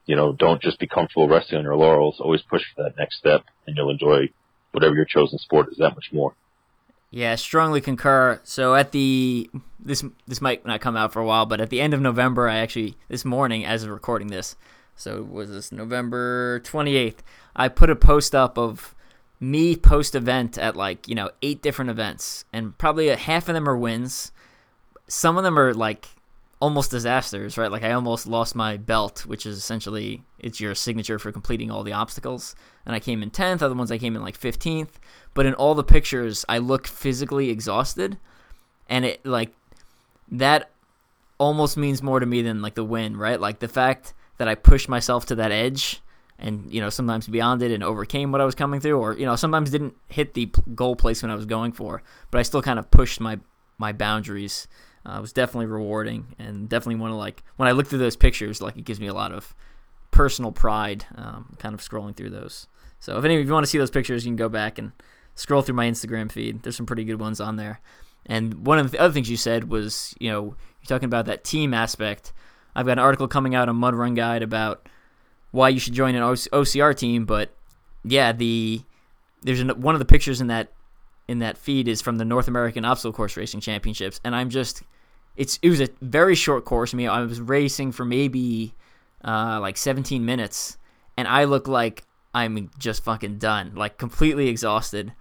you 0.06 0.16
know, 0.16 0.32
don't 0.32 0.60
just 0.60 0.78
be 0.80 0.86
comfortable 0.86 1.28
resting 1.28 1.58
on 1.58 1.64
your 1.64 1.76
laurels. 1.76 2.16
Always 2.20 2.42
push 2.42 2.62
for 2.74 2.84
that 2.84 2.98
next 2.98 3.18
step, 3.18 3.44
and 3.66 3.76
you'll 3.76 3.90
enjoy 3.90 4.30
whatever 4.72 4.94
your 4.94 5.06
chosen 5.06 5.38
sport 5.38 5.68
is 5.70 5.78
that 5.78 5.94
much 5.94 6.10
more. 6.12 6.34
Yeah, 7.12 7.34
strongly 7.34 7.82
concur. 7.82 8.40
So 8.42 8.74
at 8.74 8.90
the 8.92 9.50
this 9.78 10.02
this 10.26 10.40
might 10.40 10.64
not 10.64 10.80
come 10.80 10.96
out 10.96 11.12
for 11.12 11.20
a 11.20 11.26
while, 11.26 11.44
but 11.44 11.60
at 11.60 11.68
the 11.68 11.80
end 11.80 11.92
of 11.92 12.00
November, 12.00 12.48
I 12.48 12.56
actually 12.56 12.96
this 13.08 13.24
morning, 13.24 13.66
as 13.66 13.84
of 13.84 13.90
recording 13.90 14.28
this, 14.28 14.56
so 14.96 15.22
was 15.22 15.50
this 15.50 15.70
November 15.70 16.60
28th? 16.60 17.18
I 17.54 17.68
put 17.68 17.90
a 17.90 17.96
post 17.96 18.34
up 18.34 18.56
of 18.56 18.94
me 19.38 19.76
post 19.76 20.14
event 20.14 20.56
at 20.56 20.74
like, 20.74 21.06
you 21.06 21.14
know, 21.14 21.30
eight 21.42 21.60
different 21.60 21.90
events, 21.90 22.46
and 22.50 22.78
probably 22.78 23.10
a 23.10 23.16
half 23.16 23.46
of 23.46 23.54
them 23.54 23.68
are 23.68 23.76
wins. 23.76 24.32
Some 25.06 25.36
of 25.36 25.44
them 25.44 25.58
are 25.58 25.74
like 25.74 26.08
almost 26.62 26.92
disasters, 26.92 27.58
right? 27.58 27.72
Like 27.72 27.82
I 27.82 27.90
almost 27.90 28.24
lost 28.24 28.54
my 28.54 28.76
belt, 28.76 29.26
which 29.26 29.46
is 29.46 29.58
essentially 29.58 30.22
it's 30.38 30.60
your 30.60 30.76
signature 30.76 31.18
for 31.18 31.32
completing 31.32 31.72
all 31.72 31.82
the 31.82 31.92
obstacles. 31.92 32.54
And 32.86 32.94
I 32.94 33.00
came 33.00 33.20
in 33.20 33.32
10th, 33.32 33.62
other 33.62 33.74
ones 33.74 33.90
I 33.90 33.98
came 33.98 34.14
in 34.14 34.22
like 34.22 34.38
15th, 34.38 35.00
but 35.34 35.44
in 35.44 35.54
all 35.54 35.74
the 35.74 35.82
pictures 35.82 36.44
I 36.48 36.58
look 36.58 36.86
physically 36.86 37.50
exhausted 37.50 38.16
and 38.88 39.04
it 39.04 39.26
like 39.26 39.50
that 40.30 40.70
almost 41.36 41.76
means 41.76 42.00
more 42.00 42.20
to 42.20 42.26
me 42.26 42.42
than 42.42 42.62
like 42.62 42.76
the 42.76 42.84
win, 42.84 43.16
right? 43.16 43.40
Like 43.40 43.58
the 43.58 43.66
fact 43.66 44.14
that 44.38 44.46
I 44.46 44.54
pushed 44.54 44.88
myself 44.88 45.26
to 45.26 45.34
that 45.34 45.50
edge 45.50 46.00
and 46.38 46.72
you 46.72 46.80
know 46.80 46.90
sometimes 46.90 47.26
beyond 47.26 47.60
it 47.62 47.72
and 47.72 47.82
overcame 47.82 48.30
what 48.30 48.40
I 48.40 48.44
was 48.44 48.54
coming 48.54 48.78
through 48.78 49.00
or 49.00 49.18
you 49.18 49.26
know 49.26 49.34
sometimes 49.34 49.72
didn't 49.72 49.96
hit 50.06 50.34
the 50.34 50.46
goal 50.76 50.94
placement 50.94 51.32
I 51.32 51.34
was 51.34 51.44
going 51.44 51.72
for 51.72 52.04
but 52.30 52.38
I 52.38 52.42
still 52.42 52.62
kind 52.62 52.78
of 52.78 52.88
pushed 52.92 53.20
my 53.20 53.40
my 53.78 53.92
boundaries 53.92 54.68
uh, 55.06 55.16
it 55.18 55.20
was 55.20 55.32
definitely 55.32 55.66
rewarding 55.66 56.34
and 56.38 56.68
definitely 56.68 57.00
want 57.00 57.12
to 57.12 57.16
like 57.16 57.42
when 57.56 57.68
I 57.68 57.72
look 57.72 57.86
through 57.86 57.98
those 57.98 58.16
pictures 58.16 58.62
like 58.62 58.76
it 58.76 58.84
gives 58.84 59.00
me 59.00 59.08
a 59.08 59.14
lot 59.14 59.32
of 59.32 59.54
personal 60.10 60.52
pride 60.52 61.06
um, 61.16 61.56
kind 61.58 61.74
of 61.74 61.80
scrolling 61.80 62.16
through 62.16 62.30
those. 62.30 62.68
So 63.00 63.18
if 63.18 63.24
any 63.24 63.36
of 63.38 63.44
you 63.44 63.52
want 63.52 63.64
to 63.64 63.70
see 63.70 63.78
those 63.78 63.90
pictures 63.90 64.24
you 64.24 64.30
can 64.30 64.36
go 64.36 64.48
back 64.48 64.78
and 64.78 64.92
scroll 65.34 65.62
through 65.62 65.74
my 65.74 65.88
Instagram 65.88 66.30
feed. 66.30 66.62
There's 66.62 66.76
some 66.76 66.86
pretty 66.86 67.04
good 67.04 67.20
ones 67.20 67.40
on 67.40 67.56
there. 67.56 67.80
And 68.26 68.66
one 68.66 68.78
of 68.78 68.90
the 68.90 68.98
other 68.98 69.12
things 69.12 69.30
you 69.30 69.36
said 69.36 69.68
was 69.68 70.14
you 70.20 70.30
know 70.30 70.42
you're 70.42 70.88
talking 70.88 71.06
about 71.06 71.26
that 71.26 71.44
team 71.44 71.74
aspect. 71.74 72.32
I've 72.74 72.86
got 72.86 72.92
an 72.92 72.98
article 73.00 73.28
coming 73.28 73.54
out 73.54 73.68
on 73.68 73.76
Mud 73.76 73.94
Run 73.94 74.14
Guide 74.14 74.42
about 74.42 74.88
why 75.50 75.68
you 75.68 75.78
should 75.78 75.92
join 75.92 76.14
an 76.14 76.22
OCR 76.22 76.96
team. 76.96 77.26
But 77.26 77.54
yeah, 78.04 78.32
the 78.32 78.82
there's 79.42 79.60
an, 79.60 79.70
one 79.80 79.94
of 79.94 79.98
the 79.98 80.04
pictures 80.04 80.40
in 80.40 80.46
that 80.48 80.72
in 81.32 81.40
that 81.40 81.58
feed 81.58 81.88
is 81.88 82.00
from 82.00 82.18
the 82.18 82.24
North 82.24 82.46
American 82.46 82.84
Obstacle 82.84 83.12
Course 83.12 83.36
Racing 83.36 83.60
Championships, 83.60 84.20
and 84.22 84.36
I'm 84.36 84.50
just 84.50 84.82
it's 85.36 85.58
it 85.62 85.70
was 85.70 85.80
a 85.80 85.88
very 86.00 86.34
short 86.34 86.64
course. 86.64 86.94
I 86.94 86.96
mean, 86.96 87.08
I 87.08 87.20
was 87.22 87.40
racing 87.40 87.92
for 87.92 88.04
maybe 88.04 88.74
uh, 89.24 89.58
like 89.60 89.76
17 89.76 90.24
minutes, 90.24 90.78
and 91.16 91.26
I 91.26 91.44
look 91.44 91.66
like 91.66 92.04
I'm 92.34 92.70
just 92.78 93.02
fucking 93.04 93.38
done, 93.38 93.72
like 93.74 93.98
completely 93.98 94.48
exhausted. 94.48 95.12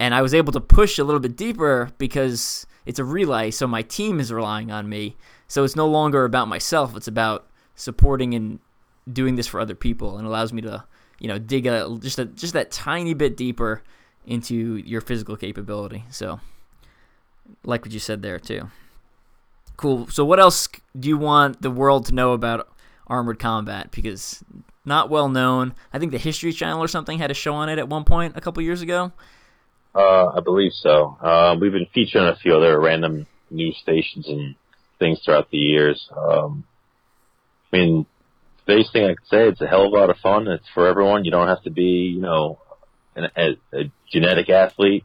And 0.00 0.14
I 0.14 0.22
was 0.22 0.34
able 0.34 0.52
to 0.52 0.60
push 0.60 0.98
a 0.98 1.04
little 1.04 1.20
bit 1.20 1.36
deeper 1.36 1.90
because 1.98 2.66
it's 2.84 2.98
a 2.98 3.04
relay, 3.04 3.50
so 3.50 3.66
my 3.66 3.82
team 3.82 4.18
is 4.18 4.32
relying 4.32 4.70
on 4.72 4.88
me. 4.88 5.16
So 5.46 5.62
it's 5.62 5.76
no 5.76 5.86
longer 5.86 6.24
about 6.24 6.48
myself; 6.48 6.96
it's 6.96 7.08
about 7.08 7.46
supporting 7.76 8.34
and 8.34 8.58
doing 9.10 9.36
this 9.36 9.46
for 9.46 9.60
other 9.60 9.74
people, 9.74 10.18
and 10.18 10.26
allows 10.26 10.52
me 10.52 10.62
to, 10.62 10.84
you 11.20 11.28
know, 11.28 11.38
dig 11.38 11.66
a 11.66 11.96
just 12.00 12.18
a 12.18 12.24
just 12.24 12.54
that 12.54 12.72
tiny 12.72 13.14
bit 13.14 13.36
deeper 13.36 13.82
into 14.26 14.76
your 14.76 15.00
physical 15.00 15.36
capability. 15.36 16.04
So, 16.10 16.40
like 17.64 17.84
what 17.84 17.92
you 17.92 17.98
said 17.98 18.22
there 18.22 18.38
too. 18.38 18.68
Cool. 19.76 20.08
So, 20.08 20.24
what 20.24 20.40
else 20.40 20.68
do 20.98 21.08
you 21.08 21.18
want 21.18 21.62
the 21.62 21.70
world 21.70 22.06
to 22.06 22.14
know 22.14 22.32
about 22.32 22.68
armored 23.06 23.38
combat? 23.38 23.90
Because 23.90 24.42
not 24.84 25.10
well 25.10 25.28
known. 25.28 25.74
I 25.92 25.98
think 25.98 26.12
the 26.12 26.18
History 26.18 26.52
Channel 26.52 26.82
or 26.82 26.88
something 26.88 27.18
had 27.18 27.30
a 27.30 27.34
show 27.34 27.54
on 27.54 27.68
it 27.68 27.78
at 27.78 27.88
one 27.88 28.04
point 28.04 28.36
a 28.36 28.40
couple 28.40 28.62
years 28.62 28.82
ago. 28.82 29.12
Uh, 29.94 30.28
I 30.28 30.40
believe 30.40 30.72
so. 30.72 31.16
Uh, 31.20 31.56
we've 31.60 31.72
been 31.72 31.86
featuring 31.94 32.26
a 32.26 32.36
few 32.36 32.54
other 32.54 32.78
random 32.80 33.26
news 33.50 33.76
stations 33.80 34.26
and 34.28 34.56
things 34.98 35.20
throughout 35.24 35.50
the 35.50 35.58
years. 35.58 36.08
Um, 36.16 36.64
I 37.72 37.76
mean, 37.76 38.06
the 38.66 38.74
biggest 38.74 38.92
thing 38.92 39.04
I 39.04 39.14
could 39.14 39.28
say, 39.28 39.48
it's 39.48 39.60
a 39.60 39.66
hell 39.66 39.86
of 39.86 39.92
a 39.92 39.96
lot 39.96 40.10
of 40.10 40.16
fun. 40.18 40.48
It's 40.48 40.68
for 40.74 40.86
everyone. 40.86 41.24
You 41.24 41.30
don't 41.30 41.48
have 41.48 41.62
to 41.62 41.70
be, 41.70 42.12
you 42.14 42.20
know, 42.20 42.58
an, 43.16 43.28
a, 43.36 43.76
a 43.76 43.92
genetic 44.10 44.48
athlete. 44.50 45.04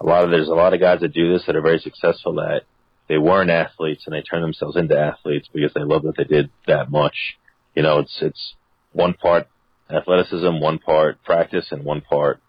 A 0.00 0.04
lot 0.04 0.24
of 0.24 0.30
there's 0.30 0.48
a 0.48 0.54
lot 0.54 0.74
of 0.74 0.80
guys 0.80 1.00
that 1.00 1.12
do 1.12 1.32
this 1.32 1.46
that 1.46 1.56
are 1.56 1.62
very 1.62 1.78
successful 1.78 2.34
that 2.34 2.62
they 3.08 3.18
weren't 3.18 3.50
athletes 3.50 4.04
and 4.06 4.14
they 4.14 4.22
turn 4.22 4.42
themselves 4.42 4.76
into 4.76 4.98
athletes 4.98 5.48
because 5.52 5.72
they 5.74 5.82
love 5.82 6.04
what 6.04 6.16
they 6.16 6.24
did 6.24 6.50
that 6.66 6.90
much. 6.90 7.38
You 7.74 7.82
know, 7.82 8.00
it's 8.00 8.18
it's 8.20 8.54
one 8.92 9.14
part 9.14 9.48
athleticism, 9.90 10.60
one 10.60 10.78
part 10.78 11.22
practice, 11.22 11.68
and 11.70 11.84
one 11.84 12.00
part 12.00 12.40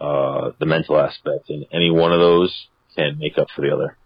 uh, 0.00 0.50
the 0.58 0.66
mental 0.66 0.98
aspect. 0.98 1.48
And 1.48 1.66
any 1.72 1.90
one 1.90 2.12
of 2.12 2.20
those 2.20 2.68
can 2.96 3.18
make 3.18 3.38
up 3.38 3.48
for 3.54 3.62
the 3.62 3.72
other. 3.72 3.96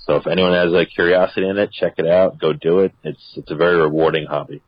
So 0.00 0.16
if 0.16 0.26
anyone 0.26 0.52
has 0.52 0.72
a 0.72 0.86
curiosity 0.86 1.48
in 1.48 1.58
it, 1.58 1.72
check 1.72 1.94
it 1.98 2.06
out. 2.06 2.38
Go 2.38 2.52
do 2.52 2.80
it. 2.80 2.92
It's 3.02 3.34
it's 3.36 3.50
a 3.50 3.56
very 3.56 3.76
rewarding 3.76 4.26
hobby. 4.26 4.62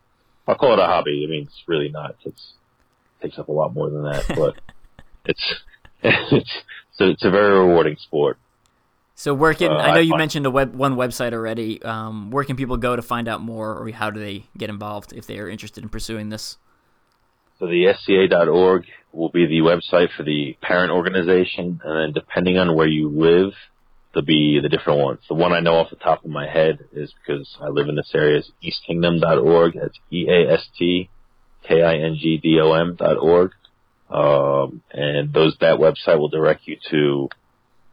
I'll 0.46 0.56
call 0.56 0.72
it 0.72 0.80
a 0.80 0.86
hobby. 0.86 1.24
I 1.26 1.30
mean, 1.30 1.44
it's 1.44 1.62
really 1.68 1.90
not. 1.90 2.16
It's 2.24 2.54
it 3.20 3.26
takes 3.26 3.38
up 3.38 3.48
a 3.48 3.52
lot 3.52 3.74
more 3.74 3.88
than 3.88 4.04
that, 4.04 4.24
but 4.36 4.60
it's 5.28 5.54
it's 6.02 6.50
so 6.92 7.04
it's 7.06 7.24
a 7.24 7.30
very 7.30 7.58
rewarding 7.58 7.96
sport. 7.96 8.36
So 9.14 9.32
where 9.34 9.54
can 9.54 9.72
Uh, 9.72 9.76
I 9.76 9.86
know 9.88 9.94
I 9.94 9.98
you 10.00 10.10
find- 10.10 10.18
mentioned 10.20 10.46
a 10.46 10.50
web 10.50 10.74
one 10.74 10.96
website 10.96 11.32
already. 11.32 11.82
Um, 11.82 12.30
where 12.30 12.44
can 12.44 12.56
people 12.56 12.76
go 12.76 12.94
to 12.96 13.02
find 13.02 13.28
out 13.28 13.40
more, 13.40 13.74
or 13.76 13.88
how 13.90 14.10
do 14.10 14.20
they 14.20 14.44
get 14.56 14.68
involved 14.70 15.12
if 15.12 15.26
they 15.26 15.38
are 15.38 15.48
interested 15.48 15.82
in 15.82 15.88
pursuing 15.88 16.28
this? 16.28 16.56
So 17.58 17.66
the 17.66 17.88
SCA.org 17.88 18.84
will 19.12 19.30
be 19.30 19.46
the 19.46 19.60
website 19.60 20.10
for 20.16 20.22
the 20.22 20.56
parent 20.62 20.92
organization, 20.92 21.80
and 21.84 21.96
then 22.00 22.12
depending 22.12 22.56
on 22.58 22.76
where 22.76 22.86
you 22.86 23.08
live, 23.08 23.54
there'll 24.14 24.24
be 24.24 24.60
the 24.62 24.68
different 24.68 25.00
ones. 25.00 25.18
The 25.28 25.34
one 25.34 25.52
I 25.52 25.58
know 25.58 25.74
off 25.74 25.90
the 25.90 25.96
top 25.96 26.24
of 26.24 26.30
my 26.30 26.46
head 26.48 26.78
is 26.92 27.12
because 27.20 27.56
I 27.60 27.66
live 27.70 27.88
in 27.88 27.96
this 27.96 28.12
area 28.14 28.38
is 28.38 28.52
eastkingdom.org. 28.62 29.74
That's 29.74 29.98
E-A-S-T-K-I-N-G-D-O-M 30.12 31.08
dot 32.96 33.16
org. 33.18 33.50
Um, 34.10 34.82
and 34.92 35.32
those, 35.32 35.56
that 35.60 35.78
website 35.78 36.18
will 36.18 36.28
direct 36.28 36.62
you 36.66 36.76
to, 36.90 37.28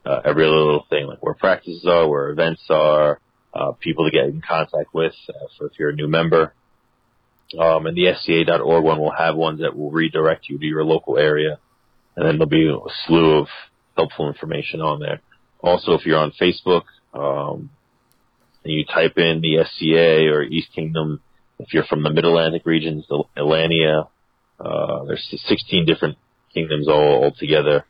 uh, 0.05 0.22
every 0.24 0.45
little 0.45 0.86
thing, 0.89 1.07
like 1.07 1.22
where 1.22 1.34
practices 1.34 1.86
are, 1.86 2.07
where 2.07 2.30
events 2.30 2.61
are, 2.70 3.20
uh, 3.53 3.72
people 3.74 4.05
to 4.05 4.11
get 4.11 4.26
in 4.26 4.41
contact 4.41 4.93
with, 4.93 5.13
uh, 5.30 5.66
if 5.66 5.80
you're 5.80 5.89
a 5.89 5.95
new 5.95 6.07
member. 6.07 6.53
Um, 7.59 7.86
and 7.86 7.95
the 7.95 8.13
SCA.org 8.13 8.84
one 8.84 8.99
will 8.99 9.13
have 9.16 9.36
ones 9.36 9.61
that 9.61 9.78
will 9.78 9.91
redirect 9.91 10.49
you 10.49 10.57
to 10.57 10.66
your 10.66 10.84
local 10.84 11.18
area. 11.18 11.59
And 12.16 12.26
then 12.26 12.38
there'll 12.38 12.47
be 12.47 12.68
a 12.68 12.91
slew 13.05 13.39
of 13.39 13.47
helpful 13.95 14.28
information 14.28 14.82
on 14.82 14.99
there. 14.99 15.22
Also, 15.61 15.93
if 15.93 16.05
you're 16.05 16.20
on 16.20 16.32
Facebook, 16.39 16.84
um, 17.13 17.70
and 18.63 18.74
you 18.74 18.84
type 18.86 19.18
in 19.18 19.41
the 19.41 19.63
SCA 19.63 20.28
or 20.34 20.43
East 20.43 20.70
Kingdom, 20.74 21.22
if 21.59 21.74
you're 21.74 21.86
from 21.86 22.03
the 22.03 22.09
Mid-Atlantic 22.09 22.66
regions, 22.66 23.05
the 23.07 23.24
Atlantia, 23.38 24.09
uh, 24.60 25.03
there's 25.06 25.26
16 25.47 25.86
different 25.86 26.18
kingdoms 26.53 26.88
all, 26.88 27.24
all 27.24 27.32
together. 27.32 27.86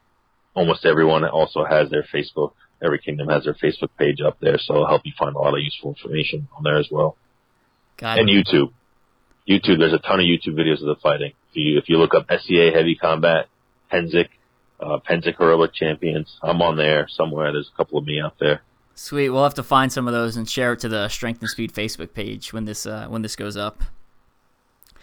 Almost 0.53 0.85
everyone 0.85 1.23
also 1.25 1.65
has 1.65 1.89
their 1.89 2.03
Facebook. 2.13 2.51
Every 2.83 2.99
kingdom 2.99 3.29
has 3.29 3.43
their 3.45 3.53
Facebook 3.55 3.89
page 3.97 4.19
up 4.25 4.37
there, 4.41 4.57
so 4.57 4.73
it'll 4.75 4.87
help 4.87 5.01
you 5.05 5.13
find 5.17 5.35
a 5.35 5.39
lot 5.39 5.53
of 5.53 5.59
useful 5.61 5.91
information 5.91 6.47
on 6.57 6.63
there 6.63 6.77
as 6.77 6.87
well. 6.91 7.17
Got 7.97 8.19
And 8.19 8.29
it. 8.29 8.47
YouTube. 8.47 8.71
YouTube, 9.47 9.77
there's 9.79 9.93
a 9.93 9.99
ton 9.99 10.19
of 10.19 10.25
YouTube 10.25 10.55
videos 10.55 10.81
of 10.81 10.87
the 10.87 10.95
fighting. 11.01 11.33
If 11.51 11.55
you, 11.55 11.77
if 11.77 11.87
you 11.87 11.97
look 11.97 12.13
up 12.15 12.25
SCA 12.27 12.71
Heavy 12.73 12.95
Combat, 12.95 13.47
Pennsic, 13.91 14.29
uh, 14.79 14.97
Pennsic 15.09 15.37
Heroic 15.37 15.73
Champions, 15.73 16.37
I'm 16.41 16.61
on 16.61 16.77
there 16.77 17.07
somewhere. 17.09 17.51
There's 17.51 17.69
a 17.73 17.77
couple 17.77 17.97
of 17.99 18.05
me 18.05 18.19
out 18.19 18.35
there. 18.39 18.61
Sweet. 18.95 19.29
We'll 19.29 19.43
have 19.43 19.53
to 19.55 19.63
find 19.63 19.91
some 19.91 20.07
of 20.07 20.13
those 20.13 20.35
and 20.35 20.49
share 20.49 20.73
it 20.73 20.79
to 20.79 20.89
the 20.89 21.09
Strength 21.09 21.41
and 21.41 21.49
Speed 21.49 21.73
Facebook 21.73 22.13
page 22.13 22.53
when 22.53 22.65
this 22.65 22.85
uh, 22.85 23.07
when 23.09 23.21
this 23.21 23.35
goes 23.35 23.55
up. 23.57 23.81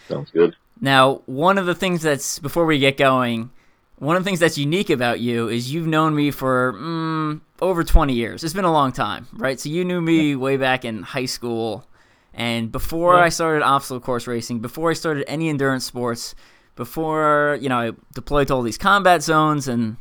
Sounds 0.08 0.30
good. 0.30 0.56
Now, 0.80 1.22
one 1.26 1.58
of 1.58 1.66
the 1.66 1.74
things 1.74 2.02
that's 2.02 2.38
before 2.38 2.66
we 2.66 2.78
get 2.78 2.96
going, 2.96 3.50
one 3.96 4.16
of 4.16 4.24
the 4.24 4.28
things 4.28 4.40
that's 4.40 4.58
unique 4.58 4.90
about 4.90 5.20
you 5.20 5.48
is 5.48 5.72
you've 5.72 5.86
known 5.86 6.14
me 6.14 6.30
for 6.32 6.72
mm, 6.72 7.40
over 7.60 7.84
20 7.84 8.12
years. 8.12 8.42
It's 8.42 8.54
been 8.54 8.64
a 8.64 8.72
long 8.72 8.90
time, 8.90 9.28
right? 9.32 9.60
So 9.60 9.68
you 9.68 9.84
knew 9.84 10.00
me 10.00 10.34
way 10.34 10.56
back 10.56 10.84
in 10.84 11.02
high 11.02 11.26
school, 11.26 11.86
and 12.34 12.72
before 12.72 13.14
Yeah. 13.16 13.24
I 13.24 13.28
started 13.28 13.62
obstacle 13.62 14.00
course 14.00 14.26
racing, 14.26 14.58
before 14.60 14.90
I 14.90 14.94
started 14.94 15.24
any 15.28 15.48
endurance 15.48 15.84
sports, 15.84 16.34
before 16.74 17.58
you 17.60 17.68
know 17.68 17.78
I 17.78 17.90
deployed 18.14 18.48
to 18.48 18.54
all 18.54 18.62
these 18.62 18.78
combat 18.78 19.22
zones 19.22 19.68
and 19.68 19.98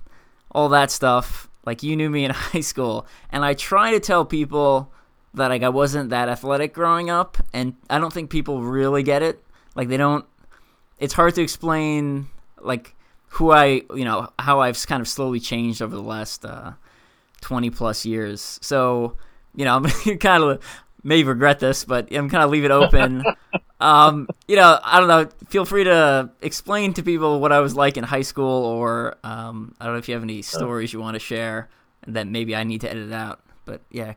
all 0.51 0.69
that 0.69 0.89
stuff. 0.89 1.47
Like 1.63 1.83
you 1.83 1.95
knew 1.95 2.09
me 2.09 2.25
in 2.25 2.31
high 2.33 2.61
school, 2.61 3.05
and 3.31 3.45
I 3.45 3.53
try 3.53 3.91
to 3.91 3.99
tell 3.99 4.25
people 4.25 4.91
that 5.35 5.49
like 5.49 5.61
I 5.61 5.69
wasn't 5.69 6.09
that 6.09 6.27
athletic 6.27 6.73
growing 6.73 7.11
up, 7.11 7.37
and 7.53 7.75
I 7.87 7.99
don't 7.99 8.11
think 8.11 8.31
people 8.31 8.63
really 8.63 9.03
get 9.03 9.21
it. 9.21 9.43
Like 9.75 9.89
they 9.89 9.97
don't. 9.97 10.25
It's 11.01 11.13
hard 11.13 11.35
to 11.35 11.41
explain 11.41 12.27
like 12.61 12.95
who 13.27 13.51
I, 13.51 13.81
you 13.93 14.05
know, 14.05 14.31
how 14.39 14.61
I've 14.61 14.85
kind 14.87 15.01
of 15.01 15.07
slowly 15.07 15.39
changed 15.39 15.81
over 15.81 15.95
the 15.95 16.01
last 16.01 16.45
uh, 16.45 16.73
twenty 17.41 17.69
plus 17.69 18.05
years. 18.05 18.59
So 18.61 19.17
you 19.55 19.65
know, 19.65 19.75
I'm 20.05 20.17
kind 20.17 20.43
of 20.43 20.63
may 21.03 21.23
regret 21.23 21.59
this, 21.59 21.83
but 21.83 22.13
I'm 22.13 22.29
kind 22.29 22.43
of 22.43 22.51
leave 22.51 22.65
it 22.65 22.71
open. 22.71 23.23
um, 23.79 24.27
you 24.47 24.55
know, 24.55 24.79
I 24.83 24.99
don't 24.99 25.07
know. 25.07 25.27
Feel 25.49 25.65
free 25.65 25.83
to 25.83 26.29
explain 26.41 26.93
to 26.93 27.03
people 27.03 27.39
what 27.39 27.51
I 27.51 27.59
was 27.59 27.75
like 27.75 27.97
in 27.97 28.03
high 28.03 28.21
school, 28.21 28.65
or 28.65 29.17
um, 29.23 29.75
I 29.79 29.85
don't 29.85 29.95
know 29.95 29.99
if 29.99 30.07
you 30.07 30.13
have 30.13 30.23
any 30.23 30.41
stories 30.41 30.93
you 30.93 30.99
want 30.99 31.15
to 31.15 31.19
share 31.19 31.69
that 32.07 32.27
maybe 32.27 32.55
I 32.55 32.63
need 32.63 32.81
to 32.81 32.89
edit 32.89 33.11
out. 33.11 33.41
But 33.65 33.81
yeah, 33.91 34.13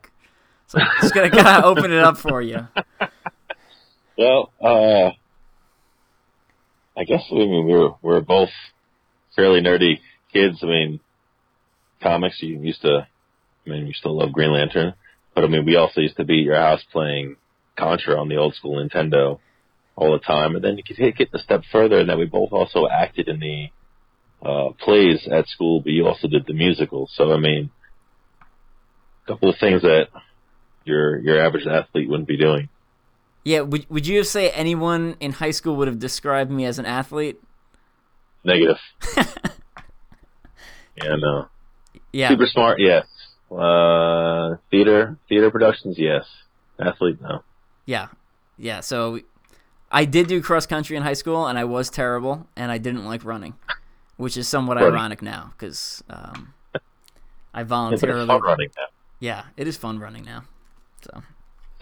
so 0.67 0.79
I'm 0.81 0.89
just 1.01 1.15
gonna 1.15 1.31
kind 1.31 1.47
of 1.47 1.65
open 1.65 1.93
it 1.93 2.01
up 2.01 2.17
for 2.17 2.43
you. 2.43 2.69
Well, 4.17 4.53
uh, 4.61 5.11
I 6.97 7.05
guess 7.05 7.23
I 7.31 7.35
mean 7.35 7.67
we 7.67 7.73
were 7.73 7.91
we 8.03 8.15
were 8.15 8.21
both 8.21 8.51
fairly 9.35 9.61
nerdy 9.61 10.01
kids. 10.33 10.59
I 10.63 10.67
mean, 10.67 11.01
comics. 12.03 12.43
You 12.43 12.61
used 12.61 12.83
to, 12.83 13.07
I 13.67 13.71
mean, 13.71 13.87
we 13.87 13.93
still 13.95 14.19
love 14.19 14.33
Green 14.33 14.53
Lantern, 14.53 14.95
but 15.35 15.45
I 15.45 15.49
mean, 15.49 15.65
we 15.65 15.77
also 15.77 16.01
used 16.01 16.17
to 16.17 16.25
be 16.25 16.41
at 16.41 16.45
your 16.45 16.57
house 16.57 16.85
playing 16.93 17.37
Contra 17.77 18.21
on 18.21 18.29
the 18.29 18.37
old 18.37 18.55
school 18.55 18.77
Nintendo 18.77 19.41
all 19.97 20.13
the 20.13 20.19
time. 20.19 20.55
And 20.55 20.65
then 20.65 20.77
you 20.77 20.85
could 20.87 20.97
take 20.97 21.21
it 21.21 21.31
a 21.33 21.39
step 21.39 21.63
further, 21.73 21.99
and 21.99 22.09
then 22.09 22.19
we 22.19 22.27
both 22.27 22.53
also 22.53 22.87
acted 22.87 23.29
in 23.29 23.41
the 23.41 23.69
uh, 24.47 24.73
plays 24.79 25.27
at 25.31 25.49
school, 25.49 25.81
but 25.81 25.93
you 25.93 26.07
also 26.07 26.29
did 26.29 26.47
the 26.47 26.53
musical. 26.53 27.09
So 27.15 27.33
I 27.33 27.39
mean, 27.39 27.71
a 29.25 29.33
couple 29.33 29.49
of 29.49 29.57
things 29.59 29.83
that 29.83 30.09
your 30.85 31.19
your 31.19 31.45
average 31.45 31.67
athlete 31.67 32.09
wouldn't 32.09 32.29
be 32.29 32.37
doing. 32.37 32.69
Yeah, 33.45 33.61
would 33.61 33.87
would 33.91 34.07
you 34.07 34.25
say 34.25 34.51
anyone 34.51 35.17
in 35.21 35.33
high 35.33 35.51
school 35.51 35.77
would 35.77 35.89
have 35.89 35.99
described 35.99 36.51
me 36.51 36.65
as 36.65 36.79
an 36.79 36.87
athlete? 36.87 37.41
Negative. 38.43 38.79
yeah, 40.97 41.17
no. 41.17 41.49
Yeah, 42.13 42.29
Super 42.29 42.47
smart, 42.47 42.81
yes. 42.81 43.07
Uh, 43.51 44.57
theater, 44.71 45.19
theater 45.29 45.51
productions, 45.51 45.99
yes. 45.99 46.27
Athlete, 46.79 47.21
no. 47.21 47.43
Yeah, 47.87 48.09
yeah. 48.57 48.81
So 48.81 49.21
I 49.91 50.05
did 50.05 50.27
do 50.29 50.41
cross 50.43 50.67
country 50.67 50.97
in 50.97 51.03
high 51.03 51.15
school, 51.15 51.47
and 51.47 51.59
I 51.59 51.65
was 51.65 51.91
terrible, 51.91 52.47
and 52.57 52.71
I 52.71 52.79
didn't 52.79 53.05
like 53.05 53.25
running, 53.25 53.55
which 54.17 54.37
is 54.37 54.49
somewhat 54.49 54.77
Running. 54.77 54.93
ironic 54.95 55.23
now 55.23 55.53
because 55.57 56.03
um, 56.09 56.55
I 57.53 57.59
Yeah, 57.59 57.61
it's 57.63 57.69
voluntarily. 57.69 58.27
fun 58.27 58.41
running 58.41 58.71
now. 58.77 58.87
Yeah, 59.21 59.45
it 59.57 59.67
is 59.67 59.77
fun 59.77 59.99
running 59.99 60.25
now. 60.25 60.45
So 61.03 61.23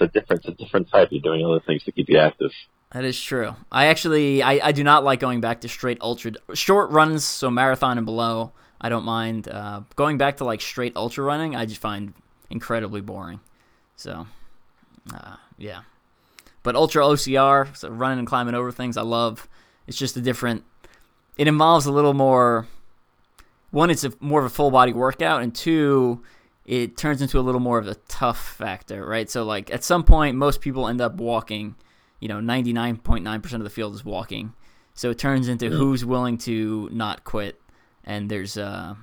a 0.02 0.08
different, 0.08 0.44
a 0.46 0.52
different 0.52 0.90
type. 0.90 1.08
You're 1.10 1.22
doing 1.22 1.44
other 1.44 1.60
things 1.60 1.82
to 1.84 1.92
keep 1.92 2.08
you 2.08 2.18
active. 2.18 2.50
that 2.92 3.04
is 3.04 3.20
true. 3.20 3.54
I 3.70 3.86
actually, 3.86 4.42
I, 4.42 4.68
I 4.68 4.72
do 4.72 4.84
not 4.84 5.04
like 5.04 5.20
going 5.20 5.40
back 5.40 5.62
to 5.62 5.68
straight 5.68 5.98
ultra 6.00 6.32
short 6.54 6.90
runs, 6.90 7.24
so 7.24 7.50
marathon 7.50 7.98
and 7.98 8.06
below. 8.06 8.52
I 8.80 8.88
don't 8.88 9.04
mind 9.04 9.48
uh, 9.48 9.82
going 9.94 10.18
back 10.18 10.38
to 10.38 10.44
like 10.44 10.60
straight 10.60 10.96
ultra 10.96 11.24
running. 11.24 11.54
I 11.54 11.66
just 11.66 11.80
find 11.80 12.14
incredibly 12.50 13.00
boring. 13.00 13.40
So, 13.96 14.26
uh, 15.14 15.36
yeah. 15.56 15.82
But 16.64 16.74
ultra 16.74 17.02
OCR, 17.02 17.76
so 17.76 17.88
running 17.88 18.18
and 18.18 18.26
climbing 18.26 18.54
over 18.54 18.72
things, 18.72 18.96
I 18.96 19.02
love. 19.02 19.48
It's 19.86 19.96
just 19.96 20.16
a 20.16 20.20
different. 20.20 20.64
It 21.36 21.48
involves 21.48 21.86
a 21.86 21.92
little 21.92 22.14
more. 22.14 22.66
One, 23.70 23.90
it's 23.90 24.04
a 24.04 24.12
more 24.20 24.40
of 24.40 24.46
a 24.46 24.50
full 24.50 24.70
body 24.70 24.92
workout, 24.92 25.42
and 25.42 25.54
two, 25.54 26.22
it 26.64 26.96
turns 26.96 27.20
into 27.22 27.38
a 27.38 27.42
little 27.42 27.60
more 27.60 27.78
of 27.78 27.86
a 27.88 27.94
tough 28.08 28.38
factor, 28.54 29.04
right? 29.06 29.28
So, 29.28 29.44
like 29.44 29.72
at 29.72 29.82
some 29.84 30.04
point, 30.04 30.36
most 30.36 30.60
people 30.60 30.88
end 30.88 31.00
up 31.00 31.14
walking. 31.16 31.74
You 32.20 32.28
know, 32.28 32.40
ninety 32.40 32.72
nine 32.72 32.96
point 32.98 33.24
nine 33.24 33.40
percent 33.40 33.60
of 33.60 33.64
the 33.64 33.70
field 33.70 33.94
is 33.94 34.04
walking, 34.04 34.52
so 34.94 35.10
it 35.10 35.18
turns 35.18 35.48
into 35.48 35.66
Yeah. 35.66 35.72
who's 35.76 36.04
willing 36.04 36.38
to 36.38 36.88
not 36.92 37.24
quit. 37.24 37.60
And 38.04 38.28
there's, 38.30 38.56
uh, 38.56 38.94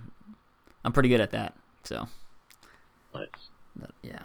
I'm 0.83 0.91
pretty 0.93 1.09
good 1.09 1.21
at 1.21 1.31
that. 1.31 1.55
So, 1.83 2.07
Nice. 3.13 3.27
but, 3.75 3.91
yeah. 4.03 4.19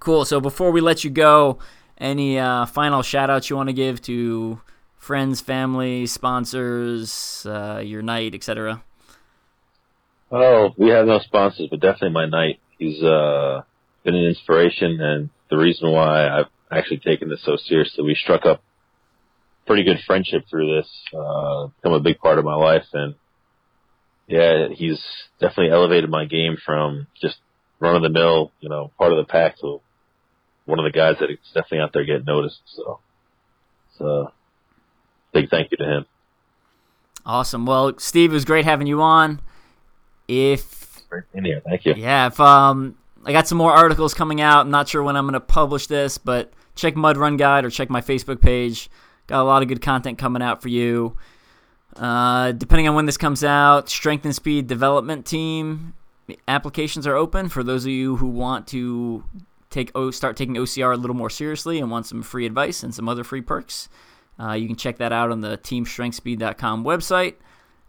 Cool. 0.00 0.24
So 0.24 0.40
before 0.40 0.70
we 0.70 0.80
let 0.80 1.02
you 1.04 1.10
go, 1.10 1.58
any 1.98 2.38
uh, 2.38 2.66
final 2.66 3.02
shout 3.02 3.30
outs 3.30 3.50
you 3.50 3.56
want 3.56 3.68
to 3.68 3.72
give 3.72 4.00
to 4.02 4.60
friends, 4.96 5.40
family, 5.40 6.06
sponsors, 6.06 7.46
uh, 7.48 7.80
your 7.84 8.02
knight, 8.02 8.34
etc.? 8.34 8.82
Oh, 10.36 10.74
we 10.76 10.88
have 10.88 11.06
no 11.06 11.20
sponsors, 11.20 11.68
but 11.70 11.78
definitely 11.78 12.10
my 12.10 12.26
knight. 12.26 12.58
He's 12.76 13.00
uh, 13.00 13.62
been 14.02 14.16
an 14.16 14.24
inspiration 14.24 15.00
and 15.00 15.30
the 15.48 15.56
reason 15.56 15.92
why 15.92 16.26
I've 16.28 16.48
actually 16.72 16.98
taken 16.98 17.28
this 17.28 17.44
so 17.44 17.56
seriously. 17.56 18.02
We 18.02 18.16
struck 18.16 18.44
up 18.44 18.60
pretty 19.64 19.84
good 19.84 20.00
friendship 20.04 20.46
through 20.50 20.74
this, 20.74 20.88
uh, 21.16 21.68
become 21.76 21.92
a 21.92 22.00
big 22.00 22.18
part 22.18 22.40
of 22.40 22.44
my 22.44 22.56
life. 22.56 22.86
And 22.92 23.14
yeah, 24.26 24.66
he's 24.72 25.00
definitely 25.40 25.70
elevated 25.70 26.10
my 26.10 26.24
game 26.24 26.56
from 26.66 27.06
just 27.22 27.36
run 27.78 27.94
of 27.94 28.02
the 28.02 28.08
mill, 28.08 28.50
you 28.58 28.68
know, 28.68 28.90
part 28.98 29.12
of 29.12 29.18
the 29.18 29.30
pack 29.30 29.60
to 29.60 29.80
one 30.64 30.80
of 30.80 30.84
the 30.84 30.90
guys 30.90 31.14
that 31.20 31.30
is 31.30 31.38
definitely 31.54 31.78
out 31.78 31.92
there 31.92 32.04
getting 32.04 32.24
noticed. 32.24 32.60
So 32.74 32.98
big 35.32 35.48
thank 35.48 35.70
you 35.70 35.76
to 35.76 35.84
him. 35.84 36.06
Awesome. 37.24 37.66
Well, 37.66 37.96
Steve, 37.98 38.32
it 38.32 38.34
was 38.34 38.44
great 38.44 38.64
having 38.64 38.88
you 38.88 39.00
on. 39.00 39.40
If 40.28 41.02
in 41.32 41.44
here, 41.44 41.60
thank 41.64 41.84
you. 41.84 41.94
Yeah, 41.96 42.26
if 42.26 42.40
um, 42.40 42.96
I 43.24 43.32
got 43.32 43.48
some 43.48 43.58
more 43.58 43.72
articles 43.72 44.14
coming 44.14 44.40
out. 44.40 44.60
I'm 44.60 44.70
not 44.70 44.88
sure 44.88 45.02
when 45.02 45.16
I'm 45.16 45.24
going 45.24 45.34
to 45.34 45.40
publish 45.40 45.86
this, 45.86 46.18
but 46.18 46.52
check 46.74 46.96
Mud 46.96 47.16
Run 47.16 47.36
Guide 47.36 47.64
or 47.64 47.70
check 47.70 47.90
my 47.90 48.00
Facebook 48.00 48.40
page. 48.40 48.90
Got 49.26 49.40
a 49.40 49.44
lot 49.44 49.62
of 49.62 49.68
good 49.68 49.80
content 49.80 50.18
coming 50.18 50.42
out 50.42 50.60
for 50.60 50.68
you. 50.68 51.16
Uh, 51.96 52.52
depending 52.52 52.88
on 52.88 52.94
when 52.94 53.06
this 53.06 53.16
comes 53.16 53.44
out, 53.44 53.88
Strength 53.88 54.24
and 54.24 54.34
Speed 54.34 54.66
Development 54.66 55.24
Team 55.24 55.94
applications 56.48 57.06
are 57.06 57.14
open 57.14 57.48
for 57.48 57.62
those 57.62 57.84
of 57.84 57.90
you 57.90 58.16
who 58.16 58.28
want 58.28 58.66
to 58.66 59.22
take 59.70 59.90
o- 59.94 60.10
start 60.10 60.36
taking 60.36 60.54
OCR 60.54 60.94
a 60.94 60.96
little 60.96 61.16
more 61.16 61.30
seriously 61.30 61.78
and 61.78 61.90
want 61.90 62.06
some 62.06 62.22
free 62.22 62.46
advice 62.46 62.82
and 62.82 62.94
some 62.94 63.08
other 63.08 63.24
free 63.24 63.42
perks. 63.42 63.88
Uh, 64.38 64.52
you 64.52 64.66
can 64.66 64.76
check 64.76 64.98
that 64.98 65.12
out 65.12 65.30
on 65.30 65.40
the 65.40 65.56
teamstrengthspeed.com 65.58 66.84
website. 66.84 67.34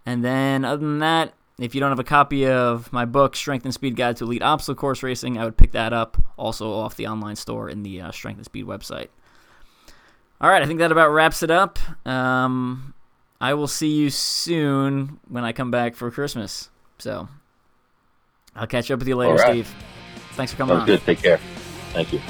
And 0.05 0.23
then, 0.23 0.63
other 0.63 0.85
than 0.85 0.99
that, 0.99 1.33
if 1.57 1.73
you 1.73 1.81
don't 1.81 1.89
have 1.91 1.99
a 1.99 2.03
copy 2.03 2.47
of 2.47 2.91
my 2.91 3.05
book, 3.05 3.35
Strength 3.35 3.65
and 3.65 3.73
Speed 3.73 3.95
Guide 3.95 4.17
to 4.17 4.25
Elite 4.25 4.41
Obstacle 4.41 4.75
Course 4.75 5.03
Racing, 5.03 5.37
I 5.37 5.45
would 5.45 5.57
pick 5.57 5.71
that 5.71 5.93
up 5.93 6.17
also 6.37 6.71
off 6.73 6.95
the 6.95 7.07
online 7.07 7.35
store 7.35 7.69
in 7.69 7.83
the 7.83 8.01
uh, 8.01 8.11
Strength 8.11 8.37
and 8.37 8.45
Speed 8.45 8.65
website. 8.65 9.07
All 10.41 10.49
right, 10.49 10.61
I 10.61 10.65
think 10.65 10.79
that 10.79 10.91
about 10.91 11.11
wraps 11.11 11.43
it 11.43 11.51
up. 11.51 11.79
Um, 12.05 12.93
I 13.39 13.53
will 13.53 13.67
see 13.67 13.87
you 13.87 14.09
soon 14.09 15.19
when 15.29 15.45
I 15.45 15.53
come 15.53 15.71
back 15.71 15.95
for 15.95 16.11
Christmas. 16.11 16.69
So 16.97 17.29
I'll 18.55 18.67
catch 18.67 18.91
up 18.91 18.99
with 18.99 19.07
you 19.07 19.15
later, 19.15 19.35
right. 19.35 19.51
Steve. 19.51 19.73
Thanks 20.33 20.51
for 20.51 20.57
coming 20.57 20.75
Sounds 20.75 20.81
on. 20.81 20.87
good. 20.87 21.01
Take 21.05 21.19
care. 21.19 21.39
Thank 21.93 22.11
you. 22.11 22.21